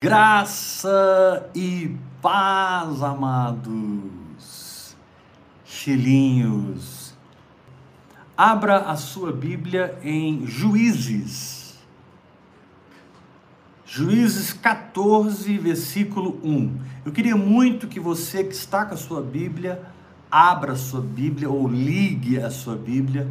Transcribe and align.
Graça 0.00 1.50
e 1.52 1.96
paz, 2.22 3.02
amados 3.02 4.96
filhinhos. 5.64 7.16
Abra 8.36 8.76
a 8.82 8.94
sua 8.94 9.32
Bíblia 9.32 9.98
em 10.04 10.46
Juízes. 10.46 11.74
Juízes 13.84 14.52
14, 14.52 15.58
versículo 15.58 16.38
1. 16.44 16.78
Eu 17.04 17.10
queria 17.10 17.36
muito 17.36 17.88
que 17.88 17.98
você 17.98 18.44
que 18.44 18.54
está 18.54 18.86
com 18.86 18.94
a 18.94 18.96
sua 18.96 19.20
Bíblia, 19.20 19.82
abra 20.30 20.74
a 20.74 20.76
sua 20.76 21.00
Bíblia 21.00 21.50
ou 21.50 21.66
ligue 21.66 22.40
a 22.40 22.50
sua 22.50 22.76
Bíblia, 22.76 23.26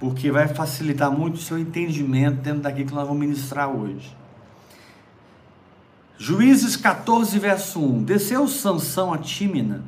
porque 0.00 0.32
vai 0.32 0.48
facilitar 0.48 1.12
muito 1.12 1.36
o 1.36 1.40
seu 1.40 1.56
entendimento 1.56 2.42
dentro 2.42 2.62
daquilo 2.62 2.88
que 2.88 2.94
nós 2.94 3.06
vamos 3.06 3.20
ministrar 3.20 3.68
hoje. 3.68 4.25
Juízes 6.18 6.76
14, 6.76 7.38
verso 7.38 7.78
1. 7.78 8.04
Desceu 8.04 8.48
Sansão 8.48 9.12
a 9.12 9.18
Tímina. 9.18 9.84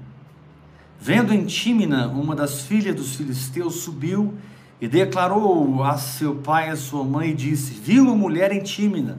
Vendo 1.01 1.33
em 1.33 1.47
Tímina 1.47 2.07
uma 2.09 2.37
das 2.37 2.61
filhas 2.61 2.95
dos 2.95 3.17
filisteus, 3.17 3.77
subiu 3.77 4.35
e 4.79 4.87
declarou 4.87 5.83
a 5.83 5.97
seu 5.97 6.37
pai 6.37 6.69
e 6.69 6.73
a 6.73 6.77
sua 6.77 7.03
mãe 7.03 7.31
e 7.31 7.35
disse: 7.35 7.73
Vi 7.73 7.99
uma 7.99 8.15
mulher 8.15 8.53
em 8.53 8.63
Tímina, 8.63 9.19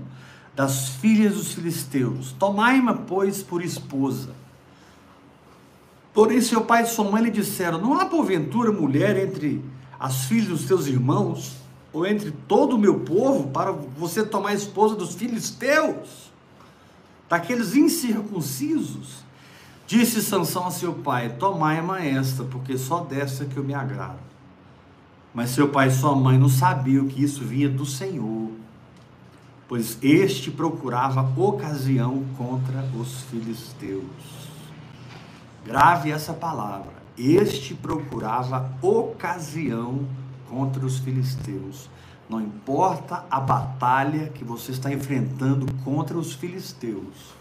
das 0.55 0.89
filhas 0.89 1.33
dos 1.33 1.53
filisteus. 1.53 2.31
Tomai-ma, 2.33 2.93
pois, 2.93 3.41
por 3.41 3.63
esposa. 3.63 4.35
Porém, 6.13 6.41
seu 6.41 6.61
pai 6.61 6.83
e 6.83 6.87
sua 6.87 7.09
mãe 7.09 7.23
lhe 7.23 7.31
disseram: 7.31 7.81
Não 7.81 7.99
há 7.99 8.05
porventura 8.05 8.71
mulher 8.71 9.17
entre 9.17 9.65
as 9.99 10.25
filhas 10.25 10.49
dos 10.49 10.65
teus 10.65 10.85
irmãos, 10.85 11.57
ou 11.91 12.05
entre 12.05 12.29
todo 12.47 12.75
o 12.75 12.79
meu 12.79 12.99
povo, 12.99 13.47
para 13.49 13.71
você 13.71 14.23
tomar 14.23 14.53
esposa 14.53 14.95
dos 14.95 15.15
filisteus? 15.15 16.28
Daqueles 17.29 17.75
incircuncisos, 17.75 19.23
disse 19.85 20.21
Sansão 20.21 20.67
a 20.67 20.71
seu 20.71 20.93
pai: 20.93 21.29
Tomai-ma 21.29 22.03
esta, 22.03 22.43
porque 22.43 22.77
só 22.77 23.01
desta 23.01 23.45
que 23.45 23.55
eu 23.55 23.63
me 23.63 23.73
agrado. 23.73 24.19
Mas 25.33 25.51
seu 25.51 25.69
pai 25.69 25.89
e 25.89 25.91
sua 25.91 26.15
mãe 26.15 26.39
não 26.39 26.49
sabiam 26.49 27.07
que 27.07 27.23
isso 27.23 27.45
vinha 27.45 27.69
do 27.69 27.85
Senhor, 27.85 28.49
pois 29.67 29.97
este 30.01 30.49
procurava 30.49 31.21
ocasião 31.39 32.25
contra 32.35 32.81
os 32.99 33.21
filisteus. 33.23 34.49
Grave 35.63 36.11
essa 36.11 36.33
palavra. 36.33 36.97
Este 37.15 37.75
procurava 37.75 38.73
ocasião 38.81 40.07
contra 40.49 40.83
os 40.83 40.97
filisteus. 40.97 41.89
Não 42.29 42.39
importa 42.39 43.25
a 43.29 43.39
batalha 43.39 44.29
que 44.29 44.43
você 44.43 44.71
está 44.71 44.93
enfrentando 44.93 45.65
contra 45.83 46.15
os 46.15 46.33
filisteus, 46.33 47.33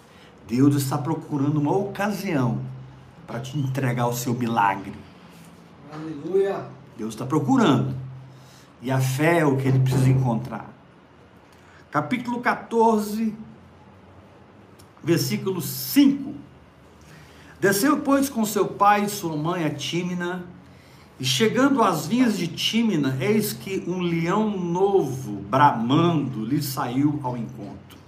Deus 0.47 0.75
está 0.77 0.97
procurando 0.97 1.61
uma 1.61 1.77
ocasião 1.77 2.63
para 3.27 3.39
te 3.39 3.59
entregar 3.59 4.07
o 4.07 4.15
seu 4.15 4.33
milagre. 4.33 4.95
Aleluia! 5.93 6.65
Deus 6.97 7.13
está 7.13 7.27
procurando. 7.27 7.95
E 8.81 8.91
a 8.91 8.99
fé 8.99 9.41
é 9.41 9.45
o 9.45 9.59
que 9.59 9.69
ele 9.69 9.79
precisa 9.79 10.09
encontrar. 10.09 10.73
Capítulo 11.91 12.41
14, 12.41 13.35
versículo 15.05 15.61
5. 15.61 16.35
Desceu, 17.61 18.01
pois, 18.01 18.31
com 18.31 18.45
seu 18.45 18.67
pai 18.69 19.05
e 19.05 19.09
sua 19.09 19.37
mãe 19.37 19.65
a 19.65 19.71
Tímina, 19.75 20.45
e 21.21 21.25
chegando 21.25 21.83
às 21.83 22.07
vinhas 22.07 22.39
de 22.39 22.47
Tímina, 22.47 23.17
eis 23.21 23.53
que 23.53 23.83
um 23.87 24.01
leão 24.01 24.51
novo, 24.51 25.43
bramando, 25.49 26.45
lhe 26.45 26.63
saiu 26.63 27.19
ao 27.23 27.37
encontro. 27.37 27.99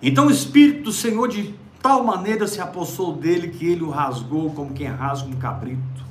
Então 0.00 0.28
o 0.28 0.30
Espírito 0.30 0.84
do 0.84 0.92
Senhor 0.92 1.26
de 1.28 1.54
tal 1.82 2.04
maneira 2.04 2.46
se 2.46 2.60
apossou 2.60 3.16
dele 3.16 3.48
que 3.48 3.66
ele 3.66 3.82
o 3.82 3.90
rasgou 3.90 4.52
como 4.52 4.72
quem 4.72 4.86
rasga 4.86 5.28
um 5.28 5.36
cabrito, 5.36 6.04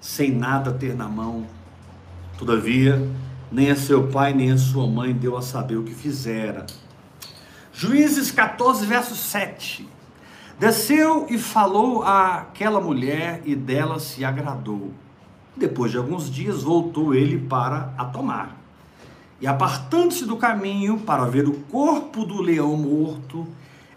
sem 0.00 0.30
nada 0.30 0.72
ter 0.72 0.94
na 0.94 1.08
mão. 1.08 1.46
Todavia, 2.38 3.10
nem 3.50 3.70
a 3.70 3.76
seu 3.76 4.08
pai 4.08 4.32
nem 4.32 4.52
a 4.52 4.58
sua 4.58 4.86
mãe 4.86 5.12
deu 5.12 5.36
a 5.36 5.42
saber 5.42 5.76
o 5.76 5.82
que 5.82 5.94
fizera. 5.94 6.64
Juízes 7.72 8.30
14, 8.30 8.86
verso 8.86 9.16
7. 9.16 9.88
Desceu 10.58 11.26
e 11.28 11.38
falou 11.38 12.02
àquela 12.02 12.80
mulher 12.80 13.42
e 13.44 13.54
dela 13.54 13.98
se 13.98 14.24
agradou. 14.24 14.92
Depois 15.56 15.90
de 15.90 15.98
alguns 15.98 16.30
dias 16.30 16.62
voltou 16.62 17.14
ele 17.14 17.38
para 17.38 17.92
a 17.98 18.04
tomar. 18.04 18.56
E 19.40 19.46
apartando-se 19.46 20.24
do 20.24 20.36
caminho 20.36 21.00
para 21.00 21.24
ver 21.24 21.48
o 21.48 21.54
corpo 21.64 22.24
do 22.24 22.40
leão 22.40 22.76
morto, 22.76 23.46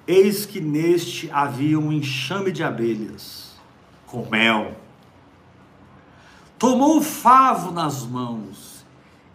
eis 0.08 0.46
que 0.46 0.60
neste 0.60 1.30
havia 1.32 1.80
um 1.80 1.92
enxame 1.92 2.52
de 2.52 2.64
abelhas, 2.64 3.56
com 4.08 4.28
mel. 4.28 4.76
Tomou 6.58 6.98
o 6.98 7.02
favo 7.02 7.72
nas 7.72 8.06
mãos 8.06 8.86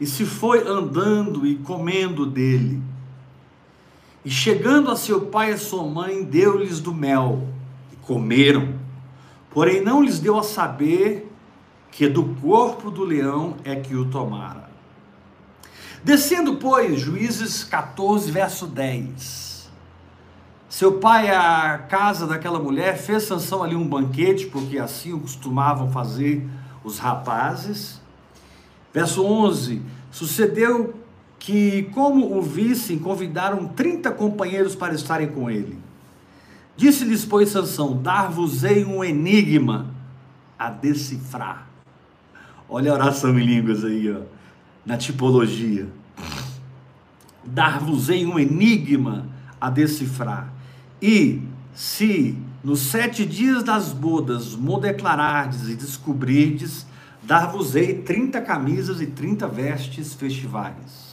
e 0.00 0.06
se 0.06 0.24
foi 0.24 0.66
andando 0.66 1.46
e 1.46 1.56
comendo 1.56 2.26
dele. 2.26 2.82
E 4.24 4.30
chegando 4.30 4.90
a 4.90 4.96
seu 4.96 5.22
pai 5.22 5.50
e 5.50 5.54
a 5.54 5.58
sua 5.58 5.84
mãe, 5.84 6.22
deu-lhes 6.22 6.80
do 6.80 6.92
mel, 6.92 7.46
e 7.92 7.96
comeram. 7.96 8.74
Porém, 9.50 9.80
não 9.80 10.02
lhes 10.02 10.18
deu 10.20 10.38
a 10.38 10.42
saber 10.42 11.30
que 11.90 12.08
do 12.08 12.24
corpo 12.40 12.90
do 12.90 13.04
leão 13.04 13.56
é 13.64 13.74
que 13.76 13.94
o 13.94 14.10
tomara. 14.10 14.70
Descendo, 16.04 16.56
pois, 16.56 17.00
Juízes 17.00 17.64
14, 17.64 18.30
verso 18.30 18.66
10. 18.66 19.70
Seu 20.68 20.98
pai, 20.98 21.30
à 21.30 21.78
casa 21.78 22.26
daquela 22.26 22.58
mulher, 22.58 22.96
fez 22.96 23.24
Sansão 23.24 23.62
ali 23.62 23.74
um 23.74 23.86
banquete, 23.86 24.46
porque 24.46 24.78
assim 24.78 25.12
o 25.12 25.20
costumavam 25.20 25.90
fazer 25.90 26.46
os 26.84 26.98
rapazes. 26.98 28.00
Verso 28.92 29.24
11: 29.24 29.82
Sucedeu 30.10 30.94
que, 31.40 31.84
como 31.94 32.36
o 32.36 32.42
vissem, 32.42 32.98
convidaram 32.98 33.66
30 33.66 34.10
companheiros 34.12 34.74
para 34.74 34.94
estarem 34.94 35.28
com 35.28 35.50
ele. 35.50 35.76
Disse-lhes, 36.76 37.24
pois, 37.24 37.48
Sansão: 37.48 38.00
Dar-vos-ei 38.00 38.84
um 38.84 39.02
enigma 39.02 39.86
a 40.58 40.68
decifrar. 40.68 41.66
Olha 42.68 42.92
a 42.92 42.94
oração 42.94 43.36
em 43.38 43.44
línguas 43.44 43.84
aí, 43.84 44.12
ó, 44.12 44.20
na 44.84 44.98
tipologia. 44.98 45.88
Dar-vos-ei 47.42 48.26
um 48.26 48.38
enigma 48.38 49.26
a 49.58 49.70
decifrar. 49.70 50.52
E 51.00 51.42
se 51.74 52.36
nos 52.62 52.80
sete 52.80 53.24
dias 53.24 53.62
das 53.62 53.94
bodas 53.94 54.54
mo 54.54 54.78
declarardes 54.78 55.70
e 55.70 55.74
descobrirdes, 55.74 56.86
dar-vos-ei 57.22 57.94
trinta 57.94 58.42
camisas 58.42 59.00
e 59.00 59.06
trinta 59.06 59.48
vestes 59.48 60.12
festivais 60.12 61.09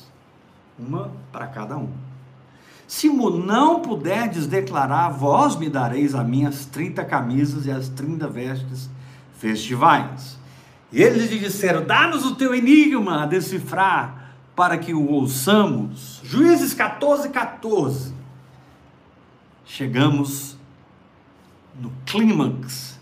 uma 0.77 1.11
para 1.31 1.47
cada 1.47 1.77
um. 1.77 1.89
Se 2.87 3.09
não 3.09 3.81
puderdes 3.81 4.47
declarar, 4.47 5.09
vós 5.09 5.57
me 5.57 5.69
dareis 5.69 6.15
as 6.15 6.25
minhas 6.25 6.65
trinta 6.65 7.03
camisas 7.03 7.65
e 7.65 7.71
as 7.71 7.89
trinta 7.89 8.27
vestes 8.27 8.89
festivais. 9.37 10.37
E 10.91 11.01
eles 11.01 11.29
lhe 11.29 11.39
disseram: 11.39 11.85
Dá-nos 11.85 12.25
o 12.25 12.35
teu 12.35 12.55
enigma 12.55 13.23
a 13.23 13.25
decifrar, 13.25 14.35
para 14.55 14.77
que 14.77 14.93
o 14.93 15.05
ouçamos. 15.11 16.21
Juízes 16.23 16.73
14, 16.73 17.29
14. 17.29 18.13
Chegamos 19.65 20.57
no 21.79 21.91
clímax 22.05 22.97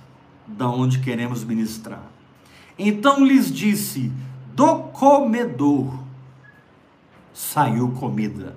da 0.48 0.68
onde 0.68 1.00
queremos 1.00 1.44
ministrar. 1.44 2.04
Então 2.78 3.24
lhes 3.24 3.52
disse: 3.52 4.12
Do 4.56 4.80
comedor 4.92 6.05
saiu 7.36 7.92
comida, 7.92 8.56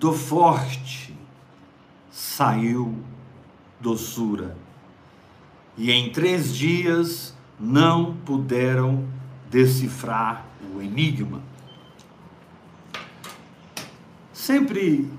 do 0.00 0.14
forte 0.14 1.14
saiu 2.10 2.96
doçura, 3.78 4.56
e 5.76 5.92
em 5.92 6.10
três 6.10 6.54
dias 6.56 7.36
não 7.60 8.14
puderam 8.24 9.06
decifrar 9.50 10.46
o 10.74 10.80
enigma. 10.80 11.42
Sempre 14.32 15.10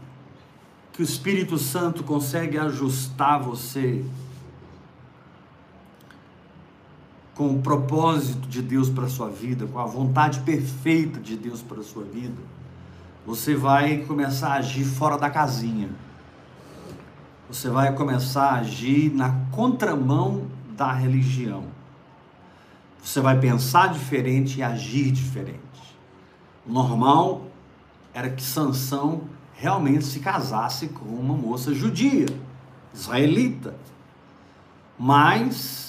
que 0.93 1.01
o 1.01 1.03
Espírito 1.03 1.59
Santo 1.59 2.03
consegue 2.03 2.57
ajustar 2.57 3.39
você 3.39 4.03
com 7.37 7.53
o 7.53 7.61
propósito 7.61 8.47
de 8.47 8.63
Deus 8.63 8.89
para 8.89 9.05
a 9.05 9.09
sua 9.09 9.29
vida, 9.29 9.67
com 9.67 9.77
a 9.77 9.85
vontade 9.85 10.39
perfeita 10.39 11.19
de 11.19 11.37
Deus 11.37 11.61
para 11.61 11.81
a 11.81 11.83
sua 11.83 12.03
vida, 12.03 12.41
você 13.27 13.55
vai 13.55 13.99
começar 13.99 14.53
a 14.53 14.55
agir 14.55 14.83
fora 14.83 15.19
da 15.19 15.29
casinha. 15.29 15.89
Você 17.47 17.69
vai 17.69 17.93
começar 17.93 18.49
a 18.49 18.55
agir 18.55 19.13
na 19.13 19.35
contramão 19.51 20.47
da 20.75 20.91
religião. 20.91 21.65
Você 23.03 23.21
vai 23.21 23.39
pensar 23.39 23.93
diferente 23.93 24.57
e 24.57 24.63
agir 24.63 25.11
diferente. 25.11 25.59
O 26.65 26.73
normal 26.73 27.43
era 28.15 28.31
que 28.31 28.41
Sansão 28.41 29.21
realmente 29.53 30.05
se 30.05 30.19
casasse 30.19 30.87
com 30.87 31.05
uma 31.05 31.35
moça 31.35 31.71
judia, 31.71 32.25
israelita. 32.91 33.75
Mas 34.97 35.86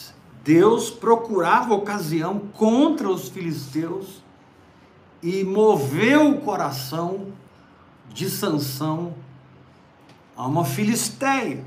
Deus 0.49 0.89
procurava 0.89 1.75
ocasião 1.75 2.39
contra 2.55 3.07
os 3.07 3.29
filisteus 3.29 4.23
e 5.23 5.45
moveu 5.45 6.31
o 6.31 6.41
coração 6.41 7.27
de 8.09 8.31
Sansão 8.31 9.13
a 10.35 10.47
uma 10.47 10.65
filisteia. 10.65 11.63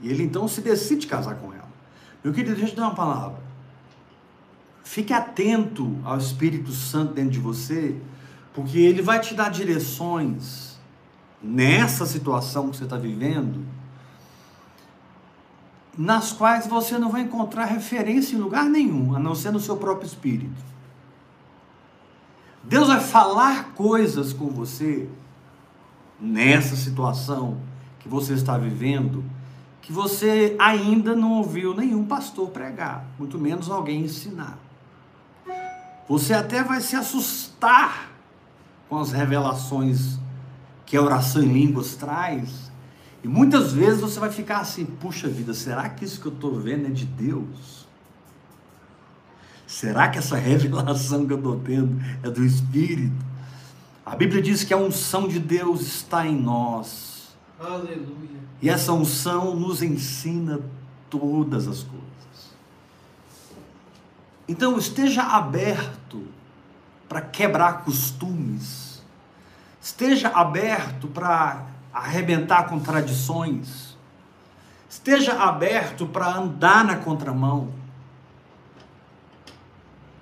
E 0.00 0.08
ele 0.08 0.24
então 0.24 0.48
se 0.48 0.60
decide 0.62 1.06
casar 1.06 1.36
com 1.36 1.52
ela. 1.52 1.68
Meu 2.24 2.32
querido, 2.32 2.56
deixa 2.56 2.72
eu 2.72 2.76
dar 2.76 2.88
uma 2.88 2.94
palavra. 2.96 3.40
Fique 4.82 5.12
atento 5.12 5.96
ao 6.02 6.18
Espírito 6.18 6.72
Santo 6.72 7.14
dentro 7.14 7.30
de 7.30 7.38
você, 7.38 7.94
porque 8.52 8.78
ele 8.78 9.00
vai 9.00 9.20
te 9.20 9.32
dar 9.32 9.48
direções 9.48 10.76
nessa 11.40 12.04
situação 12.04 12.68
que 12.68 12.78
você 12.78 12.82
está 12.82 12.96
vivendo, 12.96 13.64
nas 15.96 16.32
quais 16.32 16.66
você 16.66 16.98
não 16.98 17.10
vai 17.10 17.22
encontrar 17.22 17.66
referência 17.66 18.34
em 18.34 18.38
lugar 18.38 18.64
nenhum, 18.64 19.14
a 19.14 19.18
não 19.18 19.34
ser 19.34 19.50
no 19.50 19.60
seu 19.60 19.76
próprio 19.76 20.06
espírito. 20.06 20.72
Deus 22.64 22.88
vai 22.88 23.00
falar 23.00 23.72
coisas 23.74 24.32
com 24.32 24.48
você 24.48 25.08
nessa 26.20 26.76
situação 26.76 27.58
que 27.98 28.08
você 28.08 28.32
está 28.34 28.56
vivendo, 28.56 29.24
que 29.80 29.92
você 29.92 30.56
ainda 30.58 31.14
não 31.14 31.32
ouviu 31.32 31.74
nenhum 31.74 32.06
pastor 32.06 32.48
pregar, 32.50 33.04
muito 33.18 33.38
menos 33.38 33.70
alguém 33.70 34.02
ensinar. 34.04 34.58
Você 36.08 36.32
até 36.32 36.62
vai 36.62 36.80
se 36.80 36.96
assustar 36.96 38.10
com 38.88 38.98
as 38.98 39.12
revelações 39.12 40.18
que 40.86 40.96
a 40.96 41.02
oração 41.02 41.42
em 41.42 41.52
línguas 41.52 41.94
traz. 41.94 42.71
E 43.22 43.28
muitas 43.28 43.72
vezes 43.72 44.00
você 44.00 44.18
vai 44.18 44.30
ficar 44.30 44.58
assim: 44.58 44.84
puxa 44.84 45.28
vida, 45.28 45.54
será 45.54 45.88
que 45.88 46.04
isso 46.04 46.20
que 46.20 46.26
eu 46.26 46.32
estou 46.32 46.58
vendo 46.58 46.86
é 46.86 46.90
de 46.90 47.04
Deus? 47.04 47.86
Será 49.66 50.08
que 50.08 50.18
essa 50.18 50.36
revelação 50.36 51.26
que 51.26 51.32
eu 51.32 51.38
estou 51.38 51.58
tendo 51.60 52.00
é 52.22 52.30
do 52.30 52.44
Espírito? 52.44 53.24
A 54.04 54.16
Bíblia 54.16 54.42
diz 54.42 54.64
que 54.64 54.74
a 54.74 54.76
unção 54.76 55.28
de 55.28 55.38
Deus 55.38 55.82
está 55.82 56.26
em 56.26 56.36
nós. 56.36 57.34
Aleluia. 57.58 58.42
E 58.60 58.68
essa 58.68 58.92
unção 58.92 59.54
nos 59.54 59.82
ensina 59.82 60.60
todas 61.08 61.68
as 61.68 61.82
coisas. 61.82 62.02
Então 64.48 64.76
esteja 64.76 65.22
aberto 65.22 66.26
para 67.08 67.20
quebrar 67.20 67.84
costumes. 67.84 69.00
Esteja 69.80 70.28
aberto 70.28 71.06
para 71.08 71.71
arrebentar 71.92 72.68
com 72.68 72.78
tradições. 72.80 73.96
Esteja 74.88 75.42
aberto 75.42 76.06
para 76.06 76.36
andar 76.36 76.84
na 76.84 76.96
contramão. 76.96 77.70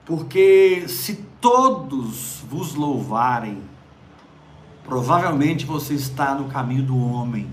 Porque 0.04 0.86
se 0.88 1.24
todos 1.40 2.42
vos 2.48 2.74
louvarem, 2.74 3.62
provavelmente 4.84 5.64
você 5.64 5.94
está 5.94 6.34
no 6.34 6.48
caminho 6.48 6.82
do 6.82 6.98
homem. 6.98 7.50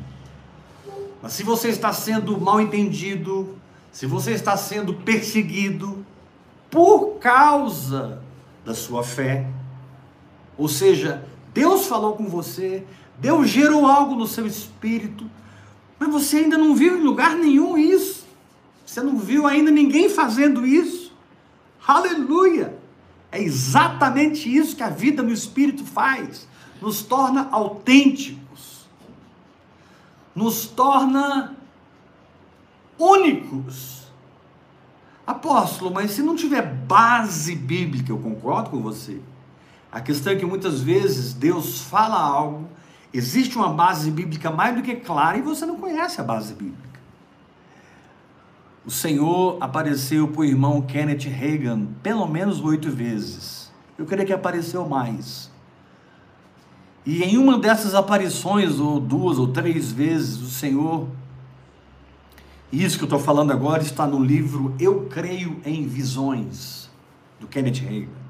Mas 1.21 1.33
se 1.33 1.43
você 1.43 1.69
está 1.69 1.93
sendo 1.93 2.39
mal 2.39 2.59
entendido, 2.61 3.57
se 3.91 4.05
você 4.05 4.31
está 4.31 4.55
sendo 4.55 4.93
perseguido 4.93 6.05
por 6.69 7.17
causa 7.19 8.21
da 8.65 8.73
sua 8.73 9.03
fé, 9.03 9.47
ou 10.57 10.67
seja, 10.67 11.25
Deus 11.53 11.87
falou 11.87 12.15
com 12.15 12.27
você, 12.27 12.85
Deus 13.17 13.49
gerou 13.49 13.85
algo 13.85 14.15
no 14.15 14.27
seu 14.27 14.45
espírito, 14.45 15.29
mas 15.99 16.09
você 16.09 16.37
ainda 16.37 16.57
não 16.57 16.75
viu 16.75 16.97
em 16.97 17.03
lugar 17.03 17.35
nenhum 17.35 17.77
isso. 17.77 18.25
Você 18.85 19.01
não 19.01 19.17
viu 19.17 19.47
ainda 19.47 19.71
ninguém 19.71 20.09
fazendo 20.09 20.65
isso. 20.65 21.13
Aleluia! 21.85 22.77
É 23.31 23.41
exatamente 23.41 24.53
isso 24.53 24.75
que 24.75 24.83
a 24.83 24.89
vida 24.89 25.21
no 25.21 25.31
espírito 25.31 25.83
faz. 25.83 26.47
Nos 26.81 27.01
torna 27.01 27.49
autênticos. 27.51 28.87
Nos 30.33 30.67
torna 30.67 31.55
únicos. 32.97 34.07
Apóstolo, 35.25 35.91
mas 35.91 36.11
se 36.11 36.21
não 36.21 36.37
tiver 36.37 36.61
base 36.61 37.53
bíblica, 37.53 38.11
eu 38.11 38.17
concordo 38.17 38.69
com 38.69 38.81
você. 38.81 39.19
A 39.91 39.99
questão 39.99 40.31
é 40.31 40.35
que 40.37 40.45
muitas 40.45 40.81
vezes 40.81 41.33
Deus 41.33 41.81
fala 41.81 42.17
algo, 42.17 42.69
existe 43.13 43.57
uma 43.57 43.69
base 43.69 44.11
bíblica 44.11 44.51
mais 44.51 44.75
do 44.75 44.81
que 44.81 44.95
clara 44.95 45.37
e 45.37 45.41
você 45.41 45.65
não 45.65 45.77
conhece 45.77 46.19
a 46.19 46.23
base 46.23 46.53
bíblica. 46.53 46.87
O 48.85 48.91
Senhor 48.91 49.57
apareceu 49.59 50.27
para 50.29 50.41
o 50.41 50.45
irmão 50.45 50.81
Kenneth 50.81 51.27
Reagan 51.27 51.87
pelo 52.01 52.25
menos 52.25 52.61
oito 52.61 52.89
vezes. 52.89 53.71
Eu 53.97 54.05
creio 54.05 54.25
que 54.25 54.33
apareceu 54.33 54.87
mais. 54.87 55.51
E 57.05 57.23
em 57.23 57.37
uma 57.37 57.57
dessas 57.57 57.95
aparições, 57.95 58.79
ou 58.79 58.99
duas 58.99 59.39
ou 59.39 59.47
três 59.47 59.91
vezes, 59.91 60.41
o 60.41 60.49
Senhor, 60.49 61.07
isso 62.71 62.97
que 62.97 63.03
eu 63.03 63.07
estou 63.07 63.19
falando 63.19 63.51
agora 63.51 63.81
está 63.81 64.05
no 64.05 64.21
livro 64.21 64.75
Eu 64.77 65.05
Creio 65.05 65.59
em 65.65 65.87
Visões, 65.87 66.89
do 67.39 67.47
Kenneth 67.47 67.79
Reagan. 67.81 68.26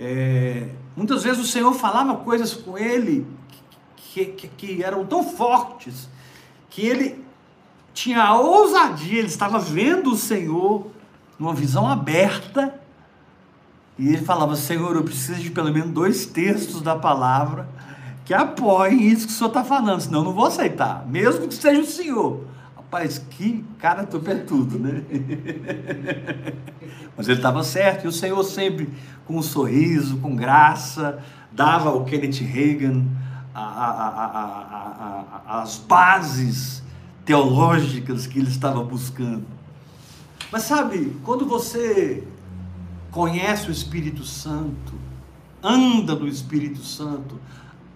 É, 0.00 0.68
muitas 0.96 1.22
vezes 1.22 1.38
o 1.38 1.46
Senhor 1.46 1.72
falava 1.74 2.16
coisas 2.16 2.54
com 2.54 2.78
ele 2.78 3.26
que, 3.96 4.24
que, 4.24 4.48
que 4.48 4.82
eram 4.82 5.04
tão 5.04 5.22
fortes 5.22 6.08
que 6.70 6.86
ele 6.86 7.22
tinha 7.92 8.22
a 8.22 8.40
ousadia, 8.40 9.18
ele 9.18 9.28
estava 9.28 9.58
vendo 9.58 10.12
o 10.12 10.16
Senhor 10.16 10.86
numa 11.38 11.52
visão 11.52 11.86
aberta, 11.86 12.80
e 13.98 14.08
ele 14.08 14.24
falava: 14.24 14.56
Senhor, 14.56 14.96
eu 14.96 15.04
preciso 15.04 15.40
de 15.40 15.50
pelo 15.50 15.72
menos 15.72 15.90
dois 15.90 16.24
textos 16.24 16.80
da 16.80 16.96
palavra 16.96 17.68
que 18.24 18.32
apoiem 18.32 19.08
isso 19.08 19.26
que 19.26 19.32
o 19.32 19.36
Senhor 19.36 19.48
está 19.48 19.64
falando, 19.64 20.00
senão 20.00 20.20
eu 20.20 20.24
não 20.26 20.32
vou 20.32 20.46
aceitar, 20.46 21.04
mesmo 21.06 21.48
que 21.48 21.54
seja 21.54 21.80
o 21.80 21.84
Senhor. 21.84 22.44
Rapaz, 22.90 23.18
que 23.18 23.64
cara 23.78 24.04
tudo, 24.04 24.76
né? 24.76 25.04
Mas 27.16 27.28
ele 27.28 27.38
estava 27.38 27.62
certo, 27.62 28.04
e 28.04 28.08
o 28.08 28.12
Senhor 28.12 28.42
sempre 28.42 28.92
com 29.24 29.36
um 29.36 29.42
sorriso, 29.42 30.16
com 30.16 30.34
graça, 30.34 31.22
dava 31.52 31.90
ao 31.90 32.04
Kenneth 32.04 32.42
Reagan 32.42 33.04
a, 33.54 33.62
a, 33.62 35.42
a, 35.46 35.62
as 35.62 35.76
bases 35.76 36.82
teológicas 37.24 38.26
que 38.26 38.40
ele 38.40 38.48
estava 38.48 38.82
buscando. 38.82 39.46
Mas 40.50 40.64
sabe, 40.64 41.16
quando 41.22 41.46
você 41.46 42.26
conhece 43.12 43.68
o 43.68 43.70
Espírito 43.70 44.24
Santo, 44.24 44.94
anda 45.62 46.16
no 46.16 46.26
Espírito 46.26 46.82
Santo, 46.82 47.38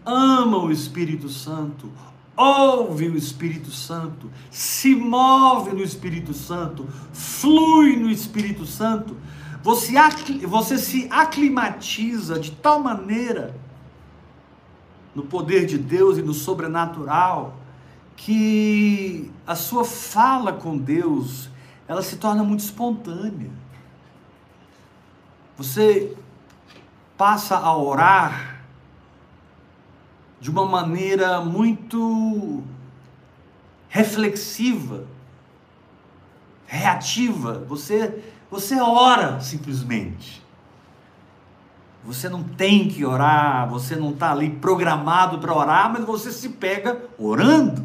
ama 0.07 0.59
o 0.59 0.71
Espírito 0.71 1.29
Santo, 1.29 1.91
ouve 2.37 3.09
o 3.09 3.17
Espírito 3.17 3.71
Santo, 3.71 4.31
se 4.51 4.95
move 4.95 5.73
no 5.73 5.83
Espírito 5.83 6.33
Santo, 6.33 6.87
flui 7.13 7.97
no 7.97 8.11
Espírito 8.11 8.67
Santo, 8.67 9.17
você, 9.63 9.95
você 10.47 10.77
se 10.77 11.09
aclimatiza 11.11 12.39
de 12.39 12.51
tal 12.51 12.81
maneira 12.81 13.55
no 15.15 15.23
poder 15.23 15.65
de 15.65 15.79
Deus 15.79 16.19
e 16.19 16.23
no 16.23 16.35
sobrenatural 16.35 17.57
que 18.17 19.31
a 19.47 19.55
sua 19.55 19.85
fala 19.85 20.53
com 20.53 20.77
Deus, 20.77 21.49
ela 21.87 22.03
se 22.03 22.17
torna 22.17 22.43
muito 22.43 22.61
espontânea. 22.61 23.51
Você 25.57 26.17
passa 27.17 27.57
a 27.57 27.77
orar 27.77 28.54
de 30.45 30.51
uma 30.51 30.67
maneira 30.67 31.41
muito 31.41 32.63
reflexiva, 33.89 35.07
reativa. 36.67 37.65
Você 37.67 38.23
você 38.51 38.79
ora 38.79 39.41
simplesmente. 39.41 40.45
Você 42.05 42.29
não 42.29 42.43
tem 42.43 42.89
que 42.89 43.07
orar, 43.07 43.67
você 43.71 43.97
não 43.97 44.11
está 44.11 44.33
ali 44.33 44.51
programado 44.51 45.39
para 45.39 45.57
orar, 45.57 45.91
mas 45.91 46.05
você 46.05 46.31
se 46.31 46.51
pega 46.51 47.03
orando. 47.19 47.83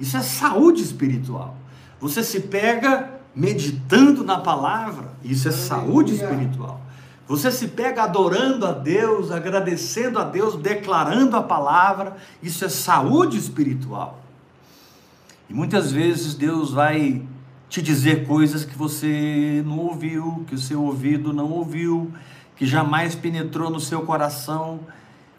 Isso 0.00 0.16
é 0.16 0.22
saúde 0.22 0.82
espiritual. 0.82 1.54
Você 2.00 2.22
se 2.22 2.40
pega 2.40 3.20
meditando 3.34 4.24
na 4.24 4.38
palavra, 4.38 5.12
isso 5.22 5.48
é 5.48 5.52
saúde 5.52 6.14
espiritual. 6.14 6.80
Você 7.26 7.50
se 7.50 7.68
pega 7.68 8.02
adorando 8.02 8.66
a 8.66 8.72
Deus, 8.72 9.30
agradecendo 9.30 10.18
a 10.18 10.24
Deus, 10.24 10.56
declarando 10.56 11.36
a 11.36 11.42
palavra, 11.42 12.16
isso 12.42 12.64
é 12.64 12.68
saúde 12.68 13.38
espiritual. 13.38 14.20
E 15.48 15.54
muitas 15.54 15.90
vezes 15.90 16.34
Deus 16.34 16.70
vai 16.70 17.22
te 17.68 17.80
dizer 17.80 18.26
coisas 18.26 18.64
que 18.64 18.76
você 18.76 19.62
não 19.66 19.78
ouviu, 19.78 20.44
que 20.46 20.54
o 20.54 20.58
seu 20.58 20.82
ouvido 20.82 21.32
não 21.32 21.50
ouviu, 21.50 22.12
que 22.56 22.66
jamais 22.66 23.14
penetrou 23.14 23.70
no 23.70 23.80
seu 23.80 24.02
coração, 24.02 24.80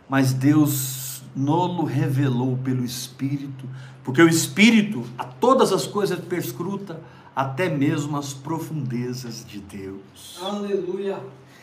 mas 0.09 0.33
Deus 0.33 1.23
nolo 1.35 1.83
revelou 1.83 2.57
pelo 2.57 2.83
Espírito, 2.83 3.65
porque 4.03 4.21
o 4.21 4.27
Espírito 4.27 5.03
a 5.17 5.23
todas 5.23 5.71
as 5.71 5.85
coisas 5.85 6.19
perscruta, 6.19 6.99
até 7.35 7.69
mesmo 7.69 8.17
as 8.17 8.33
profundezas 8.33 9.45
de 9.45 9.59
Deus. 9.59 10.39
Aleluia. 10.41 11.19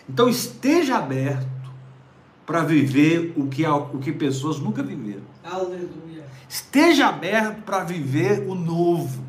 Então 0.09 0.29
esteja 0.29 0.97
aberto 0.97 1.47
para 2.45 2.63
viver 2.63 3.33
o 3.37 3.47
que, 3.47 3.67
o 3.67 3.99
que 3.99 4.13
pessoas 4.13 4.59
nunca 4.59 4.83
viveram. 4.83 5.23
Aleluia. 5.45 6.25
Esteja 6.49 7.09
aberto 7.09 7.63
para 7.63 7.85
viver 7.85 8.47
o 8.49 8.55
novo. 8.55 9.23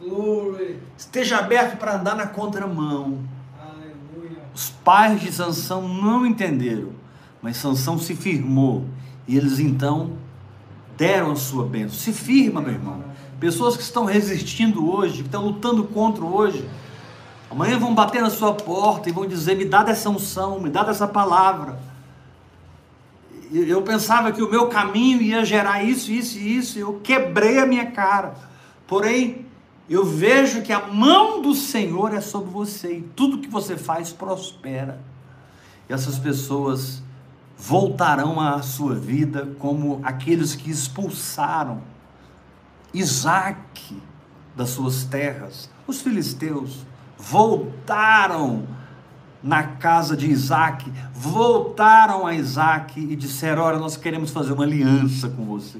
Glória. 0.00 0.76
Esteja 0.96 1.38
aberto 1.38 1.78
para 1.78 1.96
andar 1.96 2.14
na 2.14 2.26
contramão. 2.26 3.18
Aleluia. 3.60 4.38
Os 4.54 4.70
pais 4.70 5.20
de 5.20 5.32
Sansão 5.32 5.88
não 5.88 6.26
entenderam, 6.26 6.90
mas 7.40 7.56
Sansão 7.56 7.98
se 7.98 8.14
firmou 8.14 8.84
e 9.26 9.36
eles 9.36 9.58
então 9.58 10.12
deram 10.96 11.32
a 11.32 11.36
sua 11.36 11.64
bênção. 11.64 11.98
Se 11.98 12.12
firma, 12.12 12.60
meu 12.60 12.72
irmão. 12.72 13.02
Pessoas 13.40 13.76
que 13.76 13.82
estão 13.82 14.04
resistindo 14.04 14.88
hoje, 14.88 15.22
que 15.22 15.22
estão 15.22 15.44
lutando 15.44 15.84
contra 15.84 16.24
hoje, 16.24 16.64
amanhã 17.52 17.78
vão 17.78 17.94
bater 17.94 18.22
na 18.22 18.30
sua 18.30 18.54
porta 18.54 19.08
e 19.08 19.12
vão 19.12 19.26
dizer: 19.26 19.56
me 19.56 19.66
dá 19.66 19.82
dessa 19.82 20.08
unção, 20.08 20.58
me 20.58 20.70
dá 20.70 20.82
dessa 20.82 21.06
palavra. 21.06 21.78
Eu 23.52 23.82
pensava 23.82 24.32
que 24.32 24.42
o 24.42 24.50
meu 24.50 24.68
caminho 24.68 25.20
ia 25.20 25.44
gerar 25.44 25.84
isso, 25.84 26.10
isso 26.10 26.38
e 26.38 26.56
isso, 26.56 26.78
eu 26.78 27.00
quebrei 27.00 27.58
a 27.58 27.66
minha 27.66 27.90
cara. 27.90 28.34
Porém, 28.86 29.44
eu 29.90 30.06
vejo 30.06 30.62
que 30.62 30.72
a 30.72 30.86
mão 30.86 31.42
do 31.42 31.54
Senhor 31.54 32.14
é 32.14 32.20
sobre 32.22 32.50
você 32.50 32.96
e 32.96 33.02
tudo 33.02 33.38
que 33.38 33.48
você 33.48 33.76
faz 33.76 34.10
prospera. 34.10 34.98
E 35.86 35.92
essas 35.92 36.18
pessoas 36.18 37.02
voltarão 37.58 38.40
à 38.40 38.62
sua 38.62 38.94
vida 38.94 39.54
como 39.58 40.00
aqueles 40.02 40.54
que 40.54 40.70
expulsaram 40.70 41.82
Isaac 42.94 44.00
das 44.56 44.70
suas 44.70 45.04
terras. 45.04 45.68
Os 45.86 46.00
filisteus 46.00 46.86
voltaram 47.22 48.66
na 49.42 49.62
casa 49.62 50.16
de 50.16 50.28
Isaac, 50.28 50.90
voltaram 51.14 52.26
a 52.26 52.34
Isaac 52.34 53.00
e 53.00 53.14
disseram: 53.14 53.62
Olha, 53.62 53.78
nós 53.78 53.96
queremos 53.96 54.30
fazer 54.30 54.52
uma 54.52 54.64
aliança 54.64 55.28
com 55.28 55.44
você, 55.44 55.78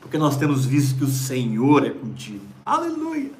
porque 0.00 0.18
nós 0.18 0.36
temos 0.36 0.64
visto 0.66 0.98
que 0.98 1.04
o 1.04 1.08
Senhor 1.08 1.86
é 1.86 1.90
contigo. 1.90 2.44
Aleluia! 2.64 3.32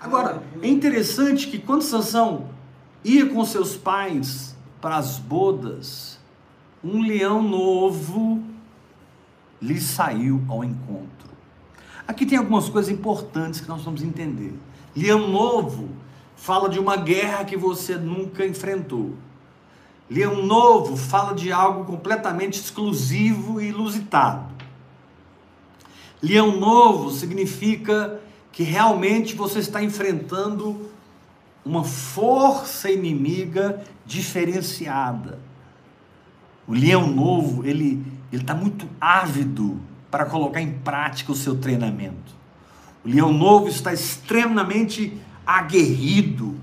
Agora, 0.00 0.42
é 0.60 0.68
interessante 0.68 1.46
que 1.48 1.58
quando 1.58 1.82
Sansão 1.82 2.46
ia 3.04 3.26
com 3.26 3.44
seus 3.44 3.76
pais 3.76 4.56
para 4.80 4.96
as 4.96 5.18
bodas, 5.18 6.18
um 6.82 7.02
leão 7.02 7.42
novo 7.42 8.42
lhe 9.60 9.80
saiu 9.80 10.42
ao 10.48 10.64
encontro. 10.64 11.30
Aqui 12.06 12.26
tem 12.26 12.36
algumas 12.36 12.68
coisas 12.68 12.90
importantes 12.90 13.60
que 13.60 13.68
nós 13.68 13.82
vamos 13.82 14.02
entender. 14.02 14.52
Leão 14.94 15.28
novo 15.28 15.88
fala 16.42 16.68
de 16.68 16.80
uma 16.80 16.96
guerra 16.96 17.44
que 17.44 17.56
você 17.56 17.94
nunca 17.94 18.44
enfrentou. 18.44 19.14
Leão 20.10 20.44
Novo 20.44 20.96
fala 20.96 21.34
de 21.36 21.52
algo 21.52 21.84
completamente 21.84 22.58
exclusivo 22.58 23.60
e 23.60 23.68
ilusitado. 23.68 24.52
Leão 26.20 26.58
Novo 26.58 27.12
significa 27.12 28.20
que 28.50 28.64
realmente 28.64 29.36
você 29.36 29.60
está 29.60 29.84
enfrentando 29.84 30.90
uma 31.64 31.84
força 31.84 32.90
inimiga 32.90 33.80
diferenciada. 34.04 35.38
O 36.66 36.74
leão 36.74 37.06
novo, 37.06 37.64
ele 37.64 38.04
está 38.32 38.52
muito 38.52 38.88
ávido 39.00 39.80
para 40.10 40.24
colocar 40.24 40.60
em 40.60 40.72
prática 40.72 41.30
o 41.30 41.36
seu 41.36 41.56
treinamento. 41.56 42.34
O 43.04 43.08
leão 43.08 43.32
novo 43.32 43.68
está 43.68 43.92
extremamente 43.92 45.20
aguerrido 45.58 46.58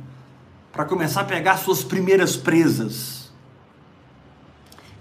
para 0.72 0.86
começar 0.86 1.22
a 1.22 1.26
pegar 1.26 1.58
suas 1.58 1.84
primeiras 1.84 2.36
presas. 2.36 3.32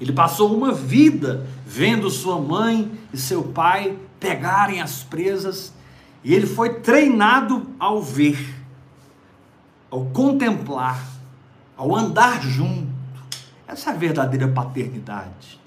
Ele 0.00 0.12
passou 0.12 0.56
uma 0.56 0.72
vida 0.72 1.46
vendo 1.66 2.08
sua 2.10 2.40
mãe 2.40 2.90
e 3.12 3.18
seu 3.18 3.42
pai 3.42 3.98
pegarem 4.20 4.80
as 4.80 5.02
presas, 5.02 5.72
e 6.24 6.34
ele 6.34 6.46
foi 6.46 6.80
treinado 6.80 7.68
ao 7.78 8.02
ver, 8.02 8.56
ao 9.90 10.06
contemplar, 10.06 11.04
ao 11.76 11.94
andar 11.94 12.42
junto. 12.42 12.88
Essa 13.66 13.90
é 13.90 13.92
a 13.92 13.96
verdadeira 13.96 14.48
paternidade. 14.48 15.60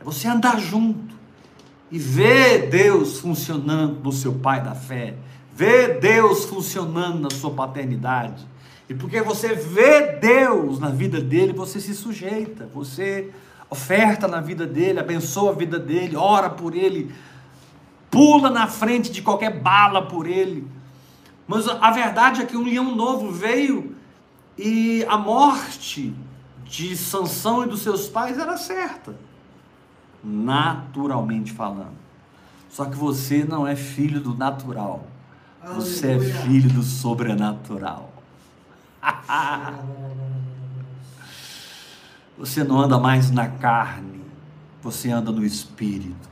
É 0.00 0.04
você 0.04 0.28
andar 0.28 0.60
junto 0.60 1.14
e 1.90 1.98
ver 1.98 2.68
Deus 2.68 3.18
funcionando 3.18 4.00
no 4.02 4.12
seu 4.12 4.34
pai 4.34 4.62
da 4.62 4.74
fé, 4.74 5.16
vê 5.58 5.88
Deus 5.88 6.44
funcionando 6.44 7.18
na 7.18 7.30
sua 7.30 7.50
paternidade. 7.50 8.46
E 8.88 8.94
porque 8.94 9.20
você 9.20 9.56
vê 9.56 10.12
Deus 10.12 10.78
na 10.78 10.88
vida 10.88 11.20
dele, 11.20 11.52
você 11.52 11.80
se 11.80 11.96
sujeita, 11.96 12.70
você 12.72 13.32
oferta 13.68 14.28
na 14.28 14.40
vida 14.40 14.64
dele, 14.64 15.00
abençoa 15.00 15.50
a 15.50 15.54
vida 15.54 15.76
dele, 15.76 16.14
ora 16.14 16.48
por 16.48 16.76
ele, 16.76 17.12
pula 18.08 18.50
na 18.50 18.68
frente 18.68 19.10
de 19.10 19.20
qualquer 19.20 19.60
bala 19.60 20.06
por 20.06 20.28
ele. 20.28 20.64
Mas 21.44 21.66
a 21.66 21.90
verdade 21.90 22.40
é 22.40 22.46
que 22.46 22.56
um 22.56 22.62
leão 22.62 22.94
novo 22.94 23.32
veio 23.32 23.96
e 24.56 25.04
a 25.08 25.18
morte 25.18 26.14
de 26.64 26.96
Sansão 26.96 27.64
e 27.64 27.68
dos 27.68 27.82
seus 27.82 28.08
pais 28.08 28.38
era 28.38 28.56
certa, 28.56 29.16
naturalmente 30.22 31.52
falando. 31.52 31.98
Só 32.70 32.84
que 32.84 32.96
você 32.96 33.42
não 33.42 33.66
é 33.66 33.74
filho 33.74 34.20
do 34.20 34.36
natural. 34.36 35.17
Você 35.74 36.12
é 36.12 36.20
filho 36.20 36.70
do 36.70 36.82
sobrenatural. 36.82 38.12
Você 42.38 42.62
não 42.62 42.78
anda 42.80 42.98
mais 42.98 43.32
na 43.32 43.48
carne, 43.48 44.20
você 44.80 45.10
anda 45.10 45.32
no 45.32 45.44
espírito. 45.44 46.28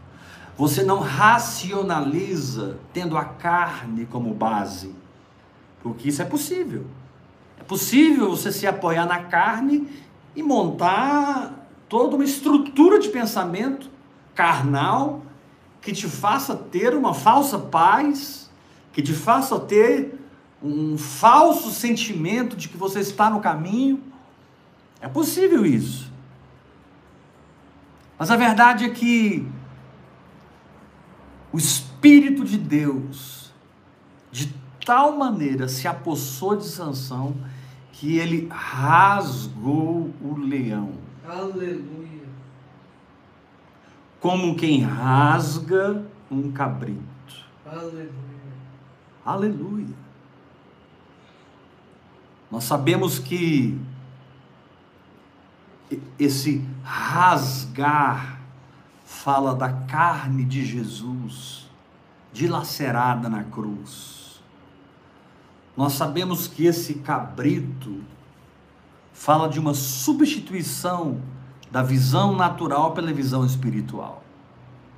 Você 0.57 0.85
não 0.85 1.01
racionaliza 1.01 2.79
tendo 2.93 3.19
a 3.19 3.25
carne 3.25 4.07
como 4.07 4.33
base, 4.33 4.95
porque 5.83 6.09
isso 6.09 6.23
é 6.23 6.25
possível. 6.25 6.87
É 7.59 7.65
possível 7.65 8.31
você 8.31 8.53
se 8.53 8.69
apoiar 8.69 9.05
na 9.05 9.25
carne 9.25 9.89
e 10.37 10.45
montar 10.45 11.69
toda 11.89 12.15
uma 12.15 12.25
estrutura 12.25 13.01
de 13.01 13.09
pensamento 13.09 13.91
carnal 14.33 15.23
que 15.81 15.93
te 15.93 16.07
faça 16.07 16.55
ter 16.55 16.95
uma 16.95 17.15
falsa 17.15 17.59
paz 17.59 18.46
que 18.97 19.03
te 19.03 19.13
faça 19.13 19.61
ter 19.61 20.19
um 20.63 20.97
falso 20.97 21.71
sentimento 21.71 22.57
de 22.57 22.67
que 22.67 22.79
você 22.79 23.01
está 23.01 23.29
no 23.29 23.41
caminho. 23.41 24.03
É 25.03 25.07
possível 25.07 25.67
isso. 25.67 26.11
Mas 28.19 28.31
a 28.31 28.37
verdade 28.39 28.87
é 28.87 28.89
que 28.89 29.47
o 31.53 31.59
Espírito 31.59 32.43
de 32.43 32.57
Deus, 32.57 33.53
de 34.33 34.51
tal 34.87 35.15
maneira, 35.19 35.69
se 35.69 35.87
apossou 35.87 36.57
de 36.57 36.65
Sansão 36.65 37.37
que 37.93 38.17
ele 38.17 38.49
rasgou 38.51 40.11
o 40.23 40.39
leão. 40.39 40.93
Aleluia. 41.29 42.25
Como 44.19 44.57
quem 44.57 44.81
rasga 44.81 46.03
um 46.31 46.51
cabrito. 46.51 47.05
Aleluia. 47.67 48.36
Aleluia. 49.27 49.95
Nós 52.49 52.63
sabemos 52.63 53.19
que 53.19 53.77
esse 56.17 56.65
rasgar 56.85 58.41
fala 59.05 59.53
da 59.53 59.73
carne 59.73 60.45
de 60.45 60.65
Jesus 60.65 61.69
dilacerada 62.33 63.29
na 63.29 63.43
cruz. 63.43 64.41
Nós 65.77 65.95
sabemos 65.95 66.47
que 66.47 66.65
esse 66.65 66.95
cabrito 66.95 68.01
fala 69.13 69.49
de 69.49 69.59
uma 69.59 69.75
substituição 69.75 71.21
da 71.69 71.83
visão 71.83 72.37
natural 72.37 72.93
pela 72.93 73.13
visão 73.13 73.45
espiritual. 73.45 74.23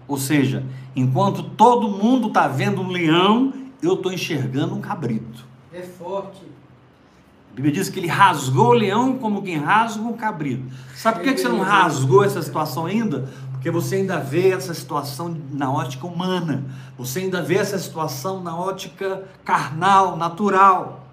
Ou 0.06 0.18
seja, 0.18 0.66
enquanto 0.94 1.42
todo 1.42 1.88
mundo 1.88 2.28
está 2.28 2.46
vendo 2.46 2.82
um 2.82 2.88
leão, 2.88 3.67
eu 3.82 3.94
estou 3.94 4.12
enxergando 4.12 4.74
um 4.74 4.80
cabrito. 4.80 5.44
É 5.72 5.82
forte. 5.82 6.42
A 7.52 7.54
Bíblia 7.54 7.72
diz 7.72 7.88
que 7.88 7.98
ele 7.98 8.06
rasgou 8.06 8.68
o 8.68 8.72
leão 8.72 9.18
como 9.18 9.42
quem 9.42 9.56
rasga 9.56 10.02
um 10.02 10.12
cabrito. 10.12 10.64
Sabe 10.94 11.18
por 11.18 11.24
que, 11.24 11.34
que 11.34 11.40
você 11.40 11.48
não 11.48 11.60
rasgou 11.60 12.24
essa 12.24 12.42
situação 12.42 12.86
ainda? 12.86 13.28
Porque 13.52 13.70
você 13.70 13.96
ainda 13.96 14.18
vê 14.18 14.50
essa 14.50 14.72
situação 14.72 15.36
na 15.50 15.72
ótica 15.72 16.06
humana. 16.06 16.64
Você 16.96 17.20
ainda 17.20 17.42
vê 17.42 17.56
essa 17.56 17.78
situação 17.78 18.40
na 18.40 18.56
ótica 18.56 19.24
carnal, 19.44 20.16
natural. 20.16 21.08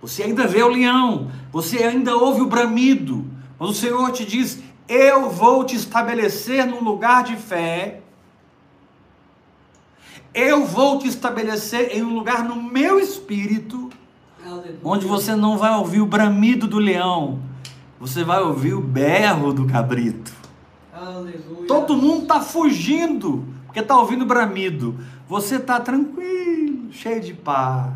Você 0.00 0.22
ainda 0.22 0.46
vê 0.46 0.62
o 0.62 0.68
leão. 0.68 1.30
Você 1.50 1.82
ainda 1.82 2.16
ouve 2.16 2.42
o 2.42 2.46
bramido. 2.46 3.24
Mas 3.58 3.70
o 3.70 3.74
Senhor 3.74 4.12
te 4.12 4.24
diz: 4.24 4.62
eu 4.88 5.30
vou 5.30 5.64
te 5.64 5.74
estabelecer 5.74 6.66
num 6.66 6.84
lugar 6.84 7.24
de 7.24 7.34
fé. 7.34 8.01
Eu 10.34 10.64
vou 10.64 10.98
te 10.98 11.08
estabelecer 11.08 11.94
em 11.94 12.02
um 12.02 12.14
lugar 12.14 12.42
no 12.42 12.56
meu 12.56 12.98
espírito, 12.98 13.90
Aleluia. 14.44 14.78
onde 14.82 15.04
você 15.04 15.34
não 15.36 15.58
vai 15.58 15.74
ouvir 15.76 16.00
o 16.00 16.06
bramido 16.06 16.66
do 16.66 16.78
leão, 16.78 17.40
você 18.00 18.24
vai 18.24 18.40
ouvir 18.40 18.72
o 18.72 18.80
berro 18.80 19.52
do 19.52 19.66
cabrito. 19.66 20.32
Aleluia. 20.92 21.66
Todo 21.68 21.96
mundo 21.96 22.22
está 22.22 22.40
fugindo, 22.40 23.44
porque 23.66 23.80
está 23.80 23.96
ouvindo 23.96 24.24
bramido. 24.24 24.98
Você 25.28 25.56
está 25.56 25.78
tranquilo, 25.78 26.90
cheio 26.92 27.20
de 27.20 27.34
paz. 27.34 27.92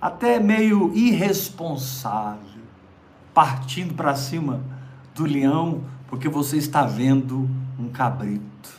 Até 0.00 0.40
meio 0.40 0.92
irresponsável, 0.94 2.62
partindo 3.34 3.94
para 3.94 4.14
cima 4.14 4.60
do 5.14 5.24
leão, 5.24 5.82
porque 6.08 6.28
você 6.28 6.56
está 6.56 6.84
vendo 6.84 7.48
um 7.78 7.88
cabrito. 7.88 8.75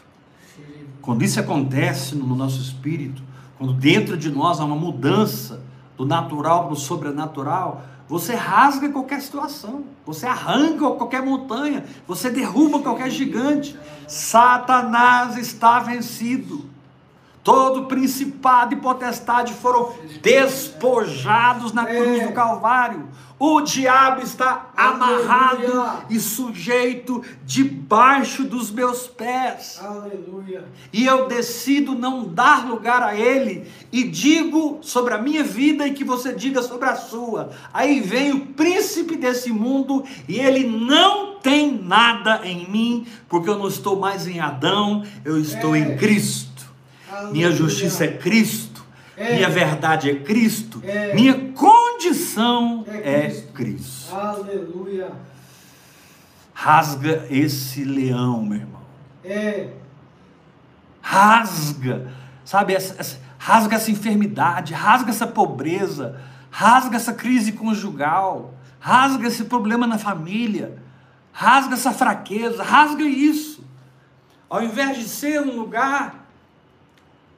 Quando 1.07 1.23
isso 1.23 1.39
acontece 1.39 2.15
no 2.15 2.35
nosso 2.35 2.59
espírito, 2.59 3.23
quando 3.57 3.71
dentro 3.71 4.17
de 4.17 4.29
nós 4.29 4.59
há 4.59 4.65
uma 4.65 4.75
mudança 4.75 5.61
do 5.95 6.05
natural 6.05 6.65
para 6.65 6.73
o 6.73 6.75
sobrenatural, 6.75 7.81
você 8.09 8.35
rasga 8.35 8.89
qualquer 8.89 9.21
situação, 9.21 9.85
você 10.05 10.25
arranca 10.25 10.85
qualquer 10.91 11.21
montanha, 11.21 11.85
você 12.05 12.29
derruba 12.29 12.79
qualquer 12.79 13.09
gigante. 13.09 13.73
Satanás 14.05 15.37
está 15.37 15.79
vencido. 15.79 16.65
Todo 17.47 17.85
principado 17.85 18.73
e 18.73 18.77
potestade 18.77 19.53
foram 19.53 19.93
despojados 20.21 21.71
na 21.71 21.85
cruz 21.85 22.27
do 22.27 22.33
Calvário. 22.33 23.07
O 23.39 23.61
diabo 23.61 24.21
está 24.21 24.71
amarrado 24.75 26.03
e 26.09 26.19
sujeito 26.19 27.23
debaixo 27.45 28.43
dos 28.43 28.69
meus 28.69 29.07
pés. 29.07 29.79
Aleluia. 29.81 30.65
E 30.91 31.05
eu 31.05 31.29
decido 31.29 31.95
não 31.95 32.27
dar 32.27 32.67
lugar 32.67 33.01
a 33.01 33.15
ele 33.15 33.65
e 33.93 34.03
digo 34.03 34.79
sobre 34.81 35.13
a 35.13 35.17
minha 35.17 35.43
vida 35.43 35.87
e 35.87 35.93
que 35.93 36.03
você 36.03 36.33
diga 36.33 36.61
sobre 36.61 36.89
a 36.89 36.97
sua. 36.97 37.51
Aí 37.73 38.01
vem 38.01 38.33
o 38.33 38.45
príncipe 38.47 39.15
desse 39.15 39.53
mundo 39.53 40.03
e 40.27 40.37
ele 40.37 40.67
não 40.67 41.35
tem 41.39 41.71
nada 41.81 42.41
em 42.43 42.69
mim, 42.69 43.07
porque 43.29 43.49
eu 43.49 43.57
não 43.57 43.69
estou 43.69 43.97
mais 43.97 44.27
em 44.27 44.41
Adão, 44.41 45.01
eu 45.23 45.39
estou 45.39 45.73
É. 45.73 45.79
em 45.79 45.95
Cristo. 45.95 46.46
Minha 47.31 47.51
justiça 47.51 48.05
é 48.05 48.07
Cristo. 48.17 48.85
É. 49.15 49.35
Minha 49.35 49.49
verdade 49.49 50.09
é 50.09 50.15
Cristo. 50.15 50.81
É. 50.85 51.13
Minha 51.15 51.51
condição 51.53 52.85
É 52.87 52.97
é 52.97 53.21
Cristo. 53.27 53.51
Cristo. 53.53 54.15
Aleluia. 54.15 55.11
Rasga 56.53 57.25
esse 57.29 57.83
leão, 57.83 58.43
meu 58.43 58.59
irmão. 58.59 58.81
É. 59.23 59.69
rasga, 61.01 62.07
sabe, 62.43 62.73
essa, 62.73 62.95
essa- 62.99 63.17
rasga 63.37 63.75
essa 63.75 63.91
enfermidade, 63.91 64.73
rasga 64.73 65.09
essa 65.09 65.25
pobreza, 65.27 66.19
rasga 66.49 66.95
essa 66.97 67.13
crise 67.13 67.53
conjugal, 67.53 68.53
rasga 68.79 69.27
esse 69.27 69.45
problema 69.45 69.87
na 69.87 69.97
família, 69.97 70.77
rasga 71.31 71.75
essa 71.75 71.91
fraqueza, 71.93 72.61
rasga 72.63 73.03
isso. 73.03 73.63
Ao 74.49 74.61
invés 74.63 74.97
de 74.97 75.07
ser 75.07 75.41
um 75.41 75.55
lugar 75.55 76.26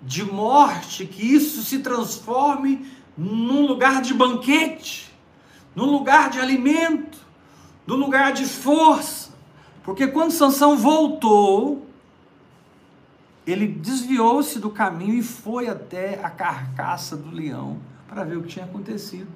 de 0.01 0.23
morte, 0.23 1.05
que 1.05 1.21
isso 1.21 1.61
se 1.61 1.79
transforme 1.79 2.85
num 3.17 3.65
lugar 3.65 4.01
de 4.01 4.13
banquete, 4.13 5.11
num 5.75 5.85
lugar 5.85 6.29
de 6.29 6.39
alimento, 6.39 7.17
num 7.85 7.95
lugar 7.95 8.31
de 8.31 8.45
força. 8.45 9.31
Porque 9.83 10.07
quando 10.07 10.31
Sansão 10.31 10.77
voltou, 10.77 11.85
ele 13.45 13.67
desviou-se 13.67 14.59
do 14.59 14.69
caminho 14.69 15.15
e 15.15 15.23
foi 15.23 15.67
até 15.67 16.19
a 16.23 16.29
carcaça 16.29 17.17
do 17.17 17.31
leão 17.31 17.77
para 18.07 18.23
ver 18.23 18.37
o 18.37 18.43
que 18.43 18.49
tinha 18.49 18.65
acontecido. 18.65 19.27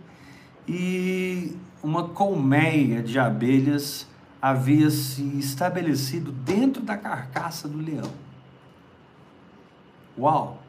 E 0.67 1.56
uma 1.82 2.10
colmeia 2.10 3.04
de 3.04 3.19
abelhas 3.19 4.08
havia 4.41 4.89
se 4.89 5.23
estabelecido 5.38 6.32
dentro 6.32 6.82
da 6.82 6.97
carcaça 6.97 7.67
do 7.67 7.78
leão. 7.78 8.12
Uau! 10.17 10.60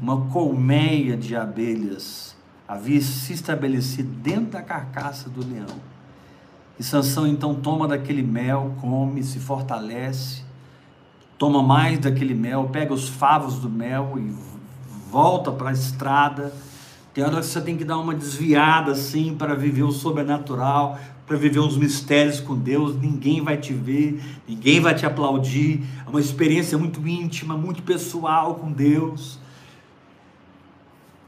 Uma 0.00 0.26
colmeia 0.26 1.16
de 1.16 1.36
abelhas 1.36 2.36
havia 2.66 3.00
se 3.00 3.32
estabelecido 3.32 4.08
dentro 4.08 4.52
da 4.52 4.62
carcaça 4.62 5.28
do 5.28 5.46
leão. 5.46 5.92
E 6.78 6.82
Sansão 6.82 7.26
então 7.26 7.54
toma 7.54 7.86
daquele 7.86 8.22
mel, 8.22 8.74
come, 8.80 9.22
se 9.22 9.38
fortalece, 9.38 10.42
toma 11.36 11.62
mais 11.62 11.98
daquele 11.98 12.34
mel, 12.34 12.70
pega 12.72 12.94
os 12.94 13.08
favos 13.08 13.58
do 13.58 13.68
mel 13.68 14.14
e 14.16 14.34
volta 15.10 15.52
para 15.52 15.70
a 15.70 15.72
estrada. 15.72 16.52
Tem 17.12 17.22
hora 17.22 17.40
que 17.40 17.46
você 17.46 17.60
tem 17.60 17.76
que 17.76 17.84
dar 17.84 17.98
uma 17.98 18.14
desviada 18.14 18.92
assim 18.92 19.34
para 19.34 19.54
viver 19.54 19.82
o 19.82 19.92
sobrenatural, 19.92 20.98
para 21.32 21.38
viver 21.38 21.60
uns 21.60 21.78
mistérios 21.78 22.40
com 22.40 22.54
Deus. 22.54 22.94
Ninguém 22.94 23.40
vai 23.40 23.56
te 23.56 23.72
ver, 23.72 24.22
ninguém 24.46 24.80
vai 24.80 24.94
te 24.94 25.06
aplaudir. 25.06 25.82
É 26.06 26.10
uma 26.10 26.20
experiência 26.20 26.76
muito 26.76 27.08
íntima, 27.08 27.56
muito 27.56 27.82
pessoal 27.82 28.56
com 28.56 28.70
Deus. 28.70 29.38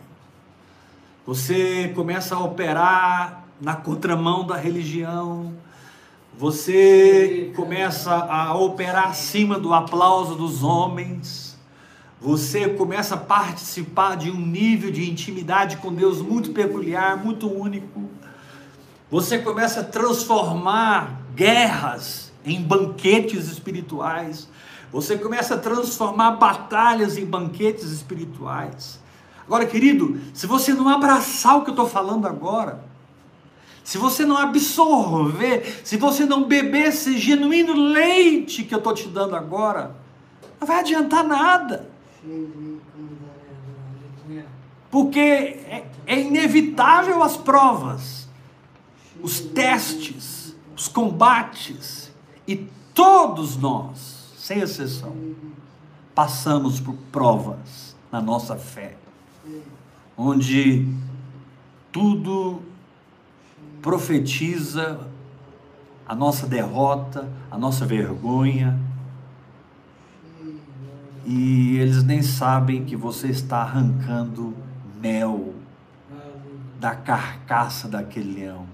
Você 1.26 1.94
começa 1.96 2.36
a 2.36 2.44
operar 2.44 3.43
na 3.64 3.76
contramão 3.78 4.46
da 4.46 4.58
religião. 4.58 5.54
Você 6.38 7.54
começa 7.56 8.14
a 8.14 8.54
operar 8.58 9.08
acima 9.08 9.58
do 9.58 9.74
aplauso 9.74 10.36
dos 10.36 10.64
homens. 10.64 11.58
Você 12.20 12.68
começa 12.68 13.16
a 13.16 13.18
participar 13.18 14.18
de 14.18 14.30
um 14.30 14.38
nível 14.38 14.92
de 14.92 15.10
intimidade 15.10 15.78
com 15.78 15.94
Deus 15.94 16.22
muito 16.22 16.52
peculiar, 16.52 17.16
muito 17.16 17.50
único. 17.50 18.10
Você 19.10 19.40
começa 19.40 19.80
a 19.80 19.84
transformar 19.84 21.22
guerras 21.34 22.34
em 22.44 22.62
banquetes 22.62 23.50
espirituais. 23.50 24.50
Você 24.92 25.18
começa 25.18 25.56
a 25.56 25.58
transformar 25.58 26.32
batalhas 26.32 27.18
em 27.18 27.26
banquetes 27.26 27.92
espirituais. 27.92 29.00
Agora, 29.46 29.66
querido, 29.66 30.20
se 30.34 30.48
você 30.48 30.74
não 30.74 30.90
abraçar 30.90 31.58
o 31.58 31.64
que 31.64 31.70
eu 31.70 31.74
estou 31.74 31.88
falando 31.88 32.28
agora, 32.28 32.92
se 33.84 33.98
você 33.98 34.26
não 34.26 34.38
absorver, 34.38 35.82
se 35.84 35.98
você 35.98 36.26
não 36.26 36.46
beber 36.46 36.88
esse 36.88 37.18
genuíno 37.18 37.74
leite 37.74 38.64
que 38.64 38.74
eu 38.74 38.78
estou 38.78 38.94
te 38.94 39.08
dando 39.10 39.36
agora, 39.36 39.96
não 40.60 40.66
vai 40.66 40.80
adiantar 40.80 41.24
nada. 41.24 41.90
Porque 44.90 45.20
é, 45.20 45.86
é 46.06 46.22
inevitável 46.22 47.22
as 47.22 47.36
provas, 47.36 48.30
os 49.22 49.42
testes, 49.42 50.56
os 50.78 50.88
combates, 50.88 52.12
e 52.48 52.56
todos 52.94 53.58
nós, 53.58 54.34
sem 54.38 54.60
exceção, 54.60 55.16
passamos 56.16 56.80
por 56.80 56.96
provas 57.12 57.96
na 58.12 58.22
nossa 58.22 58.56
fé, 58.56 58.96
onde 60.16 60.88
tudo 61.92 62.62
profetiza 63.84 64.98
a 66.08 66.16
nossa 66.16 66.48
derrota, 66.48 67.30
a 67.52 67.58
nossa 67.58 67.86
vergonha, 67.86 68.80
e 71.26 71.78
eles 71.78 72.02
nem 72.02 72.22
sabem 72.22 72.86
que 72.86 72.96
você 72.96 73.28
está 73.28 73.58
arrancando 73.58 74.56
mel 75.02 75.54
da 76.80 76.96
carcaça 76.96 77.88
daquele 77.88 78.40
leão. 78.40 78.66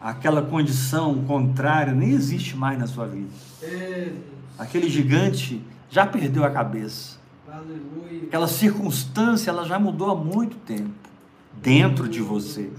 Aquela 0.00 0.42
condição 0.42 1.22
contrária 1.24 1.92
nem 1.92 2.10
existe 2.10 2.56
mais 2.56 2.78
na 2.78 2.86
sua 2.86 3.06
vida. 3.06 3.30
Aquele 4.58 4.88
gigante 4.88 5.62
já 5.90 6.06
perdeu 6.06 6.44
a 6.44 6.50
cabeça. 6.50 7.18
Aquela 8.26 8.48
circunstância 8.48 9.50
ela 9.50 9.64
já 9.64 9.78
mudou 9.78 10.10
há 10.10 10.14
muito 10.14 10.56
tempo 10.56 10.92
dentro 11.62 12.08
de 12.08 12.20
você. 12.20 12.70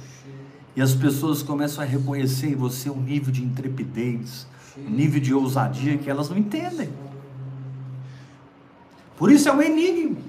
E 0.80 0.82
as 0.82 0.96
pessoas 0.96 1.44
começam 1.44 1.84
a 1.84 1.86
reconhecer 1.86 2.52
em 2.52 2.56
você 2.56 2.90
um 2.90 3.02
nível 3.02 3.34
de 3.34 3.44
intrepidez, 3.44 4.48
um 4.78 4.90
nível 4.90 5.20
de 5.20 5.34
ousadia 5.34 5.98
que 5.98 6.10
elas 6.10 6.30
não 6.30 6.38
entendem. 6.38 6.90
Por 9.18 9.30
isso 9.30 9.50
é 9.50 9.52
um 9.52 9.62
enigma. 9.62 10.22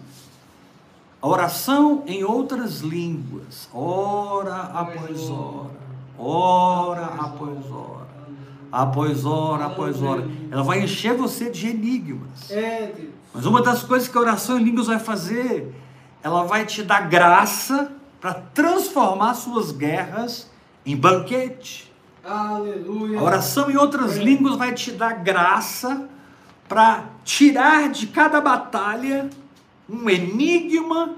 A 1.22 1.28
oração 1.28 2.02
em 2.04 2.24
outras 2.24 2.80
línguas, 2.80 3.68
hora 3.72 4.56
após 4.56 5.30
hora, 5.30 5.70
hora 6.18 7.04
após 7.04 7.70
hora, 7.70 8.08
após 8.72 9.24
hora 9.24 9.66
após 9.66 10.02
hora, 10.02 10.28
ela 10.50 10.64
vai 10.64 10.82
encher 10.82 11.16
você 11.16 11.48
de 11.48 11.68
enigmas. 11.68 12.50
É. 12.50 12.92
Mas 13.32 13.46
uma 13.46 13.62
das 13.62 13.84
coisas 13.84 14.08
que 14.08 14.18
a 14.18 14.20
oração 14.20 14.58
em 14.58 14.64
línguas 14.64 14.88
vai 14.88 14.98
fazer, 14.98 15.72
ela 16.24 16.42
vai 16.42 16.66
te 16.66 16.82
dar 16.82 17.08
graça 17.08 17.99
para 18.20 18.35
transformar 18.35 19.35
suas 19.35 19.72
guerras 19.72 20.50
em 20.85 20.96
banquete. 20.96 21.90
Aleluia. 22.24 23.18
A 23.18 23.22
oração 23.22 23.70
em 23.70 23.76
outras 23.76 24.16
línguas 24.16 24.56
vai 24.56 24.74
te 24.74 24.92
dar 24.92 25.12
graça 25.14 26.09
para 26.68 27.06
tirar 27.24 27.88
de 27.88 28.06
cada 28.06 28.40
batalha 28.40 29.30
um 29.88 30.09
enigma 30.09 31.16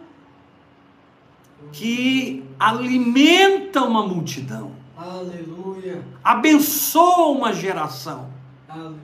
que 1.73 2.45
alimenta 2.59 3.83
uma 3.83 4.07
multidão, 4.07 4.73
Aleluia. 4.97 6.03
abençoa 6.23 7.29
uma 7.29 7.53
geração. 7.53 8.31
Aleluia. 8.69 8.99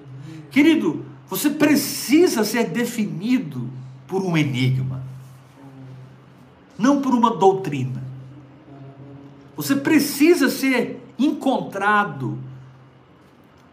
Querido, 0.50 1.04
você 1.28 1.50
precisa 1.50 2.44
ser 2.44 2.70
definido 2.70 3.68
por 4.06 4.22
um 4.22 4.36
enigma, 4.36 5.02
não 6.78 7.02
por 7.02 7.12
uma 7.14 7.36
doutrina. 7.36 8.02
Você 9.56 9.74
precisa 9.74 10.48
ser 10.48 11.02
encontrado 11.18 12.38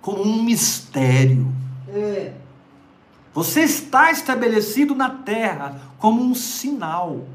como 0.02 0.24
um 0.24 0.42
mistério. 0.44 1.48
É. 1.88 2.34
Você 3.34 3.62
está 3.62 4.12
estabelecido 4.12 4.96
na 4.96 5.10
terra 5.10 5.80
como 6.00 6.24
um 6.24 6.34
sinal. 6.34 7.28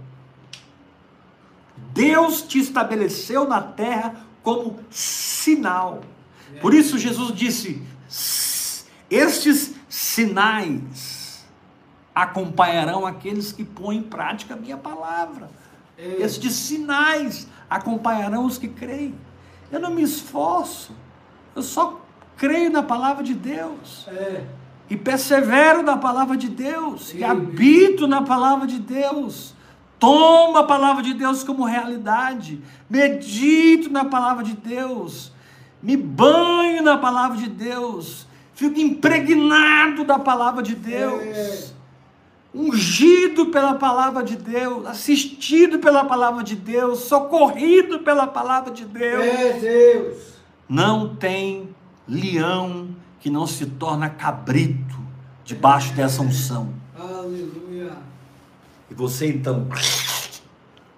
Deus 1.92 2.42
te 2.42 2.58
estabeleceu 2.58 3.46
na 3.48 3.60
terra 3.60 4.26
como 4.42 4.78
sinal. 4.90 6.02
Por 6.60 6.74
isso 6.74 6.98
Jesus 6.98 7.32
disse: 7.34 7.82
"S- 8.08 8.84
Estes 9.10 9.74
sinais 9.88 11.09
acompanharão 12.14 13.06
aqueles 13.06 13.52
que 13.52 13.64
põem 13.64 13.98
em 13.98 14.02
prática 14.02 14.54
a 14.54 14.56
minha 14.56 14.76
palavra. 14.76 15.48
É. 15.96 16.16
Estes 16.22 16.54
sinais 16.54 17.46
acompanharão 17.68 18.44
os 18.44 18.58
que 18.58 18.68
creem. 18.68 19.14
Eu 19.70 19.78
não 19.80 19.90
me 19.90 20.02
esforço, 20.02 20.92
eu 21.54 21.62
só 21.62 22.00
creio 22.36 22.70
na 22.70 22.82
palavra 22.82 23.22
de 23.22 23.34
Deus 23.34 24.06
É. 24.08 24.44
e 24.88 24.96
persevero 24.96 25.82
na 25.82 25.96
palavra 25.96 26.36
de 26.36 26.48
Deus, 26.48 27.12
e 27.14 27.22
Amém. 27.22 27.46
habito 27.46 28.06
na 28.08 28.22
palavra 28.22 28.66
de 28.66 28.78
Deus, 28.80 29.54
tomo 29.98 30.56
a 30.56 30.64
palavra 30.64 31.02
de 31.02 31.14
Deus 31.14 31.44
como 31.44 31.64
realidade, 31.64 32.60
medito 32.88 33.90
na 33.90 34.04
palavra 34.06 34.42
de 34.42 34.54
Deus, 34.54 35.32
me 35.82 35.96
banho 35.96 36.82
na 36.82 36.98
palavra 36.98 37.36
de 37.36 37.48
Deus, 37.48 38.26
fico 38.54 38.80
impregnado 38.80 40.02
da 40.04 40.18
palavra 40.18 40.62
de 40.62 40.74
Deus, 40.74 41.22
É. 41.22 41.79
ungido 42.54 43.46
pela 43.46 43.74
palavra 43.74 44.22
de 44.22 44.36
Deus, 44.36 44.86
assistido 44.86 45.78
pela 45.78 46.04
palavra 46.04 46.42
de 46.42 46.56
Deus, 46.56 47.00
socorrido 47.00 48.00
pela 48.00 48.26
palavra 48.26 48.72
de 48.72 48.84
Deus. 48.84 49.24
É, 49.24 49.52
Deus. 49.58 50.18
Não 50.68 51.14
tem 51.14 51.68
leão 52.06 52.88
que 53.20 53.30
não 53.30 53.46
se 53.46 53.66
torna 53.66 54.08
cabrito 54.08 54.98
debaixo 55.44 55.92
dessa 55.92 56.22
unção. 56.22 56.72
Aleluia. 56.98 57.92
E 58.90 58.94
você 58.94 59.28
então 59.28 59.68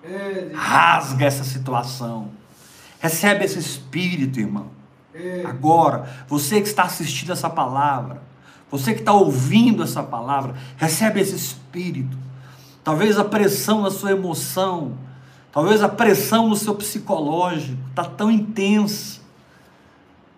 É, 0.05 0.51
rasga 0.55 1.27
essa 1.27 1.45
situação. 1.45 2.31
Recebe 2.99 3.45
esse 3.45 3.59
espírito, 3.59 4.41
irmão. 4.41 4.71
É. 5.15 5.43
Agora, 5.45 6.09
você 6.27 6.61
que 6.61 6.69
está 6.69 6.85
assistindo 6.85 7.33
essa 7.33 7.51
palavra, 7.51 8.23
você 8.73 8.95
que 8.95 9.01
está 9.01 9.13
ouvindo 9.13 9.83
essa 9.83 10.03
palavra, 10.03 10.55
recebe 10.79 11.21
esse 11.21 11.37
espírito. 11.37 12.17
Talvez 12.83 13.19
a 13.19 13.25
pressão 13.25 13.83
na 13.83 13.91
sua 13.91 14.13
emoção, 14.13 14.97
talvez 15.53 15.83
a 15.83 15.91
pressão 15.91 16.49
no 16.49 16.57
seu 16.57 16.75
psicológico 16.75 17.77
está 17.91 18.03
tão 18.03 18.31
intensa. 18.31 19.21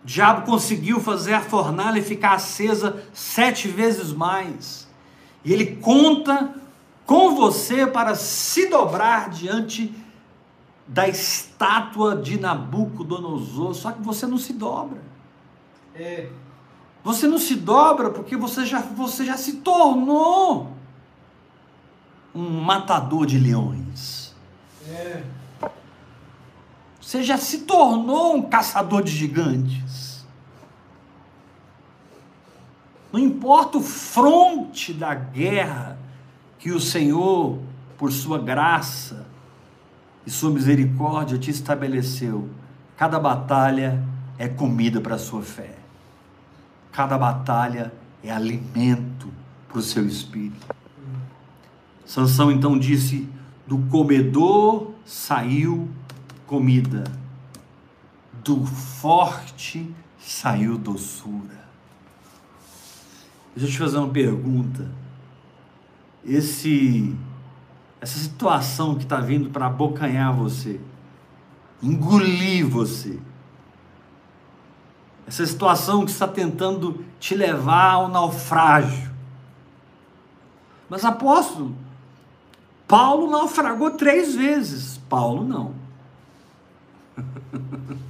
O 0.03 0.07
diabo 0.07 0.44
conseguiu 0.44 0.99
fazer 1.01 1.35
a 1.35 1.40
fornalha 1.40 2.03
ficar 2.03 2.33
acesa 2.33 3.05
sete 3.12 3.68
vezes 3.68 4.12
mais. 4.12 4.88
E 5.44 5.53
ele 5.53 5.77
conta 5.77 6.53
com 7.07 7.37
você 7.37 7.87
para 7.87 8.16
se 8.16 8.68
dobrar 8.68 9.31
diante 9.31 9.94
da 10.88 11.07
estátua 11.07 12.16
de 12.16 12.38
Nabucodonosor, 12.38 13.75
só 13.75 13.92
que 13.92 14.03
você 14.03 14.27
não 14.27 14.38
se 14.38 14.53
dobra. 14.53 15.01
É. 15.94 16.29
Você 17.05 17.29
não 17.29 17.38
se 17.38 17.55
dobra 17.55 18.09
porque 18.09 18.35
você 18.35 18.64
já, 18.64 18.81
você 18.81 19.27
já 19.27 19.37
se 19.37 19.57
tornou 19.57 20.73
um 22.35 22.62
matador 22.62 23.27
de 23.27 23.38
leões. 23.38 24.35
É. 24.88 25.23
Você 26.99 27.23
já 27.23 27.37
se 27.37 27.61
tornou 27.61 28.35
um 28.35 28.43
caçador 28.43 29.03
de 29.03 29.12
gigantes. 29.12 30.25
Não 33.12 33.21
importa 33.21 33.77
o 33.77 33.83
fronte 33.83 34.95
da 34.95 35.14
guerra 35.14 35.99
que 36.59 36.73
o 36.73 36.81
Senhor, 36.81 37.59
por 37.99 38.11
sua 38.11 38.38
graça 38.38 39.27
e 40.27 40.31
sua 40.31 40.51
misericórdia, 40.51 41.38
te 41.38 41.51
estabeleceu, 41.51 42.49
cada 42.97 43.21
batalha 43.21 44.03
é 44.38 44.49
comida 44.49 45.01
para 45.03 45.17
a 45.17 45.19
sua 45.19 45.43
fé. 45.43 45.84
Cada 46.94 47.18
batalha 47.18 47.92
é 48.22 48.30
alimento 48.30 49.28
para 49.66 49.78
o 49.80 49.83
seu 49.83 50.07
espírito. 50.07 50.64
Sansão 52.07 52.52
então 52.52 52.78
disse: 52.78 53.28
Do 53.66 53.78
comedor 53.90 54.92
saiu 55.04 55.90
comida, 56.46 57.02
do 58.44 58.64
forte 58.64 59.92
saiu 60.20 60.78
doçura. 60.78 61.64
Deixa 63.57 63.68
eu 63.68 63.72
te 63.72 63.78
fazer 63.78 63.96
uma 63.96 64.11
pergunta. 64.11 64.88
Esse, 66.24 67.12
essa 68.00 68.20
situação 68.20 68.94
que 68.94 69.02
está 69.02 69.18
vindo 69.18 69.50
para 69.50 69.66
abocanhar 69.66 70.33
você, 70.33 70.80
engolir 71.83 72.68
você, 72.68 73.18
essa 75.27 75.45
situação 75.47 76.05
que 76.05 76.11
está 76.11 76.29
tentando 76.29 77.05
te 77.19 77.35
levar 77.35 77.93
ao 77.93 78.09
naufrágio. 78.09 79.11
Mas 80.89 81.05
apóstolo, 81.05 81.75
Paulo 82.87 83.31
naufragou 83.31 83.93
três 83.93 84.35
vezes. 84.35 85.01
Paulo 85.09 85.45
não. 85.45 85.75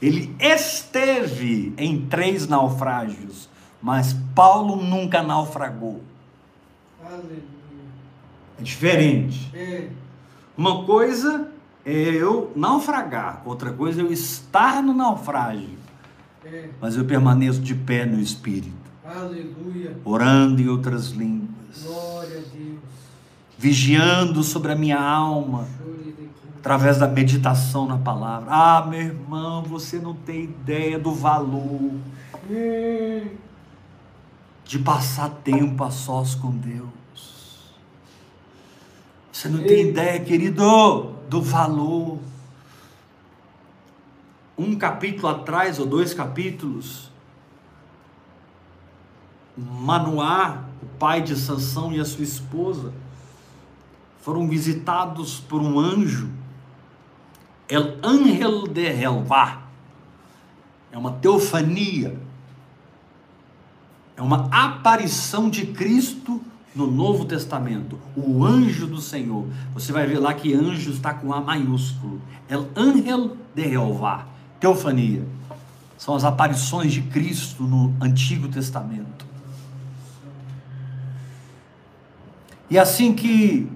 Ele 0.00 0.34
esteve 0.40 1.72
em 1.76 2.06
três 2.06 2.48
naufrágios, 2.48 3.48
mas 3.80 4.16
Paulo 4.34 4.76
nunca 4.76 5.22
naufragou. 5.22 6.02
Aleluia. 7.04 7.42
É 8.58 8.62
diferente. 8.62 9.50
É. 9.54 9.88
Uma 10.56 10.84
coisa 10.84 11.50
é 11.84 11.92
eu 11.92 12.52
naufragar, 12.54 13.42
outra 13.44 13.72
coisa 13.72 14.00
é 14.00 14.04
eu 14.04 14.12
estar 14.12 14.82
no 14.82 14.92
naufrágio, 14.94 15.78
É. 16.44 16.68
mas 16.80 16.96
eu 16.96 17.04
permaneço 17.04 17.60
de 17.60 17.74
pé 17.74 18.04
no 18.04 18.18
espírito, 18.20 18.72
Aleluia. 19.04 19.96
orando 20.04 20.60
em 20.60 20.68
outras 20.68 21.08
línguas, 21.10 21.82
Glória 21.84 22.38
a 22.38 22.56
Deus. 22.56 22.78
vigiando 23.58 24.42
sobre 24.42 24.72
a 24.72 24.76
minha 24.76 25.00
alma, 25.00 25.66
através 26.58 26.98
da 26.98 27.08
meditação 27.08 27.86
na 27.86 27.98
palavra. 27.98 28.48
Ah, 28.50 28.86
meu 28.88 29.00
irmão, 29.00 29.62
você 29.62 29.98
não 29.98 30.14
tem 30.14 30.44
ideia 30.44 30.98
do 30.98 31.12
valor 31.12 31.92
Hum. 32.50 33.22
de 34.64 34.78
passar 34.80 35.28
tempo 35.44 35.82
a 35.84 35.90
sós 35.90 36.34
com 36.34 36.50
Deus. 36.50 37.72
Você 39.32 39.48
não 39.48 39.62
tem 39.64 39.88
ideia, 39.88 40.18
querido, 40.20 41.14
do 41.28 41.40
valor 41.42 42.18
um 44.56 44.76
capítulo 44.76 45.28
atrás, 45.28 45.78
ou 45.78 45.86
dois 45.86 46.12
capítulos, 46.12 47.10
Manoá, 49.56 50.64
o 50.82 50.86
pai 50.98 51.20
de 51.20 51.36
Sansão 51.36 51.92
e 51.92 52.00
a 52.00 52.04
sua 52.04 52.24
esposa, 52.24 52.92
foram 54.20 54.48
visitados 54.48 55.40
por 55.40 55.60
um 55.60 55.78
anjo, 55.78 56.30
El 57.68 57.98
Ángel 58.02 58.66
de 58.66 58.96
Jehová. 58.96 59.62
É 60.90 60.98
uma 60.98 61.12
teofania, 61.12 62.18
é 64.16 64.22
uma 64.22 64.48
aparição 64.50 65.48
de 65.48 65.66
Cristo 65.66 66.40
no 66.74 66.86
Novo 66.86 67.24
Testamento, 67.24 67.98
o 68.16 68.44
anjo 68.44 68.86
do 68.86 69.00
Senhor. 69.00 69.46
Você 69.74 69.92
vai 69.92 70.06
ver 70.06 70.18
lá 70.18 70.32
que 70.34 70.54
anjo 70.54 70.90
está 70.90 71.12
com 71.12 71.32
A 71.32 71.40
maiúsculo. 71.40 72.20
El 72.48 72.68
Ángel 72.76 73.36
de 73.54 73.70
Jehová, 73.70 74.26
teofania. 74.62 75.26
São 75.98 76.14
as 76.14 76.22
aparições 76.22 76.92
de 76.92 77.02
Cristo 77.02 77.64
no 77.64 77.92
Antigo 78.00 78.46
Testamento. 78.46 79.26
E 82.70 82.78
assim 82.78 83.12
que 83.12 83.68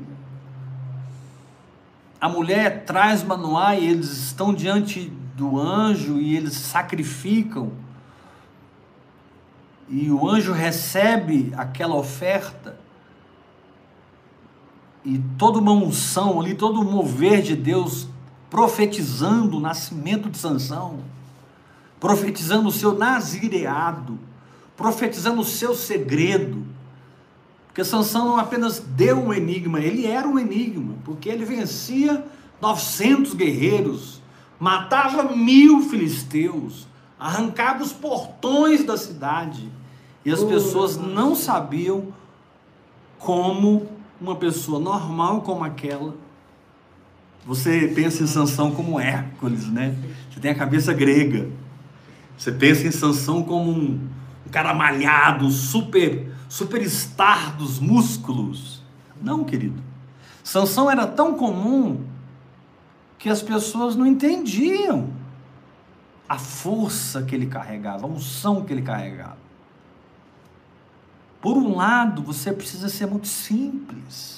a 2.21 2.29
mulher 2.29 2.85
traz 2.85 3.23
Manoá 3.25 3.75
e 3.75 3.85
eles 3.85 4.11
estão 4.13 4.55
diante 4.55 5.13
do 5.35 5.61
anjo 5.61 6.19
e 6.19 6.37
eles 6.37 6.55
sacrificam, 6.55 7.73
e 9.89 10.11
o 10.11 10.29
anjo 10.29 10.53
recebe 10.53 11.53
aquela 11.57 11.95
oferta, 11.97 12.79
e 15.05 15.19
toda 15.37 15.59
uma 15.59 15.73
unção 15.73 16.41
ali, 16.41 16.55
todo 16.55 16.81
o 16.81 16.85
mover 16.85 17.43
de 17.43 17.55
Deus 17.55 18.09
profetizando 18.51 19.57
o 19.57 19.61
nascimento 19.61 20.31
de 20.31 20.39
Sansão, 20.39 21.01
profetizando 21.99 22.69
o 22.69 22.73
seu 22.73 22.97
nazireado, 22.97 24.19
profetizando 24.77 25.41
o 25.41 25.45
seu 25.45 25.75
segredo, 25.75 26.65
porque 27.67 27.85
Sansão 27.85 28.25
não 28.25 28.37
apenas 28.39 28.79
deu 28.79 29.19
um 29.19 29.35
enigma, 29.35 29.81
ele 29.81 30.07
era 30.07 30.27
um 30.27 30.39
enigma, 30.39 30.95
porque 31.05 31.29
ele 31.29 31.45
vencia 31.45 32.25
900 32.61 33.35
guerreiros, 33.35 34.23
matava 34.59 35.35
mil 35.35 35.83
filisteus, 35.83 36.87
arrancava 37.19 37.83
os 37.83 37.93
portões 37.93 38.85
da 38.85 38.97
cidade, 38.97 39.71
e 40.25 40.33
as 40.33 40.43
pessoas 40.43 40.97
não 40.97 41.35
sabiam 41.35 42.15
como 43.19 43.87
uma 44.21 44.37
pessoa 44.37 44.81
normal 44.81 45.43
como 45.43 45.63
aquela. 45.63 46.15
Você 47.47 47.87
pensa 47.95 48.25
em 48.25 48.27
Sansão 48.27 48.73
como 48.73 48.99
Hércules, 48.99 49.69
né? 49.69 49.97
Você 50.29 50.41
tem 50.41 50.51
a 50.51 50.55
cabeça 50.55 50.93
grega. 50.93 51.49
Você 52.37 52.51
pensa 52.51 52.87
em 52.87 52.91
Sansão 52.91 53.43
como 53.45 53.71
um, 53.71 54.09
cara 54.51 54.75
malhado, 54.75 55.49
super 55.51 56.35
superstar 56.49 57.57
dos 57.57 57.79
músculos. 57.79 58.83
Não, 59.23 59.45
querido. 59.45 59.83
Sansão 60.43 60.91
era 60.91 61.07
tão 61.07 61.35
comum 61.35 62.05
que 63.19 63.29
as 63.29 63.43
pessoas 63.43 63.95
não 63.95 64.07
entendiam 64.07 65.09
a 66.29 66.39
força 66.39 67.23
que 67.23 67.35
ele 67.35 67.47
carregava, 67.47 68.07
a 68.07 68.09
unção 68.09 68.65
que 68.65 68.73
ele 68.73 68.83
carregava. 68.83 69.39
Por 71.41 71.57
um 71.57 71.77
lado, 71.77 72.23
você 72.23 72.53
precisa 72.53 72.89
ser 72.89 73.07
muito 73.07 73.29
simples, 73.29 74.36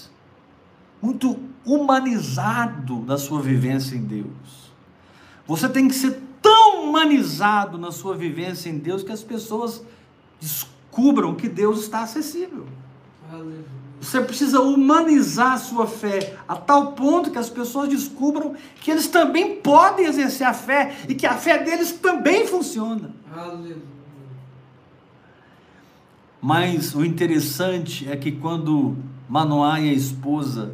muito 1.01 1.39
humanizado 1.65 3.05
na 3.07 3.19
sua 3.19 3.41
vivência 3.41 3.95
em 3.95 4.03
Deus. 4.03 4.73
Você 5.47 5.69
tem 5.69 5.89
que 5.89 5.95
ser 5.95 6.21
tão 6.43 6.85
humanizado 6.85 7.79
na 7.79 7.91
sua 7.91 8.15
vivência 8.17 8.69
em 8.69 8.79
Deus 8.79 9.03
que 9.03 9.13
as 9.13 9.23
pessoas 9.23 9.83
descubram 10.41 11.35
que 11.35 11.49
Deus 11.49 11.81
está 11.81 12.03
acessível. 12.03 12.67
Você 14.01 14.21
precisa 14.21 14.61
humanizar 14.61 15.55
a 15.55 15.59
sua 15.59 15.87
fé 15.87 16.37
a 16.47 16.55
tal 16.55 16.93
ponto 16.93 17.31
que 17.31 17.39
as 17.39 17.51
pessoas 17.51 17.89
descubram 17.89 18.55
que 18.81 18.91
eles 18.91 19.09
também 19.09 19.57
podem 19.57 20.07
exercer 20.07 20.47
a 20.47 20.55
fé 20.55 20.97
e 21.09 21.15
que 21.15 21.27
a 21.27 21.35
fé 21.35 21.63
deles 21.63 21.93
também 21.93 22.47
funciona. 22.47 23.11
Aleluia. 23.35 23.77
Mas 26.41 26.95
o 26.95 27.05
interessante 27.05 28.09
é 28.09 28.17
que 28.17 28.31
quando 28.31 28.97
Manoá 29.29 29.81
e 29.81 29.91
a 29.91 29.93
esposa 29.93 30.73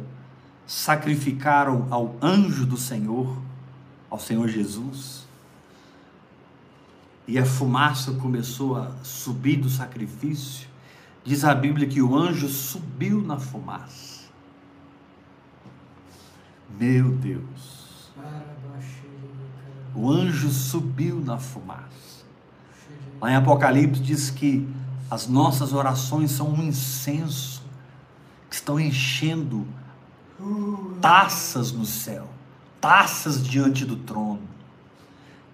sacrificaram 0.67 1.87
ao 1.89 2.15
anjo 2.21 2.65
do 2.65 2.77
Senhor, 2.77 3.37
ao 4.09 4.19
Senhor 4.19 4.47
Jesus, 4.47 5.25
e 7.27 7.39
a 7.39 7.45
fumaça 7.45 8.13
começou 8.13 8.75
a 8.75 8.91
subir 9.03 9.57
do 9.57 9.69
sacrifício, 9.69 10.67
diz 11.23 11.43
a 11.43 11.55
Bíblia 11.55 11.87
que 11.87 12.01
o 12.01 12.15
anjo 12.15 12.47
subiu 12.47 13.21
na 13.21 13.39
fumaça. 13.39 14.25
Meu 16.79 17.11
Deus. 17.11 18.11
O 19.95 20.11
anjo 20.11 20.49
subiu 20.49 21.19
na 21.21 21.37
fumaça. 21.37 21.85
Lá 23.19 23.31
em 23.31 23.35
Apocalipse 23.35 24.01
diz 24.01 24.29
que 24.29 24.67
as 25.09 25.27
nossas 25.27 25.73
orações 25.73 26.31
são 26.31 26.49
um 26.49 26.61
incenso 26.61 27.63
que 28.49 28.55
estão 28.55 28.79
enchendo 28.79 29.65
taças 31.01 31.71
no 31.71 31.85
céu, 31.85 32.27
taças 32.81 33.43
diante 33.43 33.85
do 33.85 33.95
trono. 33.95 34.41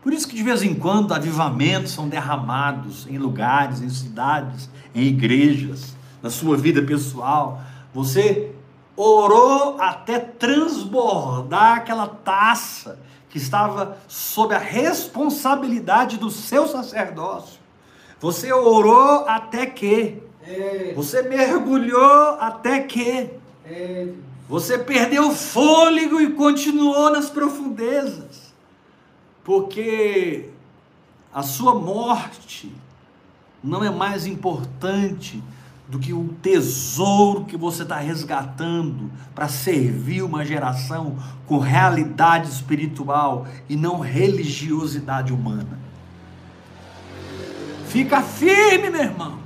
Por 0.02 0.14
isso 0.14 0.28
que 0.28 0.36
de 0.36 0.44
vez 0.44 0.64
em 0.64 0.74
quando 0.74 1.14
avivamentos 1.14 1.92
são 1.92 2.10
derramados 2.10 3.06
em 3.08 3.18
lugares, 3.18 3.82
em 3.82 3.90
cidades, 3.90 4.70
em 4.96 5.04
igrejas, 5.04 5.96
na 6.22 6.30
sua 6.30 6.58
vida 6.58 6.82
pessoal. 6.82 7.62
Você 7.94 8.52
orou 8.96 9.80
até 9.80 10.20
transbordar 10.20 11.78
aquela 11.78 12.08
taça 12.08 13.00
que 13.30 13.38
estava 13.38 13.98
sob 14.08 14.54
a 14.54 14.60
responsabilidade 14.60 16.18
do 16.18 16.30
seu 16.30 16.68
sacerdócio. 16.68 17.60
Você 18.20 18.52
orou 18.52 19.26
até 19.28 19.66
que. 19.66 20.22
É. 20.44 20.94
Você 20.96 21.22
mergulhou 21.22 22.38
até 22.40 22.80
que. 22.82 23.30
Você 24.52 24.78
perdeu 24.78 25.34
fôlego 25.34 26.20
e 26.20 26.34
continuou 26.34 27.10
nas 27.10 27.30
profundezas 27.30 28.52
porque 29.46 30.50
a 31.34 31.42
sua 31.42 31.74
morte 31.74 32.70
não 33.64 33.82
é 33.82 33.90
mais 33.90 34.26
importante 34.26 35.42
do 35.88 35.98
que 35.98 36.12
o 36.12 36.36
tesouro 36.42 37.46
que 37.46 37.56
você 37.56 37.84
está 37.84 37.96
resgatando 37.96 39.10
para 39.34 39.48
servir 39.48 40.22
uma 40.22 40.44
geração 40.44 41.16
com 41.48 41.58
realidade 41.58 42.50
espiritual 42.50 43.48
e 43.70 43.78
não 43.78 44.02
religiosidade 44.02 45.32
humana. 45.32 45.80
Fica 47.88 48.22
firme, 48.22 48.90
meu 48.90 49.02
irmão. 49.02 49.40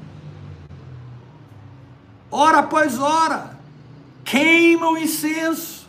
Hora 2.32 2.58
após 2.58 2.98
hora, 2.98 3.55
queima 4.26 4.90
o 4.90 4.98
incenso 4.98 5.88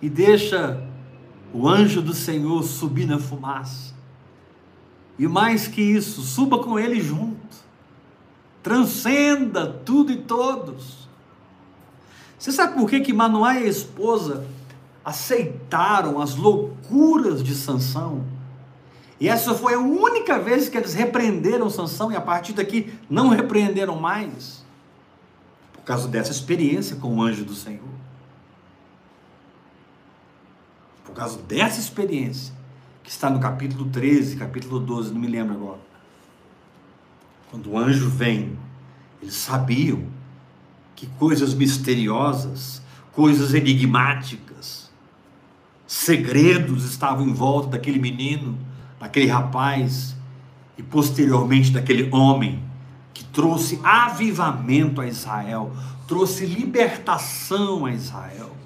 e 0.00 0.08
deixa 0.08 0.86
o 1.52 1.66
anjo 1.66 2.00
do 2.00 2.14
Senhor 2.14 2.62
subir 2.62 3.06
na 3.06 3.18
fumaça. 3.18 3.92
E 5.18 5.26
mais 5.26 5.66
que 5.66 5.80
isso, 5.80 6.22
suba 6.22 6.58
com 6.58 6.78
ele 6.78 7.00
junto. 7.00 7.40
Transcenda 8.62 9.66
tudo 9.66 10.12
e 10.12 10.16
todos. 10.16 11.08
Você 12.38 12.52
sabe 12.52 12.74
por 12.74 12.88
que, 12.88 13.00
que 13.00 13.12
Manoá 13.12 13.56
e 13.56 13.64
a 13.64 13.68
esposa 13.68 14.46
aceitaram 15.04 16.20
as 16.20 16.36
loucuras 16.36 17.42
de 17.42 17.54
Sansão? 17.54 18.24
E 19.18 19.28
essa 19.28 19.54
foi 19.54 19.74
a 19.74 19.78
única 19.78 20.38
vez 20.38 20.68
que 20.68 20.78
eles 20.78 20.94
repreenderam 20.94 21.68
Sansão 21.68 22.10
e 22.10 22.16
a 22.16 22.20
partir 22.20 22.54
daqui 22.54 22.92
não 23.08 23.28
repreenderam 23.28 23.96
mais. 23.96 24.64
Por 25.80 25.86
causa 25.86 26.08
dessa 26.08 26.30
experiência 26.30 26.96
com 26.96 27.16
o 27.16 27.22
anjo 27.22 27.44
do 27.44 27.54
Senhor. 27.54 28.00
por 31.10 31.16
causa 31.16 31.42
dessa 31.42 31.80
experiência, 31.80 32.54
que 33.02 33.10
está 33.10 33.28
no 33.28 33.40
capítulo 33.40 33.90
13, 33.90 34.36
capítulo 34.36 34.78
12, 34.78 35.12
não 35.12 35.20
me 35.20 35.26
lembro 35.26 35.54
agora. 35.54 35.80
Quando 37.50 37.70
o 37.70 37.78
anjo 37.78 38.08
vem, 38.08 38.56
eles 39.20 39.34
sabiam 39.34 40.04
que 40.94 41.08
coisas 41.18 41.52
misteriosas, 41.52 42.80
coisas 43.12 43.54
enigmáticas, 43.54 44.88
segredos 45.84 46.84
estavam 46.84 47.26
em 47.26 47.32
volta 47.32 47.70
daquele 47.70 47.98
menino, 47.98 48.56
daquele 49.00 49.26
rapaz 49.26 50.14
e 50.78 50.82
posteriormente 50.82 51.72
daquele 51.72 52.08
homem 52.14 52.62
que 53.20 53.24
trouxe 53.26 53.80
avivamento 53.84 55.00
a 55.00 55.06
Israel, 55.06 55.72
trouxe 56.06 56.46
libertação 56.46 57.86
a 57.86 57.92
Israel 57.92 58.60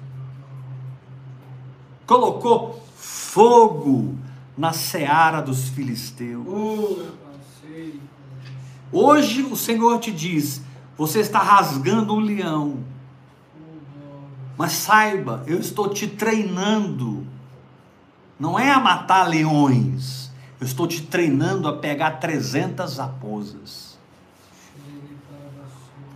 colocou 2.05 2.83
fogo 2.95 4.15
na 4.57 4.71
seara 4.71 5.41
dos 5.41 5.69
filisteus. 5.69 6.45
Passei. 6.45 7.99
Hoje 8.91 9.41
o 9.43 9.55
Senhor 9.55 9.99
te 9.99 10.11
diz: 10.11 10.61
você 10.97 11.19
está 11.19 11.39
rasgando 11.39 12.13
um 12.13 12.19
leão, 12.19 12.79
mas 14.57 14.73
saiba, 14.73 15.43
eu 15.47 15.59
estou 15.59 15.89
te 15.89 16.07
treinando. 16.07 17.25
Não 18.37 18.59
é 18.59 18.69
a 18.69 18.79
matar 18.79 19.29
leões, 19.29 20.29
eu 20.59 20.65
estou 20.65 20.85
te 20.87 21.01
treinando 21.01 21.69
a 21.69 21.77
pegar 21.77 22.19
300 22.19 22.97
raposas. 22.97 23.94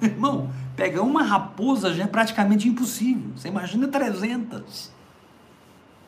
Irmão, 0.01 0.49
pegar 0.75 1.01
uma 1.01 1.23
raposa 1.23 1.93
já 1.93 2.03
é 2.03 2.07
praticamente 2.07 2.67
impossível. 2.67 3.31
Você 3.35 3.47
imagina 3.47 3.87
300. 3.87 4.91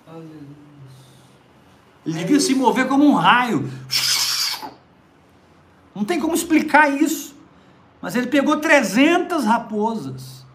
Aleluia. 0.08 0.62
Ele 2.06 2.18
devia 2.20 2.40
se 2.40 2.56
mover 2.56 2.88
como 2.88 3.06
um 3.06 3.14
raio. 3.14 3.70
Não 5.94 6.04
tem 6.04 6.20
como 6.20 6.34
explicar 6.34 6.90
isso. 6.90 7.36
Mas 8.02 8.16
ele 8.16 8.28
pegou 8.28 8.58
300 8.58 9.46
raposas. 9.46 10.46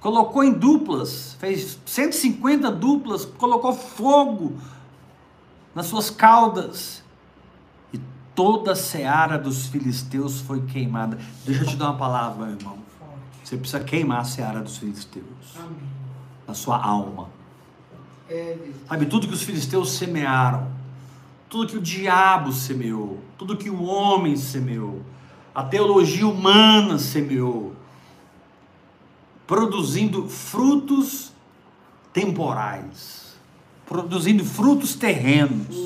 Colocou 0.00 0.42
em 0.42 0.52
duplas, 0.52 1.36
fez 1.38 1.78
150 1.86 2.72
duplas, 2.72 3.24
colocou 3.24 3.72
fogo 3.72 4.56
nas 5.74 5.86
suas 5.86 6.10
caudas. 6.10 7.01
Toda 8.34 8.72
a 8.72 8.76
seara 8.76 9.38
dos 9.38 9.66
filisteus 9.66 10.40
foi 10.40 10.62
queimada. 10.62 11.18
Deixa 11.44 11.62
eu 11.62 11.66
te 11.66 11.76
dar 11.76 11.90
uma 11.90 11.98
palavra, 11.98 12.46
meu 12.46 12.56
irmão. 12.56 12.78
Você 13.42 13.56
precisa 13.56 13.80
queimar 13.80 14.20
a 14.20 14.24
seara 14.24 14.60
dos 14.60 14.78
filisteus 14.78 15.26
Amém. 15.56 15.76
na 16.48 16.54
sua 16.54 16.82
alma. 16.82 17.28
É. 18.28 18.56
Sabe, 18.88 19.06
tudo 19.06 19.28
que 19.28 19.34
os 19.34 19.42
filisteus 19.42 19.92
semearam, 19.92 20.68
tudo 21.50 21.66
que 21.66 21.76
o 21.76 21.82
diabo 21.82 22.50
semeou, 22.52 23.20
tudo 23.36 23.56
que 23.56 23.68
o 23.68 23.82
homem 23.82 24.36
semeou, 24.36 25.02
a 25.54 25.62
teologia 25.62 26.26
humana 26.26 26.98
semeou, 26.98 27.74
produzindo 29.46 30.26
frutos 30.28 31.30
temporais, 32.10 33.36
produzindo 33.84 34.42
frutos 34.44 34.94
terrenos, 34.94 35.76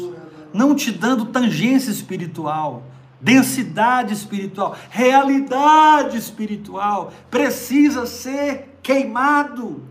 não 0.52 0.74
te 0.74 0.90
dando 0.90 1.26
tangência 1.26 1.90
espiritual, 1.90 2.84
densidade 3.20 4.12
espiritual, 4.12 4.76
realidade 4.90 6.16
espiritual, 6.16 7.12
precisa 7.30 8.06
ser 8.06 8.78
queimado 8.82 9.82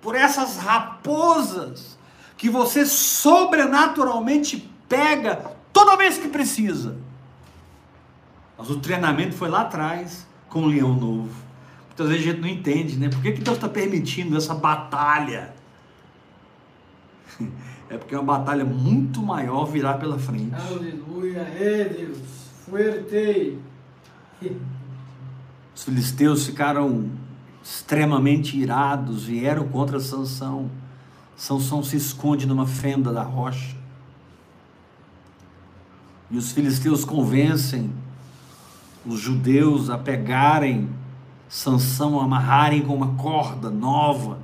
por 0.00 0.14
essas 0.14 0.56
raposas 0.56 1.98
que 2.36 2.48
você 2.48 2.86
sobrenaturalmente 2.86 4.70
pega 4.88 5.54
toda 5.72 5.96
vez 5.96 6.18
que 6.18 6.28
precisa. 6.28 6.96
Mas 8.56 8.70
o 8.70 8.80
treinamento 8.80 9.34
foi 9.34 9.48
lá 9.48 9.62
atrás 9.62 10.26
com 10.48 10.62
o 10.62 10.66
leão 10.66 10.94
novo. 10.94 11.30
Muitas 11.86 12.08
vezes 12.08 12.26
a 12.26 12.30
gente 12.30 12.40
não 12.40 12.48
entende, 12.48 12.98
né? 12.98 13.08
Por 13.08 13.20
que, 13.20 13.32
que 13.32 13.40
Deus 13.40 13.56
está 13.56 13.68
permitindo 13.68 14.36
essa 14.36 14.54
batalha? 14.54 15.54
É 17.90 17.98
porque 17.98 18.14
é 18.14 18.18
uma 18.18 18.38
batalha 18.38 18.64
muito 18.64 19.20
maior 19.20 19.64
virá 19.64 19.94
pela 19.94 20.16
frente. 20.16 20.54
Aleluia. 20.54 21.40
É 21.40 21.84
Deus. 21.84 22.18
Fuerte. 22.64 23.58
Os 25.74 25.82
filisteus 25.82 26.46
ficaram 26.46 27.10
extremamente 27.62 28.56
irados, 28.56 29.24
vieram 29.24 29.66
contra 29.68 29.98
Sansão. 29.98 30.70
Sansão 31.36 31.82
se 31.82 31.96
esconde 31.96 32.46
numa 32.46 32.66
fenda 32.66 33.12
da 33.12 33.22
rocha. 33.22 33.76
E 36.30 36.36
os 36.36 36.52
filisteus 36.52 37.04
convencem 37.04 37.90
os 39.04 39.18
judeus 39.18 39.90
a 39.90 39.98
pegarem 39.98 40.88
Sansão, 41.48 42.20
amarrarem 42.20 42.82
com 42.82 42.94
uma 42.94 43.14
corda 43.14 43.70
nova 43.70 44.38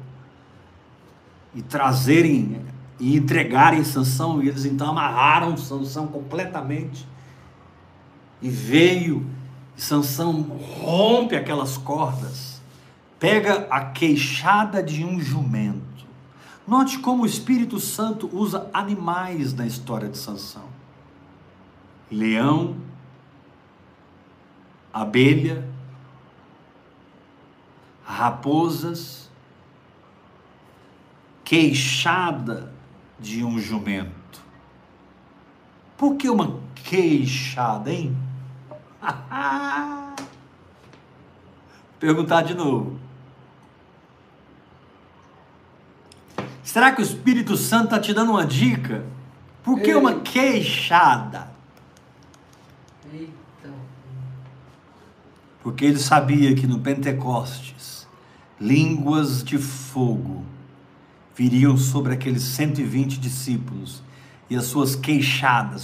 e 1.54 1.62
trazerem 1.62 2.65
e 2.98 3.16
entregarem 3.16 3.84
Sansão, 3.84 4.42
e 4.42 4.48
eles 4.48 4.64
então 4.64 4.90
amarraram 4.90 5.56
Sansão 5.56 6.06
completamente. 6.06 7.06
E 8.40 8.48
veio, 8.48 9.26
e 9.76 9.82
Sansão 9.82 10.42
rompe 10.80 11.36
aquelas 11.36 11.76
cordas, 11.76 12.60
pega 13.18 13.66
a 13.70 13.84
queixada 13.84 14.82
de 14.82 15.04
um 15.04 15.20
jumento. 15.20 15.84
Note 16.66 16.98
como 16.98 17.22
o 17.22 17.26
Espírito 17.26 17.78
Santo 17.78 18.28
usa 18.32 18.68
animais 18.72 19.52
na 19.52 19.66
história 19.66 20.08
de 20.08 20.18
Sansão. 20.18 20.64
Leão, 22.10 22.76
abelha, 24.92 25.68
raposas, 28.04 29.30
queixada 31.44 32.75
de 33.18 33.44
um 33.44 33.58
jumento. 33.58 34.40
Por 35.96 36.16
que 36.16 36.28
uma 36.28 36.60
queixada, 36.74 37.90
hein? 37.92 38.16
Perguntar 41.98 42.42
de 42.42 42.54
novo. 42.54 42.98
Será 46.62 46.92
que 46.92 47.00
o 47.00 47.04
Espírito 47.04 47.56
Santo 47.56 47.84
está 47.84 47.98
te 47.98 48.12
dando 48.12 48.32
uma 48.32 48.44
dica? 48.44 49.04
Por 49.62 49.80
que 49.80 49.90
Ei. 49.90 49.94
uma 49.94 50.20
queixada? 50.20 51.50
Eita. 53.12 53.72
Porque 55.62 55.86
ele 55.86 55.98
sabia 55.98 56.54
que 56.54 56.66
no 56.66 56.78
Pentecostes, 56.80 58.06
línguas 58.60 59.42
de 59.42 59.56
fogo 59.56 60.44
viriam 61.36 61.76
sobre 61.76 62.14
aqueles 62.14 62.42
120 62.42 63.18
discípulos 63.18 64.02
e 64.48 64.56
as 64.56 64.64
suas 64.64 64.96
queixadas 64.96 65.82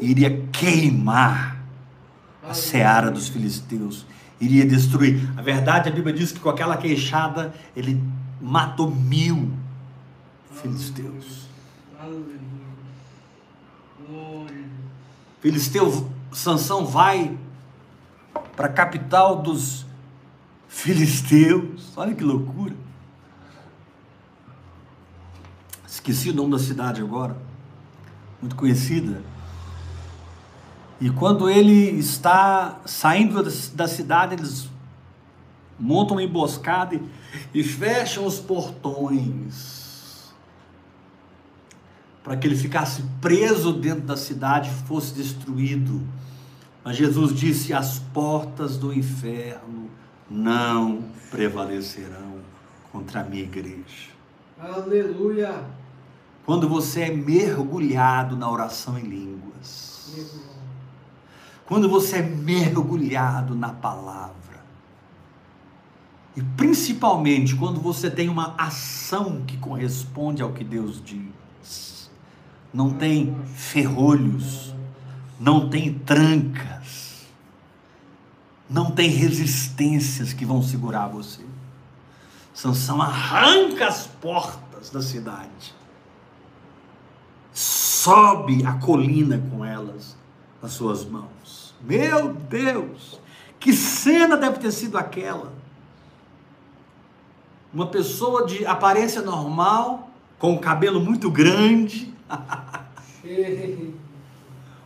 iria 0.00 0.46
queimar 0.52 1.56
a 2.48 2.54
seara 2.54 3.10
dos 3.10 3.28
filisteus, 3.28 4.06
iria 4.40 4.64
destruir. 4.64 5.32
A 5.36 5.42
verdade, 5.42 5.88
a 5.88 5.92
Bíblia 5.92 6.14
diz 6.14 6.30
que 6.30 6.38
com 6.38 6.50
aquela 6.50 6.76
queixada 6.76 7.52
ele 7.74 8.00
matou 8.40 8.90
mil 8.90 9.50
filisteus. 10.52 11.48
Filisteu, 15.40 16.10
Sansão 16.30 16.86
vai 16.86 17.36
para 18.56 18.66
a 18.66 18.72
capital 18.72 19.42
dos 19.42 19.84
filisteus. 20.68 21.96
Olha 21.96 22.14
que 22.14 22.22
loucura. 22.24 22.74
Esqueci 25.86 26.30
o 26.30 26.34
nome 26.34 26.52
da 26.52 26.58
cidade 26.58 27.00
agora. 27.00 27.36
Muito 28.40 28.56
conhecida. 28.56 29.22
E 31.00 31.10
quando 31.10 31.48
ele 31.48 31.90
está 31.98 32.80
saindo 32.84 33.42
da- 33.42 33.50
da 33.74 33.88
cidade, 33.88 34.34
eles 34.34 34.68
montam 35.78 36.16
uma 36.16 36.22
emboscada 36.22 37.00
e 37.52 37.64
fecham 37.64 38.26
os 38.26 38.38
portões 38.38 40.32
para 42.22 42.36
que 42.36 42.46
ele 42.46 42.56
ficasse 42.56 43.02
preso 43.20 43.72
dentro 43.72 44.02
da 44.02 44.16
cidade 44.16 44.70
e 44.70 44.86
fosse 44.86 45.12
destruído. 45.14 46.00
Mas 46.84 46.96
Jesus 46.96 47.34
disse: 47.34 47.72
as 47.72 47.98
portas 47.98 48.76
do 48.76 48.92
inferno 48.92 49.90
não 50.30 51.02
prevalecerão 51.30 52.38
contra 52.92 53.20
a 53.20 53.24
minha 53.24 53.42
igreja. 53.42 54.12
Aleluia. 54.60 55.64
Quando 56.44 56.68
você 56.68 57.02
é 57.02 57.10
mergulhado 57.10 58.36
na 58.36 58.50
oração 58.50 58.98
em 58.98 59.04
línguas, 59.04 60.14
quando 61.64 61.88
você 61.88 62.16
é 62.16 62.22
mergulhado 62.22 63.54
na 63.54 63.70
palavra, 63.70 64.34
e 66.36 66.42
principalmente 66.42 67.56
quando 67.56 67.80
você 67.80 68.10
tem 68.10 68.28
uma 68.28 68.54
ação 68.58 69.42
que 69.46 69.56
corresponde 69.56 70.42
ao 70.42 70.52
que 70.52 70.62
Deus 70.62 71.02
diz, 71.02 72.10
não 72.72 72.90
tem 72.90 73.34
ferrolhos, 73.54 74.73
não 75.44 75.68
tem 75.68 75.92
trancas, 75.92 77.26
não 78.68 78.90
tem 78.90 79.10
resistências 79.10 80.32
que 80.32 80.46
vão 80.46 80.62
segurar 80.62 81.06
você. 81.06 81.42
Sansão 82.54 83.02
arranca 83.02 83.86
as 83.86 84.06
portas 84.06 84.88
da 84.88 85.02
cidade, 85.02 85.74
sobe 87.52 88.64
a 88.64 88.72
colina 88.72 89.42
com 89.50 89.62
elas 89.62 90.16
nas 90.62 90.72
suas 90.72 91.04
mãos. 91.04 91.74
Meu 91.82 92.32
Deus, 92.32 93.20
que 93.60 93.74
cena 93.74 94.38
deve 94.38 94.58
ter 94.58 94.72
sido 94.72 94.96
aquela! 94.96 95.52
uma 97.74 97.88
pessoa 97.88 98.46
de 98.46 98.64
aparência 98.64 99.20
normal, 99.20 100.08
com 100.38 100.54
o 100.54 100.60
cabelo 100.60 101.00
muito 101.00 101.28
grande, 101.28 102.14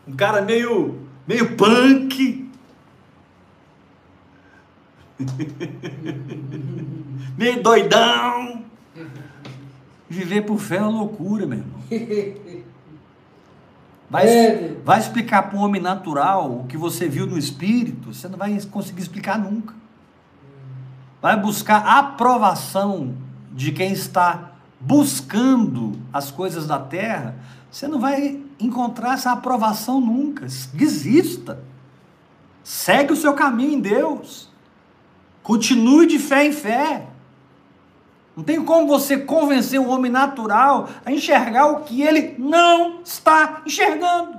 um 0.08 0.16
cara 0.16 0.42
meio, 0.42 1.06
meio 1.26 1.56
punk, 1.56 2.48
meio 7.36 7.62
doidão. 7.62 8.64
Viver 10.08 10.42
por 10.42 10.58
fé 10.58 10.76
é 10.76 10.80
uma 10.80 10.90
loucura, 10.90 11.46
meu 11.46 11.58
irmão. 11.58 11.78
Vai, 14.08 14.26
É. 14.26 14.76
vai 14.82 14.98
explicar 14.98 15.42
para 15.42 15.58
um 15.58 15.62
homem 15.62 15.82
natural 15.82 16.60
o 16.60 16.64
que 16.64 16.78
você 16.78 17.06
viu 17.06 17.26
no 17.26 17.36
espírito, 17.36 18.14
você 18.14 18.26
não 18.26 18.38
vai 18.38 18.58
conseguir 18.62 19.02
explicar 19.02 19.38
nunca. 19.38 19.74
Vai 21.20 21.38
buscar 21.38 21.84
aprovação 21.84 23.14
de 23.52 23.70
quem 23.70 23.92
está 23.92 24.52
buscando 24.80 25.98
as 26.12 26.30
coisas 26.30 26.66
da 26.66 26.78
terra, 26.78 27.34
você 27.70 27.86
não 27.86 28.00
vai 28.00 28.40
encontrar 28.58 29.14
essa 29.14 29.32
aprovação 29.32 30.00
nunca. 30.00 30.46
Desista. 30.74 31.62
Segue 32.62 33.12
o 33.12 33.16
seu 33.16 33.34
caminho 33.34 33.72
em 33.72 33.80
Deus. 33.80 34.48
Continue 35.42 36.06
de 36.06 36.18
fé 36.18 36.46
em 36.46 36.52
fé. 36.52 37.06
Não 38.36 38.44
tem 38.44 38.64
como 38.64 38.86
você 38.86 39.16
convencer 39.16 39.80
um 39.80 39.88
homem 39.88 40.12
natural 40.12 40.88
a 41.04 41.10
enxergar 41.10 41.66
o 41.66 41.80
que 41.80 42.02
ele 42.02 42.36
não 42.38 43.00
está 43.02 43.62
enxergando. 43.66 44.38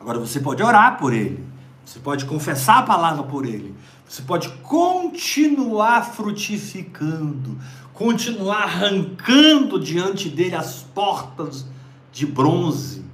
Agora 0.00 0.18
você 0.18 0.40
pode 0.40 0.62
orar 0.62 0.98
por 0.98 1.12
ele. 1.12 1.44
Você 1.84 1.98
pode 1.98 2.24
confessar 2.24 2.78
a 2.78 2.82
palavra 2.82 3.22
por 3.24 3.44
ele. 3.44 3.74
Você 4.08 4.22
pode 4.22 4.48
continuar 4.62 6.04
frutificando, 6.04 7.58
continuar 7.94 8.64
arrancando 8.64 9.78
diante 9.78 10.28
dele 10.28 10.54
as 10.54 10.82
portas 10.82 11.66
de 12.10 12.26
bronze, 12.26 13.04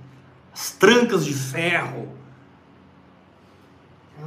as 0.53 0.71
trancas 0.71 1.25
de 1.25 1.35
ferro. 1.35 2.09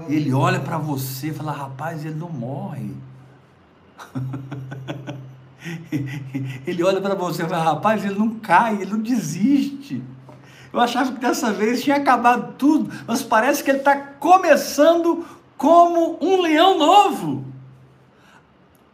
Ele 0.07 0.33
olha 0.33 0.59
para 0.59 0.77
você 0.77 1.27
e 1.27 1.33
fala: 1.33 1.51
rapaz, 1.51 2.05
ele 2.05 2.15
não 2.15 2.29
morre. 2.29 2.91
ele 6.65 6.83
olha 6.83 7.01
para 7.01 7.15
você 7.15 7.43
e 7.43 7.47
fala: 7.47 7.63
rapaz, 7.63 8.03
ele 8.03 8.17
não 8.17 8.39
cai, 8.39 8.81
ele 8.81 8.91
não 8.91 9.01
desiste. 9.01 10.01
Eu 10.73 10.79
achava 10.79 11.11
que 11.11 11.19
dessa 11.19 11.51
vez 11.51 11.83
tinha 11.83 11.97
acabado 11.97 12.53
tudo, 12.57 12.89
mas 13.05 13.21
parece 13.21 13.63
que 13.63 13.69
ele 13.69 13.79
está 13.79 13.97
começando 13.97 15.25
como 15.57 16.17
um 16.21 16.41
leão 16.41 16.77
novo. 16.77 17.50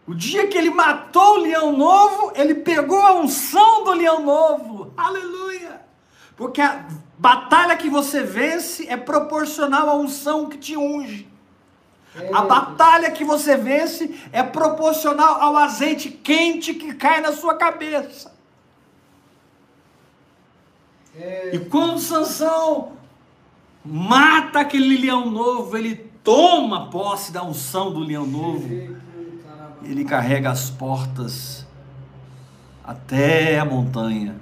O 0.07 0.15
dia 0.15 0.47
que 0.47 0.57
ele 0.57 0.69
matou 0.69 1.35
o 1.35 1.41
leão 1.41 1.75
novo, 1.75 2.31
ele 2.33 2.55
pegou 2.55 3.01
a 3.01 3.13
unção 3.13 3.83
do 3.83 3.91
leão 3.91 4.23
novo. 4.23 4.93
Aleluia! 4.95 5.81
Porque 6.37 6.61
a 6.61 6.85
batalha 7.17 7.75
que 7.75 7.89
você 7.89 8.23
vence 8.23 8.87
é 8.87 8.95
proporcional 8.95 9.89
à 9.89 9.95
unção 9.95 10.47
que 10.47 10.57
te 10.57 10.77
unge. 10.77 11.27
É, 12.15 12.33
A 12.33 12.41
batalha 12.43 13.11
que 13.11 13.25
você 13.25 13.57
vence 13.57 14.17
é 14.31 14.41
proporcional 14.41 15.41
ao 15.41 15.57
azeite 15.57 16.09
quente 16.09 16.73
que 16.73 16.93
cai 16.93 17.19
na 17.19 17.33
sua 17.33 17.55
cabeça. 17.55 18.33
É, 21.15 21.51
E 21.53 21.59
quando 21.59 21.99
Sansão 21.99 22.93
mata 23.83 24.61
aquele 24.61 24.97
leão 24.97 25.29
novo, 25.29 25.75
ele 25.77 25.95
toma 26.23 26.89
posse 26.89 27.31
da 27.31 27.43
unção 27.43 27.91
do 27.91 27.99
leão 27.99 28.25
novo. 28.25 28.96
Ele 29.88 30.03
carrega 30.03 30.51
as 30.51 30.69
portas 30.69 31.65
até 32.83 33.57
a 33.57 33.63
montanha. 33.63 34.35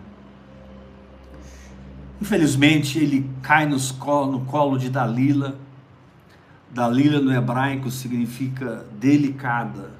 Infelizmente, 2.20 2.98
ele 2.98 3.30
cai 3.44 3.68
no 3.68 4.46
colo 4.46 4.80
de 4.80 4.90
Dalila. 4.90 5.56
Dalila 6.72 7.20
no 7.22 7.32
hebraico 7.32 7.92
significa 7.92 8.86
delicada. 8.94 9.92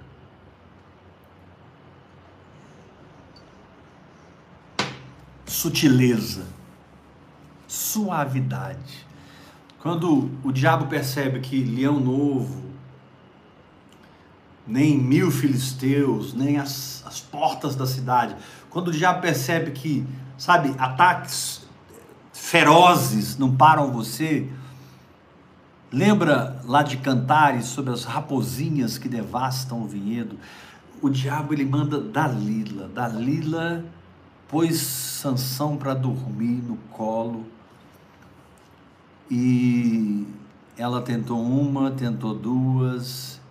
Sutileza, 5.46 6.48
suavidade. 7.68 9.06
Quando 9.80 10.32
o 10.44 10.52
diabo 10.52 10.88
percebe 10.88 11.40
que 11.40 11.64
leão 11.64 12.00
novo, 12.00 12.64
nem 14.68 14.98
mil 14.98 15.30
filisteus, 15.30 16.34
nem 16.34 16.58
as, 16.58 17.04
as 17.06 17.20
portas 17.20 17.76
da 17.76 17.86
cidade. 17.86 18.36
Quando 18.70 18.90
o 18.90 18.92
diabo 18.92 19.22
percebe 19.22 19.72
que, 19.72 20.06
sabe, 20.38 20.74
ataques 20.78 21.62
ferozes 22.34 23.38
não 23.38 23.56
param 23.56 23.92
você, 23.92 24.50
lembra 25.92 26.62
lá 26.66 26.84
de 26.84 26.98
Cantares 26.98 27.66
sobre 27.66 27.94
as 27.94 28.04
raposinhas 28.04 28.98
que 28.98 29.08
devastam 29.08 29.82
o 29.82 29.88
vinhedo? 29.88 30.38
O 31.02 31.10
diabo 31.10 31.54
ele 31.54 31.66
manda 31.66 32.00
Dalila. 32.00 32.88
Dalila 32.88 33.86
pôs 34.48 34.78
Sansão 34.78 35.78
para 35.78 35.94
dormir 35.94 36.62
no 36.64 36.78
colo 36.92 37.46
e 39.30 40.28
ela 40.78 41.02
tentou 41.02 41.42
uma, 41.42 41.92
tentou 41.92 42.34
duas, 42.34 43.42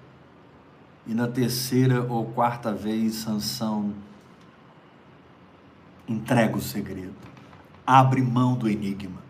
e 1.06 1.14
na 1.14 1.28
terceira 1.28 2.02
ou 2.02 2.26
quarta 2.26 2.72
vez, 2.72 3.16
Sansão 3.16 3.94
entrega 6.08 6.56
o 6.56 6.62
segredo, 6.62 7.14
abre 7.86 8.20
mão 8.22 8.56
do 8.56 8.68
enigma, 8.68 9.22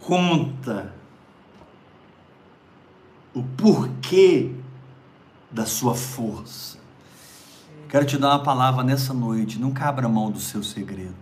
conta 0.00 0.92
o 3.34 3.42
porquê 3.42 4.52
da 5.50 5.66
sua 5.66 5.94
força. 5.94 6.78
Quero 7.88 8.04
te 8.04 8.18
dar 8.18 8.30
uma 8.30 8.42
palavra 8.42 8.82
nessa 8.82 9.14
noite, 9.14 9.58
nunca 9.58 9.88
abra 9.88 10.08
mão 10.08 10.30
do 10.30 10.40
seu 10.40 10.62
segredo. 10.62 11.14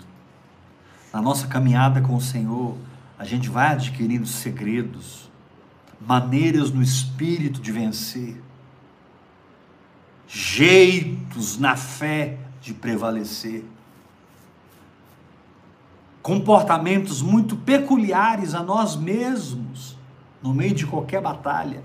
Na 1.12 1.20
nossa 1.20 1.46
caminhada 1.46 2.00
com 2.00 2.16
o 2.16 2.20
Senhor, 2.20 2.76
a 3.18 3.24
gente 3.24 3.48
vai 3.48 3.72
adquirindo 3.72 4.26
segredos, 4.26 5.30
maneiras 6.01 6.70
no 6.70 6.82
espírito 6.82 7.61
de 7.61 7.72
vencer, 7.72 8.42
jeitos 10.26 11.59
na 11.59 11.76
fé 11.76 12.38
de 12.61 12.74
prevalecer, 12.74 13.64
comportamentos 16.22 17.20
muito 17.20 17.57
peculiares 17.57 18.55
a 18.55 18.62
nós 18.62 18.97
mesmos 18.97 19.97
no 20.42 20.55
meio 20.55 20.74
de 20.74 20.86
qualquer 20.86 21.20
batalha, 21.20 21.82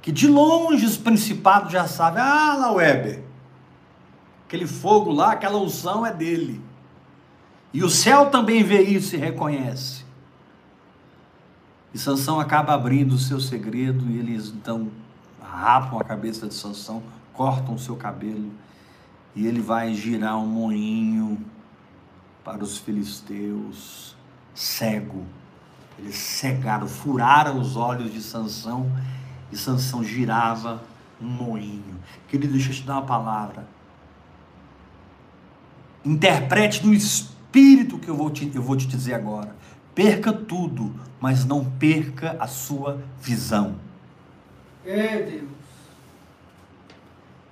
que 0.00 0.10
de 0.10 0.26
longe 0.26 0.84
os 0.84 0.96
principados 0.96 1.72
já 1.72 1.86
sabem, 1.86 2.22
ah, 2.22 2.56
lá 2.56 2.72
Weber, 2.72 3.22
aquele 4.46 4.66
fogo 4.66 5.12
lá, 5.12 5.32
aquela 5.32 5.58
unção 5.58 6.04
é 6.04 6.12
dele. 6.12 6.60
E 7.72 7.82
o 7.82 7.88
céu 7.88 8.26
também 8.26 8.62
vê 8.62 8.82
isso 8.82 9.14
e 9.16 9.18
reconhece. 9.18 10.01
E 11.94 11.98
Sansão 11.98 12.40
acaba 12.40 12.72
abrindo 12.74 13.12
o 13.12 13.18
seu 13.18 13.38
segredo 13.38 14.08
e 14.08 14.18
eles 14.18 14.48
então 14.48 14.88
rapam 15.42 16.00
a 16.00 16.04
cabeça 16.04 16.46
de 16.46 16.54
Sansão, 16.54 17.02
cortam 17.32 17.74
o 17.74 17.78
seu 17.78 17.96
cabelo 17.96 18.50
e 19.34 19.46
ele 19.46 19.60
vai 19.60 19.94
girar 19.94 20.38
um 20.38 20.46
moinho 20.46 21.38
para 22.44 22.62
os 22.62 22.78
filisteus, 22.78 24.16
cego. 24.54 25.24
Eles 25.98 26.16
cegaram, 26.16 26.88
furaram 26.88 27.60
os 27.60 27.76
olhos 27.76 28.12
de 28.12 28.22
Sansão 28.22 28.90
e 29.50 29.56
Sansão 29.56 30.02
girava 30.02 30.82
um 31.20 31.28
moinho. 31.28 32.00
Querido, 32.28 32.52
deixa 32.52 32.70
eu 32.70 32.74
te 32.74 32.82
dar 32.82 32.94
uma 32.94 33.06
palavra. 33.06 33.66
Interprete 36.04 36.84
no 36.84 36.92
espírito 36.92 37.98
que 37.98 38.08
eu 38.08 38.16
vou 38.16 38.30
te, 38.30 38.50
eu 38.54 38.62
vou 38.62 38.76
te 38.76 38.86
dizer 38.86 39.14
agora. 39.14 39.54
Perca 39.94 40.32
tudo, 40.32 40.94
mas 41.20 41.44
não 41.44 41.64
perca 41.64 42.36
a 42.40 42.46
sua 42.46 43.02
visão. 43.20 43.76
É, 44.84 45.22
Deus. 45.22 45.50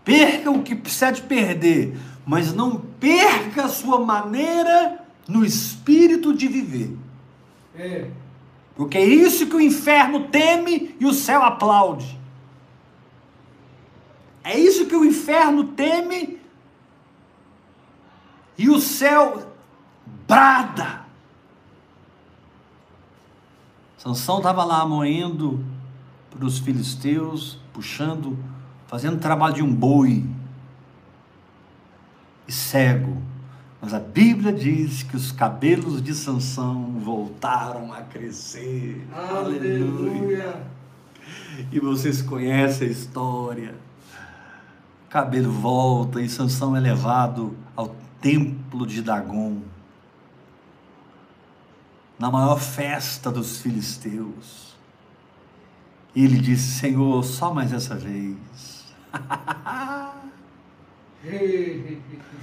Perca 0.04 0.50
o 0.50 0.62
que 0.62 0.74
precisa 0.74 1.12
de 1.12 1.22
perder, 1.22 1.96
mas 2.26 2.52
não 2.52 2.76
perca 2.78 3.64
a 3.64 3.68
sua 3.68 4.00
maneira 4.00 5.04
no 5.28 5.44
espírito 5.44 6.34
de 6.34 6.48
viver. 6.48 6.96
É. 7.76 8.08
Porque 8.74 8.98
é 8.98 9.04
isso 9.04 9.46
que 9.46 9.56
o 9.56 9.60
inferno 9.60 10.28
teme 10.28 10.96
e 10.98 11.06
o 11.06 11.12
céu 11.12 11.42
aplaude. 11.42 12.18
É 14.42 14.58
isso 14.58 14.86
que 14.86 14.96
o 14.96 15.04
inferno 15.04 15.64
teme 15.64 16.40
e 18.56 18.68
o 18.68 18.80
céu 18.80 19.52
brada. 20.26 21.04
Sansão 24.02 24.38
estava 24.38 24.64
lá 24.64 24.86
moendo 24.86 25.62
para 26.30 26.46
os 26.46 26.58
filisteus, 26.58 27.58
puxando, 27.70 28.34
fazendo 28.86 29.18
trabalho 29.18 29.56
de 29.56 29.62
um 29.62 29.74
boi 29.74 30.24
e 32.48 32.50
cego. 32.50 33.20
Mas 33.78 33.92
a 33.92 34.00
Bíblia 34.00 34.54
diz 34.54 35.02
que 35.02 35.14
os 35.14 35.30
cabelos 35.32 36.00
de 36.00 36.14
Sansão 36.14 36.98
voltaram 36.98 37.92
a 37.92 38.00
crescer. 38.00 39.06
Aleluia. 39.12 40.62
E 41.70 41.78
vocês 41.78 42.22
conhecem 42.22 42.88
a 42.88 42.90
história. 42.90 43.74
O 45.06 45.10
cabelo 45.10 45.52
volta 45.52 46.22
e 46.22 46.28
Sansão 46.30 46.74
é 46.74 46.80
levado 46.80 47.54
ao 47.76 47.94
templo 48.18 48.86
de 48.86 49.02
Dagon. 49.02 49.58
Na 52.20 52.30
maior 52.30 52.60
festa 52.60 53.32
dos 53.32 53.62
filisteus. 53.62 54.76
E 56.14 56.22
ele 56.22 56.38
disse: 56.38 56.78
Senhor, 56.78 57.24
só 57.24 57.54
mais 57.54 57.72
essa 57.72 57.94
vez. 57.94 58.36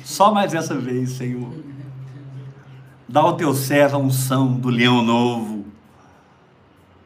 Só 0.04 0.32
mais 0.32 0.54
essa 0.54 0.78
vez, 0.78 1.14
Senhor. 1.14 1.52
Dá 3.10 3.22
ao 3.22 3.36
teu 3.36 3.54
servo 3.54 3.96
a 3.96 4.00
unção 4.00 4.54
do 4.54 4.70
leão 4.70 5.02
novo, 5.02 5.66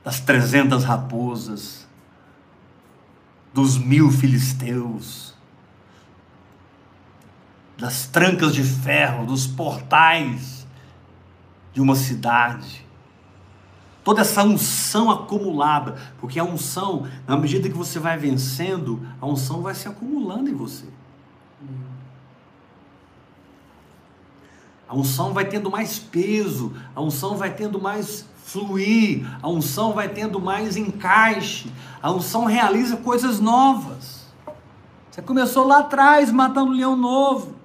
das 0.03 0.19
trezentas 0.19 0.83
raposas, 0.83 1.87
dos 3.53 3.77
mil 3.77 4.11
filisteus, 4.11 5.33
das 7.77 8.05
trancas 8.05 8.53
de 8.53 8.63
ferro, 8.63 9.25
dos 9.25 9.47
portais 9.47 10.60
de 11.73 11.81
uma 11.81 11.95
cidade. 11.95 12.85
Toda 14.03 14.21
essa 14.21 14.43
unção 14.43 15.11
acumulada, 15.11 15.95
porque 16.19 16.39
a 16.39 16.43
unção, 16.43 17.07
na 17.27 17.37
medida 17.37 17.69
que 17.69 17.77
você 17.77 17.99
vai 17.99 18.17
vencendo, 18.17 19.05
a 19.21 19.25
unção 19.27 19.61
vai 19.61 19.75
se 19.75 19.87
acumulando 19.87 20.49
em 20.49 20.55
você. 20.55 20.85
A 24.89 24.95
unção 24.95 25.33
vai 25.33 25.45
tendo 25.45 25.69
mais 25.71 25.99
peso, 25.99 26.73
a 26.95 27.01
unção 27.01 27.37
vai 27.37 27.53
tendo 27.53 27.79
mais 27.79 28.25
fluir, 28.43 29.25
a 29.41 29.47
unção 29.47 29.93
vai 29.93 30.09
tendo 30.09 30.41
mais 30.41 30.75
encaixe, 30.75 31.71
a 32.01 32.11
unção 32.11 32.45
realiza 32.45 32.97
coisas 32.97 33.39
novas. 33.39 34.25
Você 35.09 35.21
começou 35.21 35.65
lá 35.65 35.79
atrás 35.79 36.31
matando 36.31 36.71
um 36.71 36.75
leão 36.75 36.97
novo, 36.97 37.55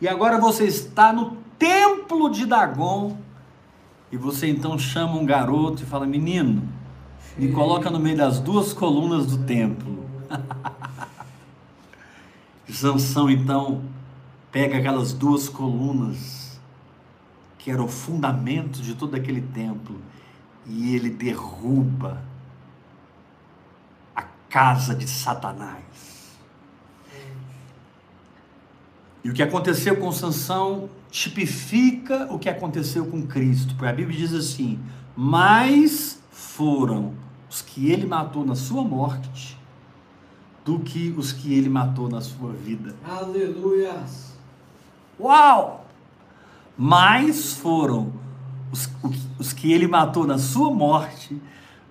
e 0.00 0.06
agora 0.08 0.38
você 0.38 0.64
está 0.64 1.12
no 1.12 1.37
templo 1.58 2.30
de 2.30 2.46
Dagon, 2.46 3.16
e 4.10 4.16
você 4.16 4.48
então 4.48 4.78
chama 4.78 5.14
um 5.16 5.26
garoto 5.26 5.82
e 5.82 5.86
fala: 5.86 6.06
Menino, 6.06 6.62
me 7.36 7.52
coloca 7.52 7.90
no 7.90 7.98
meio 7.98 8.16
das 8.16 8.40
duas 8.40 8.72
colunas 8.72 9.26
do 9.26 9.44
templo. 9.44 10.06
Sansão 12.68 13.28
então 13.28 13.82
pega 14.52 14.78
aquelas 14.78 15.12
duas 15.12 15.48
colunas 15.48 16.60
que 17.58 17.70
eram 17.70 17.86
o 17.86 17.88
fundamento 17.88 18.80
de 18.80 18.94
todo 18.94 19.14
aquele 19.14 19.40
templo 19.40 20.00
e 20.64 20.94
ele 20.94 21.10
derruba 21.10 22.22
a 24.14 24.22
casa 24.48 24.94
de 24.94 25.08
Satanás. 25.08 26.07
E 29.28 29.30
o 29.30 29.34
que 29.34 29.42
aconteceu 29.42 29.94
com 29.94 30.10
Sansão 30.10 30.88
tipifica 31.10 32.32
o 32.32 32.38
que 32.38 32.48
aconteceu 32.48 33.04
com 33.04 33.26
Cristo, 33.26 33.74
porque 33.74 33.90
a 33.90 33.92
Bíblia 33.92 34.16
diz 34.16 34.32
assim: 34.32 34.78
mais 35.14 36.18
foram 36.30 37.12
os 37.50 37.60
que 37.60 37.92
ele 37.92 38.06
matou 38.06 38.42
na 38.42 38.54
sua 38.54 38.82
morte 38.82 39.60
do 40.64 40.78
que 40.78 41.14
os 41.14 41.30
que 41.30 41.52
ele 41.52 41.68
matou 41.68 42.08
na 42.08 42.22
sua 42.22 42.54
vida. 42.54 42.96
Aleluia. 43.06 44.02
Uau! 45.20 45.84
Mais 46.74 47.52
foram 47.52 48.10
os, 48.72 48.90
os 49.38 49.52
que 49.52 49.70
ele 49.70 49.86
matou 49.86 50.26
na 50.26 50.38
sua 50.38 50.72
morte 50.72 51.38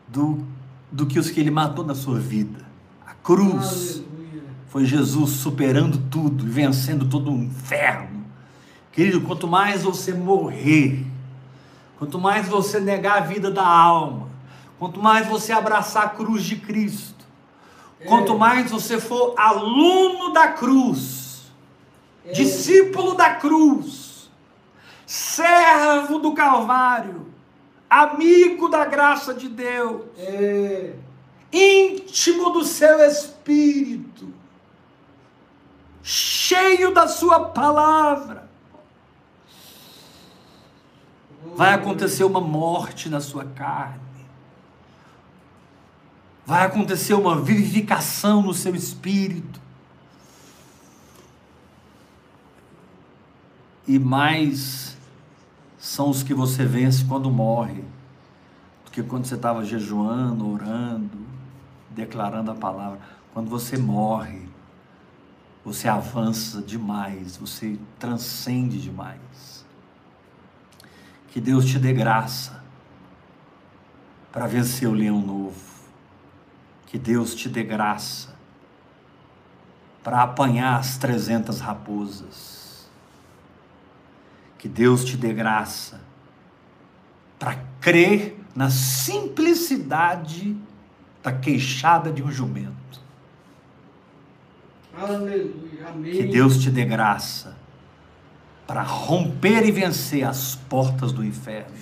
do, 0.08 0.44
do 0.92 1.06
que 1.06 1.20
os 1.20 1.30
que 1.30 1.40
ele 1.40 1.52
matou 1.52 1.86
na 1.86 1.94
sua 1.94 2.20
vida. 2.20 2.66
A 3.06 3.14
cruz 3.14 3.98
Aleluia. 3.98 4.17
Foi 4.70 4.86
Jesus 4.86 5.32
superando 5.32 5.98
tudo 6.10 6.46
e 6.46 6.50
vencendo 6.50 7.08
todo 7.08 7.32
o 7.32 7.36
inferno. 7.36 8.26
Querido, 8.92 9.22
quanto 9.22 9.48
mais 9.48 9.84
você 9.84 10.14
morrer, 10.14 11.06
quanto 11.98 12.20
mais 12.20 12.48
você 12.48 12.80
negar 12.80 13.18
a 13.18 13.26
vida 13.26 13.50
da 13.52 13.66
alma, 13.66 14.28
quanto 14.80 15.02
mais 15.02 15.28
você 15.28 15.52
abraçar 15.52 16.04
a 16.04 16.10
cruz 16.10 16.44
de 16.44 16.56
Cristo, 16.58 17.26
quanto 18.08 18.38
mais 18.38 18.70
você 18.72 19.00
for 19.00 19.34
aluno 19.38 20.34
da 20.34 20.50
cruz, 20.50 21.52
discípulo 22.34 23.16
da 23.16 23.36
cruz, 23.36 24.30
servo 25.06 26.20
do 26.20 26.34
Calvário, 26.34 27.28
amigo 27.90 28.68
da 28.68 28.84
graça 28.86 29.34
de 29.34 29.48
Deus, 29.48 30.02
É. 30.18 30.94
íntimo 31.54 32.50
do 32.50 32.64
seu 32.66 33.00
espírito, 33.08 34.28
cheio 36.08 36.94
da 36.94 37.06
sua 37.06 37.50
palavra. 37.50 38.48
Vai 41.54 41.74
acontecer 41.74 42.24
uma 42.24 42.40
morte 42.40 43.10
na 43.10 43.20
sua 43.20 43.44
carne. 43.44 44.00
Vai 46.46 46.66
acontecer 46.66 47.14
uma 47.14 47.42
vivificação 47.42 48.42
no 48.42 48.54
seu 48.54 48.74
espírito. 48.74 49.60
E 53.86 54.00
mais 54.00 54.96
são 55.78 56.10
os 56.10 56.24
que 56.24 56.34
você 56.34 56.64
vence 56.64 57.04
quando 57.04 57.30
morre 57.30 57.84
do 58.86 58.92
que 58.92 59.04
quando 59.04 59.26
você 59.26 59.36
estava 59.36 59.66
jejuando, 59.66 60.54
orando, 60.54 61.18
declarando 61.90 62.50
a 62.52 62.56
palavra. 62.56 63.00
Quando 63.34 63.50
você 63.50 63.78
morre, 63.78 64.48
você 65.68 65.90
avança 65.90 66.62
demais, 66.62 67.36
você 67.36 67.78
transcende 68.00 68.82
demais. 68.82 69.66
Que 71.28 71.42
Deus 71.42 71.66
te 71.66 71.78
dê 71.78 71.92
graça 71.92 72.64
para 74.32 74.48
vencer 74.48 74.88
o 74.88 74.94
leão 74.94 75.20
novo. 75.20 75.60
Que 76.86 76.98
Deus 76.98 77.36
te 77.36 77.50
dê 77.50 77.64
graça 77.64 78.34
para 80.02 80.24
apanhar 80.24 80.80
as 80.80 80.98
trezentas 80.98 81.60
raposas. 81.60 82.90
Que 84.58 84.70
Deus 84.70 85.04
te 85.04 85.18
dê 85.18 85.34
graça 85.34 86.00
para 87.38 87.62
crer 87.82 88.42
na 88.56 88.70
simplicidade 88.70 90.58
da 91.22 91.34
queixada 91.34 92.10
de 92.10 92.24
um 92.24 92.32
jumento. 92.32 93.07
Aleluia. 94.98 95.88
Amém. 95.88 96.12
Que 96.12 96.24
Deus 96.24 96.58
te 96.58 96.72
dê 96.72 96.84
graça 96.84 97.56
para 98.66 98.82
romper 98.82 99.66
e 99.66 99.72
vencer 99.72 100.24
as 100.24 100.56
portas 100.56 101.12
do 101.12 101.24
inferno. 101.24 101.74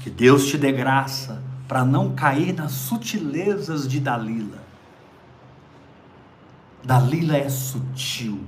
Que 0.00 0.10
Deus 0.10 0.46
te 0.46 0.58
dê 0.58 0.72
graça 0.72 1.42
para 1.68 1.84
não 1.84 2.14
cair 2.14 2.52
nas 2.52 2.72
sutilezas 2.72 3.86
de 3.86 4.00
Dalila. 4.00 4.62
Dalila 6.82 7.36
é 7.36 7.48
sutil. 7.48 8.40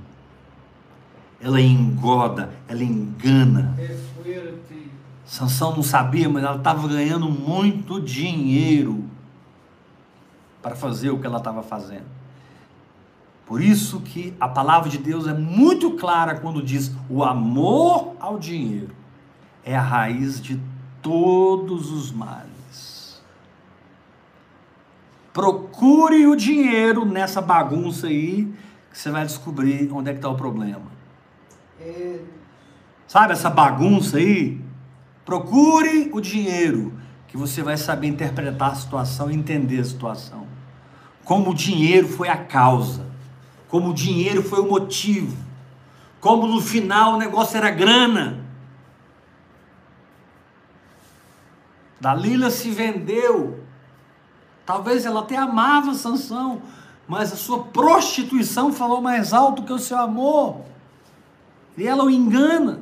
Ela 1.39 1.61
engoda, 1.61 2.49
ela 2.67 2.83
engana. 2.83 3.75
É. 3.77 3.95
Sansão 5.25 5.75
não 5.75 5.83
sabia, 5.83 6.29
mas 6.29 6.43
ela 6.43 6.57
estava 6.57 6.87
ganhando 6.87 7.29
muito 7.29 7.99
dinheiro 7.99 9.05
para 10.61 10.75
fazer 10.75 11.09
o 11.09 11.19
que 11.19 11.25
ela 11.25 11.37
estava 11.37 11.63
fazendo. 11.63 12.05
Por 13.45 13.61
isso 13.61 14.01
que 14.01 14.33
a 14.39 14.47
palavra 14.47 14.89
de 14.89 14.97
Deus 14.97 15.27
é 15.27 15.33
muito 15.33 15.91
clara 15.91 16.39
quando 16.39 16.63
diz: 16.63 16.91
o 17.09 17.23
amor 17.23 18.15
ao 18.19 18.39
dinheiro 18.39 18.95
é 19.63 19.75
a 19.75 19.81
raiz 19.81 20.41
de 20.41 20.59
todos 21.01 21.91
os 21.91 22.11
males. 22.11 23.21
Procure 25.31 26.25
o 26.27 26.35
dinheiro 26.35 27.05
nessa 27.05 27.41
bagunça 27.41 28.07
aí, 28.07 28.51
que 28.89 28.97
você 28.97 29.11
vai 29.11 29.25
descobrir 29.25 29.91
onde 29.91 30.09
é 30.09 30.13
que 30.13 30.19
está 30.19 30.29
o 30.29 30.35
problema. 30.35 30.85
É. 31.79 32.19
Sabe 33.07 33.33
essa 33.33 33.49
bagunça 33.49 34.17
aí? 34.17 34.59
Procure 35.23 36.09
o 36.13 36.21
dinheiro, 36.21 36.93
que 37.27 37.37
você 37.37 37.61
vai 37.61 37.77
saber 37.77 38.07
interpretar 38.07 38.71
a 38.71 38.75
situação 38.75 39.29
entender 39.29 39.79
a 39.79 39.83
situação. 39.83 40.47
Como 41.23 41.51
o 41.51 41.53
dinheiro 41.53 42.07
foi 42.07 42.29
a 42.29 42.37
causa, 42.37 43.05
como 43.67 43.89
o 43.89 43.93
dinheiro 43.93 44.43
foi 44.43 44.59
o 44.59 44.69
motivo, 44.69 45.35
como 46.19 46.47
no 46.47 46.61
final 46.61 47.13
o 47.13 47.17
negócio 47.17 47.57
era 47.57 47.69
grana. 47.69 48.43
Dalila 51.99 52.49
se 52.49 52.69
vendeu 52.69 53.65
Talvez 54.65 55.05
ela 55.05 55.19
até 55.19 55.37
amava 55.37 55.93
Sansão, 55.93 56.61
mas 57.07 57.31
a 57.31 57.35
sua 57.35 57.65
prostituição 57.65 58.73
falou 58.73 58.99
mais 58.99 59.31
alto 59.31 59.63
que 59.63 59.71
o 59.71 59.77
seu 59.77 59.97
amor. 59.97 60.61
E 61.77 61.87
ela 61.87 62.03
o 62.03 62.09
engana. 62.09 62.79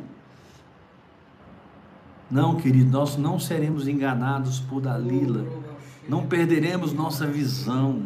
Não, 2.31 2.55
querido, 2.55 2.89
nós 2.89 3.17
não 3.17 3.37
seremos 3.37 3.87
enganados 3.87 4.59
por 4.61 4.81
Dalila. 4.81 5.45
Não 6.07 6.25
perderemos 6.25 6.93
nossa 6.93 7.27
visão. 7.27 8.03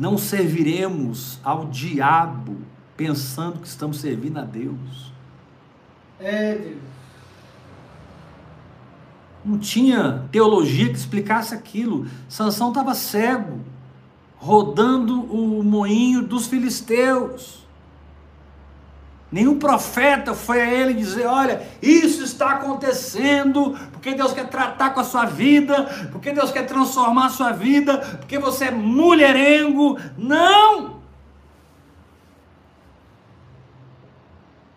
Não 0.00 0.16
serviremos 0.16 1.38
ao 1.44 1.66
diabo 1.66 2.56
pensando 2.96 3.58
que 3.58 3.68
estamos 3.68 3.98
servindo 3.98 4.38
a 4.38 4.44
Deus. 4.44 5.12
É, 6.18 6.54
Deus. 6.54 6.78
Não 9.44 9.58
tinha 9.58 10.26
teologia 10.32 10.88
que 10.88 10.96
explicasse 10.96 11.54
aquilo. 11.54 12.06
Sansão 12.30 12.70
estava 12.70 12.94
cego, 12.94 13.60
rodando 14.38 15.20
o 15.20 15.62
moinho 15.62 16.22
dos 16.22 16.46
filisteus. 16.46 17.59
Nenhum 19.32 19.58
profeta 19.58 20.34
foi 20.34 20.60
a 20.60 20.68
ele 20.70 20.94
dizer: 20.94 21.26
olha, 21.26 21.66
isso 21.80 22.24
está 22.24 22.52
acontecendo, 22.52 23.78
porque 23.92 24.12
Deus 24.12 24.32
quer 24.32 24.48
tratar 24.48 24.90
com 24.90 25.00
a 25.00 25.04
sua 25.04 25.24
vida, 25.24 26.08
porque 26.10 26.32
Deus 26.32 26.50
quer 26.50 26.66
transformar 26.66 27.26
a 27.26 27.30
sua 27.30 27.52
vida, 27.52 27.98
porque 28.18 28.38
você 28.38 28.66
é 28.66 28.70
mulherengo. 28.70 29.98
Não! 30.18 31.00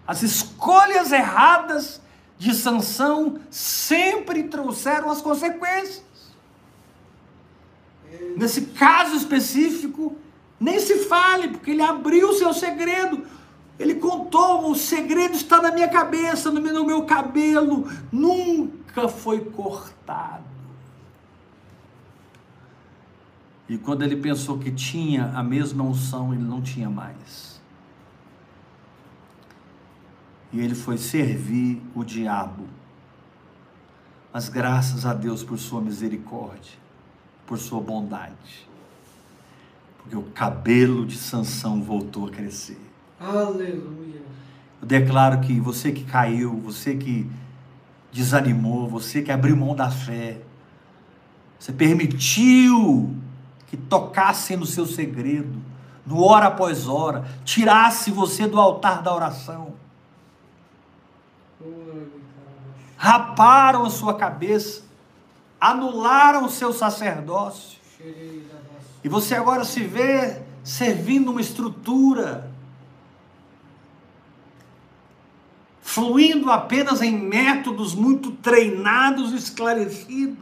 As 0.06 0.22
escolhas 0.22 1.12
erradas 1.12 2.02
de 2.38 2.54
Sansão 2.54 3.40
sempre 3.50 4.44
trouxeram 4.44 5.10
as 5.10 5.22
consequências. 5.22 6.04
Nesse 8.36 8.68
caso 8.68 9.16
específico, 9.16 10.16
nem 10.60 10.80
se 10.80 11.06
fale, 11.06 11.48
porque 11.48 11.72
ele 11.72 11.82
abriu 11.82 12.30
o 12.30 12.34
seu 12.34 12.54
segredo. 12.54 13.26
Ele 13.80 13.96
contou: 13.96 14.70
o 14.70 14.76
segredo 14.76 15.36
está 15.36 15.62
na 15.62 15.72
minha 15.72 15.88
cabeça, 15.88 16.52
no 16.52 16.62
meu, 16.62 16.74
no 16.74 16.86
meu 16.86 17.04
cabelo, 17.06 17.90
nunca 18.12 19.08
foi 19.08 19.40
cortado. 19.40 20.44
E 23.68 23.78
quando 23.78 24.04
ele 24.04 24.18
pensou 24.18 24.60
que 24.60 24.72
tinha 24.72 25.32
a 25.34 25.42
mesma 25.42 25.84
unção, 25.84 26.34
ele 26.34 26.44
não 26.44 26.62
tinha 26.62 26.90
mais. 26.90 27.62
E 30.52 30.60
ele 30.60 30.76
foi 30.76 30.98
servir 30.98 31.82
o 31.96 32.04
diabo. 32.04 32.66
Mas 34.32 34.50
graças 34.50 35.06
a 35.06 35.14
Deus 35.14 35.44
por 35.44 35.58
sua 35.58 35.82
misericórdia, 35.82 36.78
por 37.48 37.58
sua 37.58 37.80
bondade. 37.80 38.68
Porque 39.98 40.16
o 40.16 40.24
cabelo 40.24 41.06
de 41.06 41.18
Sansão 41.18 41.82
voltou 41.82 42.28
a 42.28 42.30
crescer. 42.30 42.83
Aleluia. 43.24 44.22
Eu 44.82 44.88
declaro 44.88 45.40
que 45.40 45.58
você 45.60 45.94
que 45.94 46.04
caiu, 46.04 46.60
você 46.60 46.96
que 46.96 47.30
desanimou, 48.12 48.88
você 48.88 49.22
que 49.22 49.32
abriu 49.32 49.56
mão 49.56 49.74
da 49.74 49.90
fé, 49.90 50.42
você 51.58 51.72
permitiu 51.72 53.16
que 53.68 53.78
tocassem 53.78 54.58
no 54.58 54.66
seu 54.66 54.86
segredo, 54.86 55.62
no 56.06 56.22
hora 56.22 56.48
após 56.48 56.90
hora, 56.90 57.26
tirasse 57.46 58.12
você 58.12 58.46
do 58.46 58.60
altar 58.60 59.02
da 59.02 59.16
oração, 59.16 59.74
raparam 62.98 63.86
a 63.86 63.90
sua 63.90 64.14
cabeça, 64.16 64.84
anularam 65.60 66.46
o 66.46 66.50
seu 66.50 66.74
sacerdócio, 66.74 67.80
e 69.02 69.08
você 69.08 69.34
agora 69.34 69.64
se 69.64 69.82
vê 69.82 70.42
servindo 70.62 71.32
uma 71.32 71.42
estrutura 71.42 72.53
fluindo 75.84 76.50
apenas 76.50 77.02
em 77.02 77.12
métodos 77.12 77.94
muito 77.94 78.32
treinados 78.32 79.34
e 79.34 79.36
esclarecidos. 79.36 80.38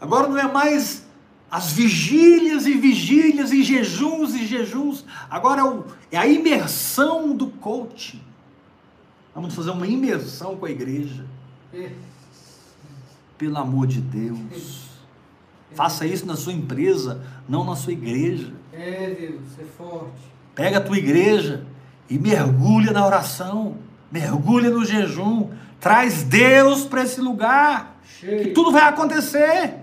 Agora 0.00 0.26
não 0.26 0.38
é 0.38 0.50
mais 0.50 1.06
as 1.50 1.70
vigílias 1.70 2.66
e 2.66 2.72
vigílias 2.72 3.52
e 3.52 3.62
jejuns 3.62 4.34
e 4.34 4.46
jejuns. 4.46 5.04
Agora 5.28 5.60
é, 5.60 5.64
o, 5.64 5.84
é 6.10 6.16
a 6.16 6.26
imersão 6.26 7.36
do 7.36 7.48
coaching. 7.48 8.22
Vamos 9.34 9.54
fazer 9.54 9.70
uma 9.70 9.86
imersão 9.86 10.56
com 10.56 10.64
a 10.64 10.70
igreja. 10.70 11.26
Pelo 13.36 13.58
amor 13.58 13.86
de 13.86 14.00
Deus. 14.00 14.88
Faça 15.74 16.06
isso 16.06 16.24
na 16.24 16.36
sua 16.36 16.54
empresa, 16.54 17.22
não 17.46 17.64
na 17.64 17.76
sua 17.76 17.92
igreja. 17.92 18.52
É, 18.72 19.10
Deus, 19.10 19.42
é 19.60 19.64
forte. 19.64 20.22
Pega 20.54 20.78
a 20.78 20.80
tua 20.80 20.96
igreja 20.96 21.64
e 22.08 22.18
mergulha 22.18 22.92
na 22.92 23.04
oração, 23.04 23.76
mergulha 24.10 24.70
no 24.70 24.84
jejum, 24.84 25.50
traz 25.78 26.22
Deus 26.22 26.84
para 26.84 27.02
esse 27.02 27.20
lugar, 27.20 27.96
Cheio. 28.04 28.44
que 28.44 28.50
tudo 28.50 28.72
vai 28.72 28.82
acontecer. 28.82 29.74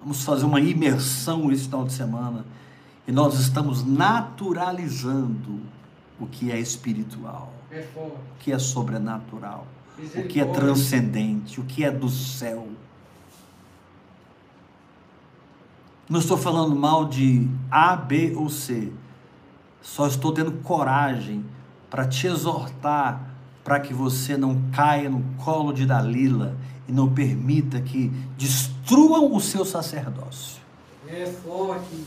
Vamos 0.00 0.24
fazer 0.24 0.44
uma 0.44 0.60
imersão 0.60 1.50
esse 1.52 1.64
final 1.64 1.84
de 1.84 1.92
semana 1.92 2.44
e 3.06 3.12
nós 3.12 3.38
estamos 3.38 3.84
naturalizando 3.86 5.60
o 6.18 6.26
que 6.26 6.50
é 6.50 6.58
espiritual, 6.58 7.52
É 7.70 7.84
o 7.96 8.12
que 8.40 8.52
é 8.52 8.58
sobrenatural, 8.58 9.66
o 10.16 10.22
que 10.24 10.40
é 10.40 10.44
transcendente, 10.44 11.60
o 11.60 11.64
que 11.64 11.84
é 11.84 11.90
do 11.90 12.08
céu. 12.08 12.68
Não 16.08 16.20
estou 16.20 16.36
falando 16.36 16.74
mal 16.74 17.04
de 17.04 17.48
A, 17.70 17.96
B 17.96 18.32
ou 18.36 18.48
C. 18.48 18.92
Só 19.80 20.06
estou 20.06 20.32
tendo 20.32 20.52
coragem 20.62 21.44
para 21.90 22.06
te 22.06 22.26
exortar 22.26 23.32
para 23.64 23.78
que 23.78 23.94
você 23.94 24.36
não 24.36 24.60
caia 24.72 25.08
no 25.08 25.22
colo 25.38 25.72
de 25.72 25.86
Dalila 25.86 26.56
e 26.88 26.92
não 26.92 27.08
permita 27.08 27.80
que 27.80 28.08
destruam 28.36 29.34
o 29.34 29.40
seu 29.40 29.64
sacerdócio. 29.64 30.60
É 31.06 31.26
forte. 31.26 32.04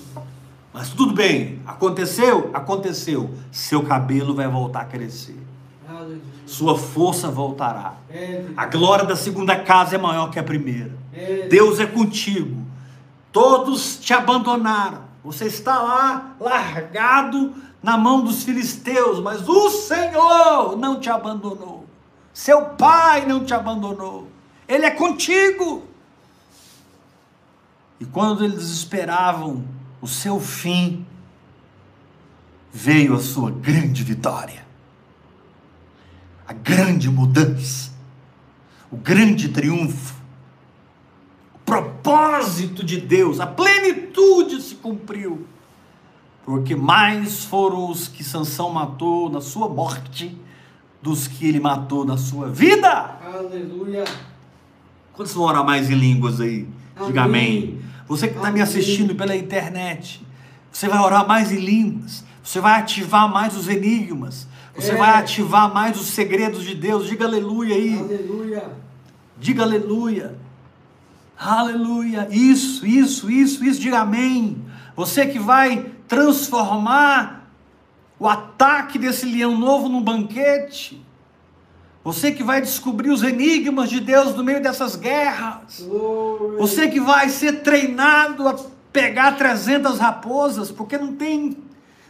Mas 0.74 0.90
tudo 0.90 1.14
bem, 1.14 1.60
aconteceu? 1.66 2.50
Aconteceu. 2.54 3.34
Seu 3.52 3.84
cabelo 3.84 4.36
vai 4.36 4.48
voltar 4.48 4.82
a 4.82 4.86
crescer. 4.86 5.40
Aleluia. 5.88 6.20
Sua 6.46 6.78
força 6.78 7.30
voltará. 7.30 7.96
É. 8.10 8.46
A 8.58 8.66
glória 8.66 9.06
da 9.06 9.16
segunda 9.16 9.56
casa 9.56 9.96
é 9.96 9.98
maior 9.98 10.30
que 10.30 10.38
a 10.38 10.44
primeira. 10.44 10.92
É, 11.14 11.48
Deus 11.48 11.80
é 11.80 11.86
contigo. 11.86 12.62
Todos 13.36 13.98
te 13.98 14.14
abandonaram. 14.14 15.02
Você 15.22 15.48
está 15.48 15.82
lá 15.82 16.38
largado 16.40 17.54
na 17.84 17.98
mão 17.98 18.24
dos 18.24 18.46
filisteus, 18.46 19.20
mas 19.20 19.46
o 19.50 19.70
Senhor 19.72 20.78
não 20.78 21.02
te 21.02 21.10
abandonou. 21.10 21.86
Seu 22.34 22.64
pai 22.68 23.26
não 23.26 23.44
te 23.44 23.54
abandonou. 23.54 24.30
Ele 24.66 24.86
é 24.86 24.92
contigo. 24.92 25.84
E 28.00 28.06
quando 28.06 28.46
eles 28.46 28.70
esperavam 28.70 29.66
o 30.00 30.08
seu 30.08 30.40
fim, 30.40 31.06
veio 32.72 33.16
a 33.16 33.20
sua 33.20 33.52
grande 33.52 34.02
vitória. 34.02 34.66
A 36.48 36.54
grande 36.54 37.10
mudança. 37.10 37.92
O 38.90 38.96
grande 38.96 39.50
triunfo 39.50 40.16
propósito 41.66 42.84
de 42.84 43.02
Deus, 43.02 43.40
a 43.40 43.48
plenitude 43.48 44.62
se 44.62 44.76
cumpriu. 44.76 45.46
Porque 46.46 46.76
mais 46.76 47.44
foram 47.44 47.90
os 47.90 48.08
que 48.08 48.24
Sansão 48.24 48.70
matou 48.72 49.30
na 49.30 49.42
sua 49.42 49.68
morte 49.68 50.38
dos 51.02 51.28
que 51.28 51.48
ele 51.48 51.60
matou 51.60 52.06
na 52.06 52.18
sua 52.18 52.50
vida. 52.50 53.18
Aleluia. 53.34 54.04
Quantos 55.14 55.34
vão 55.34 55.46
orar 55.46 55.66
mais 55.66 55.90
em 55.90 55.96
línguas 55.96 56.40
aí? 56.40 56.68
Diga 57.08 57.24
amém. 57.24 57.58
Amém. 57.58 57.80
Você 58.08 58.28
que 58.28 58.36
está 58.36 58.52
me 58.52 58.62
Amém. 58.62 58.62
assistindo 58.62 59.16
pela 59.16 59.36
internet, 59.36 60.24
você 60.72 60.88
vai 60.88 61.00
orar 61.00 61.28
mais 61.28 61.52
em 61.52 61.58
línguas. 61.60 62.24
Você 62.44 62.60
vai 62.60 62.80
ativar 62.80 63.28
mais 63.32 63.58
os 63.58 63.68
enigmas. 63.68 64.48
Você 64.76 64.92
É. 64.92 64.96
vai 64.96 65.12
ativar 65.18 65.74
mais 65.74 66.00
os 66.00 66.08
segredos 66.08 66.64
de 66.64 66.76
Deus. 66.76 67.08
Diga 67.08 67.26
aleluia 67.26 67.76
aí. 67.76 67.98
Aleluia. 67.98 68.72
Diga 69.40 69.64
aleluia. 69.64 70.36
Aleluia. 71.38 72.28
Isso, 72.32 72.86
isso, 72.86 73.30
isso, 73.30 73.64
isso. 73.64 73.80
Diga 73.80 74.00
amém. 74.00 74.64
Você 74.96 75.26
que 75.26 75.40
vai 75.40 75.92
transformar 76.08 77.50
o 78.18 78.28
ataque 78.28 78.98
desse 78.98 79.26
leão 79.26 79.58
novo 79.58 79.90
num 79.90 80.02
banquete. 80.02 81.06
Você 82.04 82.32
que 82.32 82.44
vai 82.44 82.62
descobrir 82.62 83.10
os 83.10 83.24
enigmas 83.24 83.90
de 83.90 84.00
Deus 84.00 84.36
no 84.36 84.44
meio 84.44 84.62
dessas 84.62 84.96
guerras. 84.96 85.84
Você 86.58 86.88
que 86.88 87.00
vai 87.00 87.30
ser 87.30 87.64
treinado 87.64 88.48
a 88.48 88.56
pegar 88.94 89.34
300 89.34 90.00
raposas, 90.00 90.72
porque 90.72 90.98
não 90.98 91.16
tem 91.16 91.58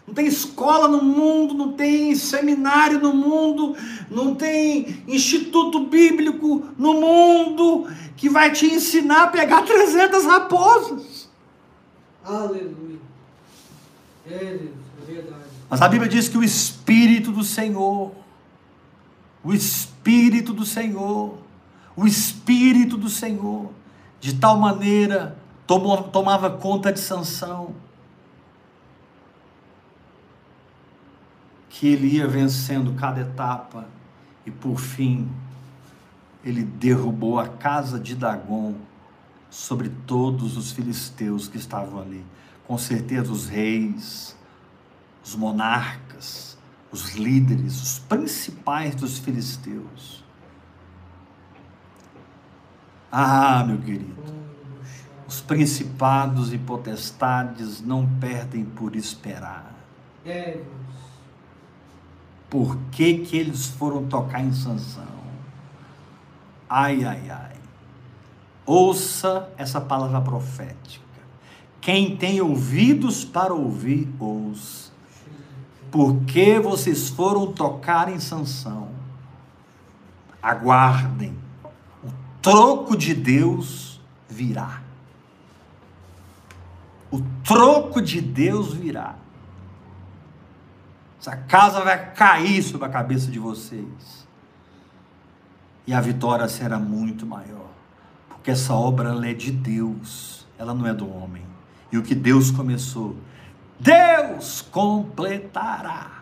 Não 0.08 0.14
tem 0.14 0.28
escola 0.28 0.88
no 0.88 1.02
mundo, 1.02 1.54
não 1.56 1.72
tem 1.74 2.14
seminário 2.16 3.00
no 3.00 3.14
mundo, 3.14 3.76
não 4.10 4.36
tem 4.36 5.04
instituto 5.08 5.80
bíblico 5.80 6.64
no 6.78 6.94
mundo 6.94 7.88
que 8.16 8.30
vai 8.30 8.52
te 8.52 8.68
ensinar 8.68 9.24
a 9.24 9.28
pegar 9.28 9.64
300 9.66 10.26
raposas. 10.26 11.30
Aleluia. 12.24 13.00
É, 14.28 14.36
é 14.36 15.06
verdade. 15.06 15.44
Mas 15.70 15.82
a 15.82 15.88
Bíblia 15.88 16.10
diz 16.10 16.28
que 16.30 16.38
o 16.38 16.44
Espírito 16.44 17.32
do 17.32 17.44
Senhor, 17.44 18.12
o 19.44 19.54
Espírito 19.54 20.54
do 20.54 20.66
Senhor, 20.66 21.38
o 21.96 22.06
Espírito 22.06 22.98
do 22.98 23.10
Senhor, 23.10 23.72
de 24.20 24.36
tal 24.36 24.58
maneira 24.58 25.38
tomou, 25.66 26.04
tomava 26.04 26.50
conta 26.50 26.92
de 26.92 27.00
Sansão, 27.00 27.76
que 31.78 31.88
ele 31.88 32.08
ia 32.08 32.26
vencendo 32.26 32.94
cada 32.94 33.20
etapa 33.20 33.86
e 34.46 34.52
por 34.52 34.80
fim 34.80 35.30
ele 36.44 36.64
derrubou 36.64 37.38
a 37.38 37.50
casa 37.50 38.00
de 38.00 38.16
Dagon 38.16 38.76
sobre 39.50 39.90
todos 40.08 40.56
os 40.56 40.72
filisteus 40.72 41.50
que 41.50 41.58
estavam 41.58 42.00
ali. 42.00 42.26
Com 42.66 42.78
certeza 42.78 43.30
os 43.30 43.48
reis, 43.48 44.38
os 45.24 45.36
monarcas, 45.36 46.58
os 46.94 47.14
líderes, 47.16 47.82
os 47.82 48.00
principais 48.00 48.96
dos 48.96 49.20
filisteus. 49.20 50.24
Ah, 53.12 53.66
meu 53.66 53.80
querido, 53.80 54.24
os 55.28 55.42
principados 55.42 56.54
e 56.54 56.58
potestades 56.58 57.82
não 57.82 58.08
perdem 58.18 58.64
por 58.64 58.96
esperar. 58.96 59.76
É, 60.24 60.54
Deus. 60.54 60.86
Por 62.56 62.78
que, 62.90 63.18
que 63.18 63.36
eles 63.36 63.68
foram 63.68 64.06
tocar 64.06 64.40
em 64.40 64.54
Sansão? 64.54 65.04
Ai, 66.70 67.04
ai, 67.04 67.30
ai. 67.30 67.56
Ouça 68.66 69.50
essa 69.58 69.82
palavra 69.82 70.22
profética. 70.22 71.04
Quem 71.82 72.16
tem 72.16 72.40
ouvidos 72.40 73.26
para 73.26 73.54
ouvir, 73.54 74.08
ouça. 74.18 74.90
Porque 75.92 76.58
vocês 76.58 77.10
foram 77.10 77.52
tocar 77.52 78.08
em 78.08 78.22
Sansão. 78.22 78.88
Aguardem. 80.42 81.38
O 82.02 82.10
troco 82.42 82.96
de 82.96 83.14
Deus 83.14 84.00
virá. 84.30 84.82
O 87.12 87.20
troco 87.44 88.02
de 88.02 88.22
Deus 88.22 88.74
virá. 88.74 89.25
Essa 91.26 91.38
casa 91.38 91.82
vai 91.82 92.14
cair 92.14 92.62
sobre 92.62 92.86
a 92.86 92.90
cabeça 92.90 93.32
de 93.32 93.40
vocês. 93.40 94.28
E 95.88 95.92
a 95.92 96.00
vitória 96.00 96.48
será 96.48 96.78
muito 96.78 97.26
maior. 97.26 97.72
Porque 98.30 98.52
essa 98.52 98.76
obra 98.76 99.10
é 99.28 99.34
de 99.34 99.52
Deus, 99.52 100.46
ela 100.56 100.72
não 100.72 100.86
é 100.86 100.94
do 100.94 101.12
homem. 101.12 101.44
E 101.92 101.98
o 101.98 102.04
que 102.04 102.14
Deus 102.14 102.52
começou, 102.52 103.16
Deus 103.80 104.62
completará. 104.62 106.22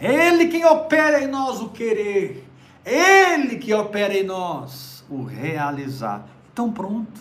Ele 0.00 0.48
quem 0.48 0.64
opera 0.64 1.22
em 1.22 1.28
nós 1.28 1.60
o 1.60 1.68
querer. 1.68 2.44
Ele 2.84 3.54
que 3.54 3.72
opera 3.72 4.18
em 4.18 4.24
nós 4.24 5.04
o 5.08 5.22
realizar. 5.22 6.26
Então 6.52 6.72
pronto. 6.72 7.20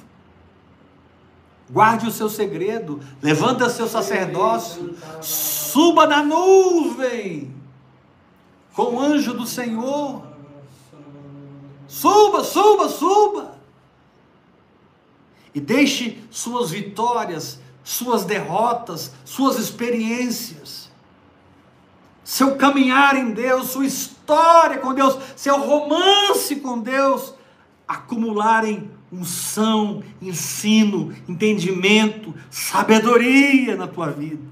Guarde 1.69 2.07
o 2.07 2.11
seu 2.11 2.29
segredo, 2.29 2.99
levanta 3.21 3.69
seu 3.69 3.87
sacerdócio, 3.87 4.97
suba 5.21 6.05
na 6.05 6.21
nuvem 6.21 7.53
com 8.73 8.95
o 8.95 8.99
anjo 8.99 9.33
do 9.33 9.45
Senhor. 9.45 10.23
Suba, 11.87 12.43
suba, 12.43 12.89
suba. 12.89 13.57
E 15.53 15.59
deixe 15.59 16.21
suas 16.31 16.71
vitórias, 16.71 17.59
suas 17.83 18.25
derrotas, 18.25 19.11
suas 19.23 19.59
experiências, 19.59 20.89
seu 22.23 22.55
caminhar 22.55 23.15
em 23.15 23.31
Deus, 23.31 23.69
sua 23.69 23.85
história 23.85 24.79
com 24.79 24.93
Deus, 24.93 25.17
seu 25.35 25.59
romance 25.59 26.55
com 26.57 26.79
Deus 26.79 27.33
acumularem 27.87 28.89
unção, 29.13 30.01
ensino, 30.21 31.13
entendimento, 31.27 32.33
sabedoria 32.49 33.75
na 33.75 33.87
tua 33.87 34.09
vida. 34.09 34.51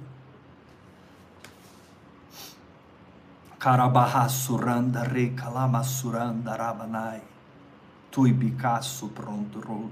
Karabahasuranda 3.57 5.03
rekalamasuranda 5.03 6.55
rabanai. 6.55 7.21
Tui 8.09 8.33
pronto. 9.59 9.91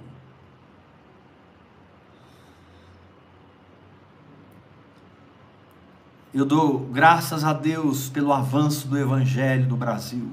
Eu 6.32 6.45
dou 6.45 6.80
graças 6.80 7.43
a 7.43 7.53
Deus 7.53 8.09
pelo 8.09 8.32
avanço 8.32 8.88
do 8.88 8.97
Evangelho 8.97 9.67
no 9.67 9.76
Brasil. 9.76 10.32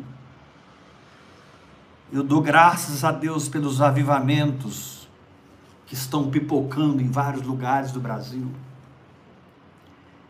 Eu 2.13 2.23
dou 2.23 2.41
graças 2.41 3.03
a 3.05 3.11
Deus 3.11 3.49
pelos 3.49 3.81
avivamentos 3.81 5.09
que 5.87 5.95
estão 5.95 6.31
pipocando 6.31 7.03
em 7.03 7.09
vários 7.09 7.43
lugares 7.43 7.91
do 7.91 8.01
Brasil. 8.01 8.51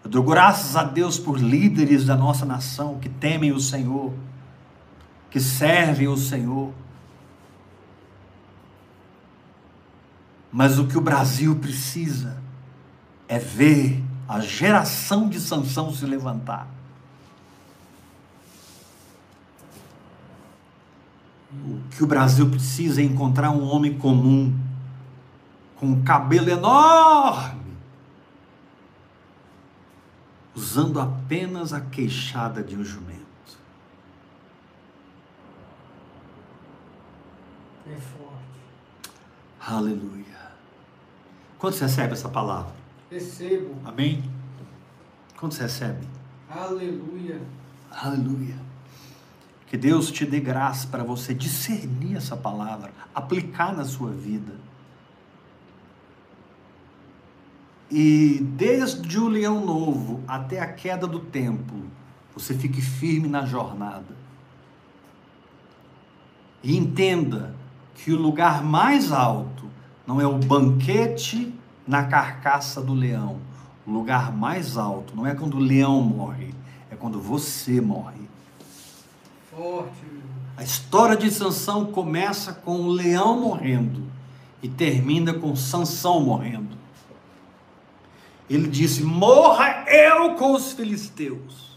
Eu 0.02 0.10
dou 0.10 0.22
graças 0.22 0.76
a 0.76 0.84
Deus 0.84 1.18
por 1.18 1.38
líderes 1.38 2.04
da 2.04 2.16
nossa 2.16 2.46
nação 2.46 2.98
que 2.98 3.08
temem 3.08 3.52
o 3.52 3.60
Senhor, 3.60 4.12
que 5.30 5.40
servem 5.40 6.08
o 6.08 6.16
Senhor. 6.16 6.72
Mas 10.50 10.78
o 10.78 10.86
que 10.86 10.96
o 10.96 11.00
Brasil 11.00 11.56
precisa 11.56 12.38
é 13.28 13.38
ver 13.38 14.02
a 14.28 14.40
geração 14.40 15.28
de 15.28 15.40
Sansão 15.40 15.92
se 15.92 16.06
levantar. 16.06 16.68
O 21.52 21.80
que 21.90 22.02
o 22.02 22.06
Brasil 22.06 22.48
precisa 22.50 23.00
é 23.00 23.04
encontrar 23.04 23.50
um 23.50 23.64
homem 23.64 23.96
comum, 23.98 24.54
com 25.76 25.86
um 25.86 26.02
cabelo 26.02 26.50
enorme, 26.50 27.76
usando 30.54 31.00
apenas 31.00 31.72
a 31.72 31.80
queixada 31.80 32.62
de 32.62 32.76
um 32.76 32.84
jumento. 32.84 33.16
É 37.86 37.94
forte. 37.94 39.14
Aleluia. 39.60 40.24
Quando 41.58 41.74
você 41.74 41.84
recebe 41.84 42.12
essa 42.14 42.28
palavra? 42.28 42.74
Recebo. 43.10 43.76
Amém? 43.84 44.28
Quando 45.36 45.52
você 45.52 45.62
recebe? 45.62 46.06
Aleluia. 46.50 47.40
Aleluia. 47.90 48.65
Que 49.66 49.76
Deus 49.76 50.10
te 50.10 50.24
dê 50.24 50.38
graça 50.38 50.86
para 50.86 51.02
você 51.02 51.34
discernir 51.34 52.16
essa 52.16 52.36
palavra, 52.36 52.92
aplicar 53.14 53.74
na 53.74 53.84
sua 53.84 54.10
vida. 54.10 54.54
E 57.90 58.40
desde 58.42 59.18
o 59.18 59.28
leão 59.28 59.64
novo 59.64 60.20
até 60.26 60.60
a 60.60 60.72
queda 60.72 61.06
do 61.06 61.20
templo, 61.20 61.84
você 62.34 62.54
fique 62.54 62.80
firme 62.80 63.28
na 63.28 63.44
jornada. 63.44 64.16
E 66.62 66.76
entenda 66.76 67.54
que 67.94 68.12
o 68.12 68.20
lugar 68.20 68.62
mais 68.62 69.12
alto 69.12 69.70
não 70.06 70.20
é 70.20 70.26
o 70.26 70.38
banquete 70.38 71.54
na 71.86 72.04
carcaça 72.04 72.80
do 72.82 72.92
leão. 72.92 73.40
O 73.86 73.90
lugar 73.90 74.32
mais 74.32 74.76
alto 74.76 75.14
não 75.14 75.26
é 75.26 75.34
quando 75.34 75.54
o 75.54 75.60
leão 75.60 76.02
morre, 76.02 76.52
é 76.90 76.96
quando 76.96 77.20
você 77.20 77.80
morre. 77.80 78.25
A 80.56 80.62
história 80.62 81.16
de 81.16 81.30
Sansão 81.30 81.86
começa 81.86 82.52
com 82.52 82.82
o 82.82 82.88
leão 82.88 83.40
morrendo 83.40 84.02
e 84.62 84.68
termina 84.68 85.32
com 85.32 85.56
Sansão 85.56 86.20
morrendo. 86.20 86.76
Ele 88.50 88.68
disse: 88.68 89.02
"Morra 89.02 89.84
eu 89.88 90.34
com 90.34 90.52
os 90.52 90.72
filisteus". 90.72 91.76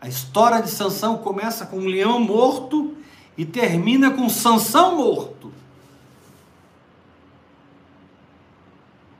A 0.00 0.08
história 0.08 0.62
de 0.62 0.70
Sansão 0.70 1.18
começa 1.18 1.66
com 1.66 1.78
um 1.78 1.86
leão 1.86 2.20
morto 2.20 2.96
e 3.36 3.44
termina 3.44 4.12
com 4.12 4.28
Sansão 4.28 4.96
morto. 4.96 5.52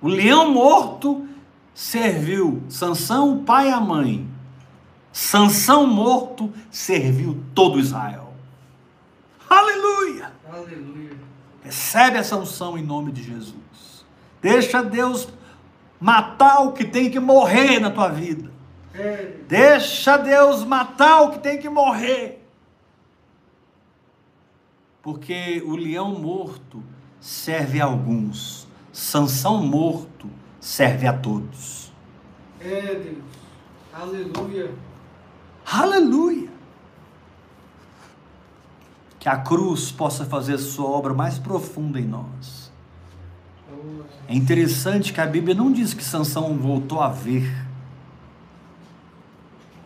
O 0.00 0.08
leão 0.08 0.50
morto 0.52 1.26
serviu 1.74 2.62
Sansão, 2.68 3.34
o 3.34 3.42
pai 3.42 3.68
e 3.68 3.72
a 3.72 3.80
mãe. 3.80 4.29
Sansão 5.12 5.86
morto 5.86 6.52
serviu 6.70 7.42
todo 7.54 7.78
Israel. 7.78 8.32
Aleluia! 9.48 10.32
Aleluia. 10.50 11.16
Recebe 11.62 12.16
essa 12.16 12.36
unção 12.36 12.78
em 12.78 12.82
nome 12.82 13.12
de 13.12 13.22
Jesus. 13.22 14.04
Deixa 14.40 14.82
Deus 14.82 15.28
matar 16.00 16.60
o 16.60 16.72
que 16.72 16.84
tem 16.84 17.10
que 17.10 17.20
morrer 17.20 17.78
na 17.80 17.90
tua 17.90 18.08
vida. 18.08 18.50
É, 18.94 19.36
Deixa 19.46 20.16
Deus 20.16 20.64
matar 20.64 21.22
o 21.22 21.30
que 21.32 21.38
tem 21.38 21.58
que 21.58 21.68
morrer. 21.68 22.44
Porque 25.02 25.62
o 25.66 25.76
leão 25.76 26.18
morto 26.18 26.82
serve 27.20 27.80
a 27.80 27.84
alguns, 27.84 28.66
Sansão 28.92 29.62
morto 29.62 30.28
serve 30.60 31.06
a 31.06 31.12
todos. 31.12 31.92
é 32.60 32.94
Deus. 32.94 33.18
Aleluia. 33.92 34.70
Aleluia! 35.70 36.50
Que 39.18 39.28
a 39.28 39.36
cruz 39.36 39.92
possa 39.92 40.24
fazer 40.24 40.56
sua 40.58 40.88
obra 40.88 41.12
mais 41.14 41.38
profunda 41.38 42.00
em 42.00 42.06
nós. 42.06 42.70
É 44.26 44.34
interessante 44.34 45.12
que 45.12 45.20
a 45.20 45.26
Bíblia 45.26 45.54
não 45.54 45.70
diz 45.72 45.92
que 45.94 46.02
Sansão 46.02 46.56
voltou 46.56 47.00
a 47.00 47.08
ver. 47.08 47.48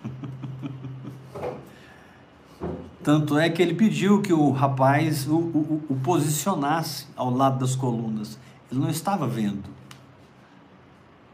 Tanto 3.02 3.36
é 3.38 3.50
que 3.50 3.60
ele 3.60 3.74
pediu 3.74 4.22
que 4.22 4.32
o 4.32 4.50
rapaz 4.50 5.26
o, 5.28 5.36
o- 5.36 5.82
o 5.90 5.96
posicionasse 5.96 7.06
ao 7.14 7.28
lado 7.30 7.58
das 7.58 7.76
colunas. 7.76 8.38
Ele 8.70 8.80
não 8.80 8.88
estava 8.88 9.26
vendo. 9.26 9.68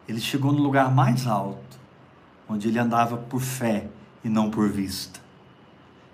Ele 0.09 0.21
chegou 0.21 0.51
no 0.53 0.61
lugar 0.63 0.93
mais 0.93 1.27
alto, 1.29 1.79
onde 2.49 2.67
ele 2.69 2.79
andava 2.81 3.17
por 3.17 3.41
fé 3.41 3.89
e 4.25 4.29
não 4.29 4.51
por 4.51 4.69
vista. 4.69 5.21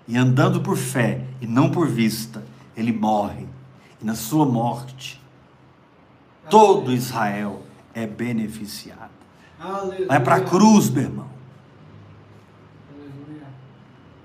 E 0.07 0.17
andando 0.17 0.61
por 0.61 0.77
fé 0.77 1.25
e 1.41 1.47
não 1.47 1.69
por 1.69 1.87
vista, 1.87 2.43
ele 2.75 2.93
morre. 2.93 3.45
E 4.01 4.05
na 4.05 4.15
sua 4.15 4.45
morte, 4.45 5.21
todo 6.49 6.93
Israel 6.93 7.63
é 7.93 8.05
beneficiado. 8.05 9.11
Aleluia. 9.59 10.07
Vai 10.07 10.23
para 10.23 10.35
a 10.35 10.41
cruz, 10.41 10.89
meu 10.89 11.03
irmão. 11.03 11.27
Aleluia. 12.93 13.47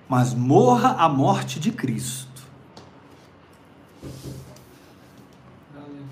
Mas 0.09 0.35
morra 0.35 0.91
a 0.99 1.09
morte 1.09 1.59
de 1.59 1.73
Cristo. 1.73 2.43
Aleluia. 5.75 6.03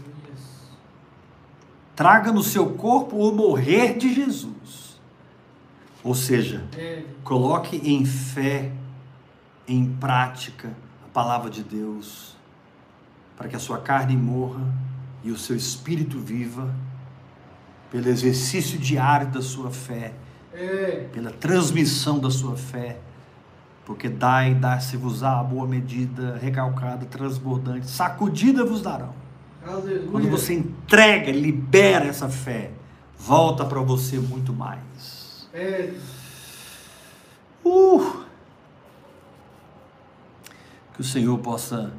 Traga 1.95 2.33
no 2.33 2.43
seu 2.43 2.71
corpo 2.71 3.17
o 3.17 3.33
morrer 3.33 3.99
de 3.99 4.13
Jesus. 4.15 4.80
Ou 6.03 6.15
seja, 6.15 6.65
É, 6.77 7.03
coloque 7.23 7.77
em 7.77 8.05
fé, 8.05 8.73
em 9.69 9.85
prática, 9.87 10.69
a 11.05 11.09
palavra 11.13 11.51
de 11.51 11.63
Deus, 11.63 12.37
para 13.37 13.49
que 13.49 13.57
a 13.57 13.59
sua 13.59 13.79
carne 13.79 14.17
morra 14.17 14.63
e 15.23 15.31
o 15.31 15.37
seu 15.37 15.57
espírito 15.57 16.19
viva, 16.19 16.75
pelo 17.91 18.09
exercício 18.09 18.79
diário 18.79 19.29
da 19.29 19.43
sua 19.43 19.71
fé, 19.71 20.13
é, 20.55 21.09
pela 21.13 21.31
transmissão 21.31 22.19
da 22.19 22.31
sua 22.31 22.57
fé, 22.57 22.99
porque 23.85 24.09
dai, 24.09 24.55
dá-se-vos-á 24.55 25.41
a 25.41 25.43
boa 25.43 25.67
medida, 25.67 26.39
recalcada, 26.41 27.05
transbordante, 27.07 27.89
sacudida 27.89 28.65
vos 28.65 28.81
darão. 28.81 29.13
Quando 30.11 30.29
você 30.31 30.55
entrega, 30.55 31.31
libera 31.31 32.07
essa 32.07 32.29
fé, 32.29 32.71
volta 33.19 33.65
para 33.65 33.81
você 33.81 34.19
muito 34.19 34.53
mais. 34.53 35.20
É, 35.53 35.93
Uh! 37.65 38.25
Que 40.95 41.01
o 41.01 41.05
Senhor 41.05 41.39
possa 41.39 41.93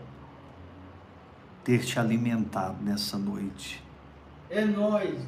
ter 1.64 1.84
te 1.86 1.99
alimentado 1.99 2.78
nessa 2.82 3.18
noite. 3.18 3.84
é 4.49 4.66
nós. 4.66 5.20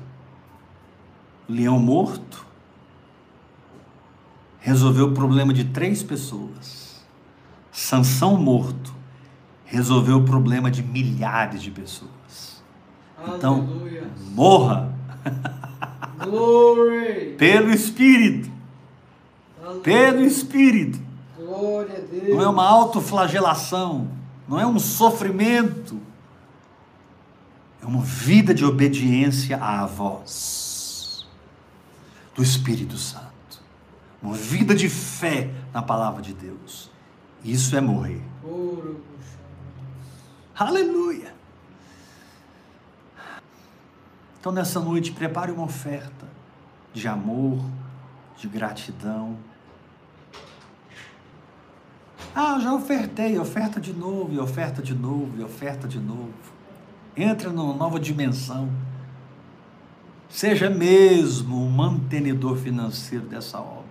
Leão 1.47 1.78
morto 1.78 2.45
resolveu 4.59 5.07
o 5.07 5.13
problema 5.13 5.53
de 5.53 5.65
três 5.65 6.01
pessoas. 6.01 7.03
Sansão 7.71 8.38
morto 8.38 8.93
resolveu 9.65 10.17
o 10.17 10.26
problema 10.26 10.71
de 10.71 10.82
milhares 10.82 11.61
de 11.61 11.69
pessoas. 11.69 12.63
Então, 13.28 13.61
Aleluia. 13.61 14.09
morra 14.32 14.93
Glory. 16.38 17.36
pelo 17.38 17.71
Espírito, 17.71 18.49
Aleluia. 19.61 19.81
pelo 19.81 20.21
Espírito. 20.21 20.99
Glória 21.38 21.97
a 21.97 22.01
Deus. 22.01 22.29
Não 22.29 22.41
é 22.41 22.47
uma 22.47 22.65
autoflagelação, 22.65 24.07
não 24.47 24.59
é 24.59 24.65
um 24.65 24.79
sofrimento. 24.79 25.99
É 27.81 27.86
uma 27.86 28.01
vida 28.01 28.53
de 28.53 28.63
obediência 28.63 29.57
à 29.57 29.86
voz 29.86 31.27
do 32.34 32.41
Espírito 32.41 32.97
Santo. 32.97 33.61
Uma 34.21 34.36
vida 34.36 34.73
de 34.73 34.88
fé 34.88 35.49
na 35.73 35.81
palavra 35.81 36.21
de 36.21 36.34
Deus. 36.34 36.89
Isso 37.43 37.75
é 37.75 37.81
morrer. 37.81 38.21
Aleluia! 40.55 41.34
Então, 44.43 44.51
nessa 44.51 44.77
noite, 44.77 45.13
prepare 45.13 45.53
uma 45.53 45.63
oferta 45.63 46.27
de 46.93 47.07
amor, 47.07 47.63
de 48.37 48.49
gratidão. 48.49 49.37
Ah, 52.35 52.55
eu 52.57 52.59
já 52.59 52.73
ofertei, 52.73 53.39
oferta 53.39 53.79
de 53.79 53.93
novo, 53.93 54.33
e 54.33 54.39
oferta 54.39 54.81
de 54.81 54.93
novo, 54.93 55.39
e 55.39 55.43
oferta 55.45 55.87
de 55.87 55.97
novo. 55.97 56.33
Entra 57.15 57.51
numa 57.51 57.73
nova 57.73 57.97
dimensão. 57.97 58.69
Seja 60.27 60.69
mesmo 60.69 61.65
um 61.65 61.69
mantenedor 61.69 62.57
financeiro 62.57 63.25
dessa 63.25 63.61
obra. 63.61 63.85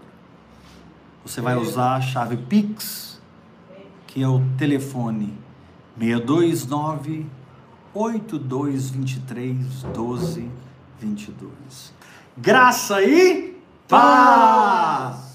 Você 1.25 1.41
vai 1.41 1.57
usar 1.57 1.95
a 1.95 2.01
chave 2.03 2.37
Pix, 2.37 3.19
que 4.07 4.23
é 4.23 4.29
o 4.29 4.43
telefone 4.59 5.33
629 5.99 7.42
82 7.95 8.91
23 8.91 9.83
12 9.95 10.51
22. 11.01 11.93
Graça 12.37 13.03
e 13.03 13.57
paz! 13.89 15.32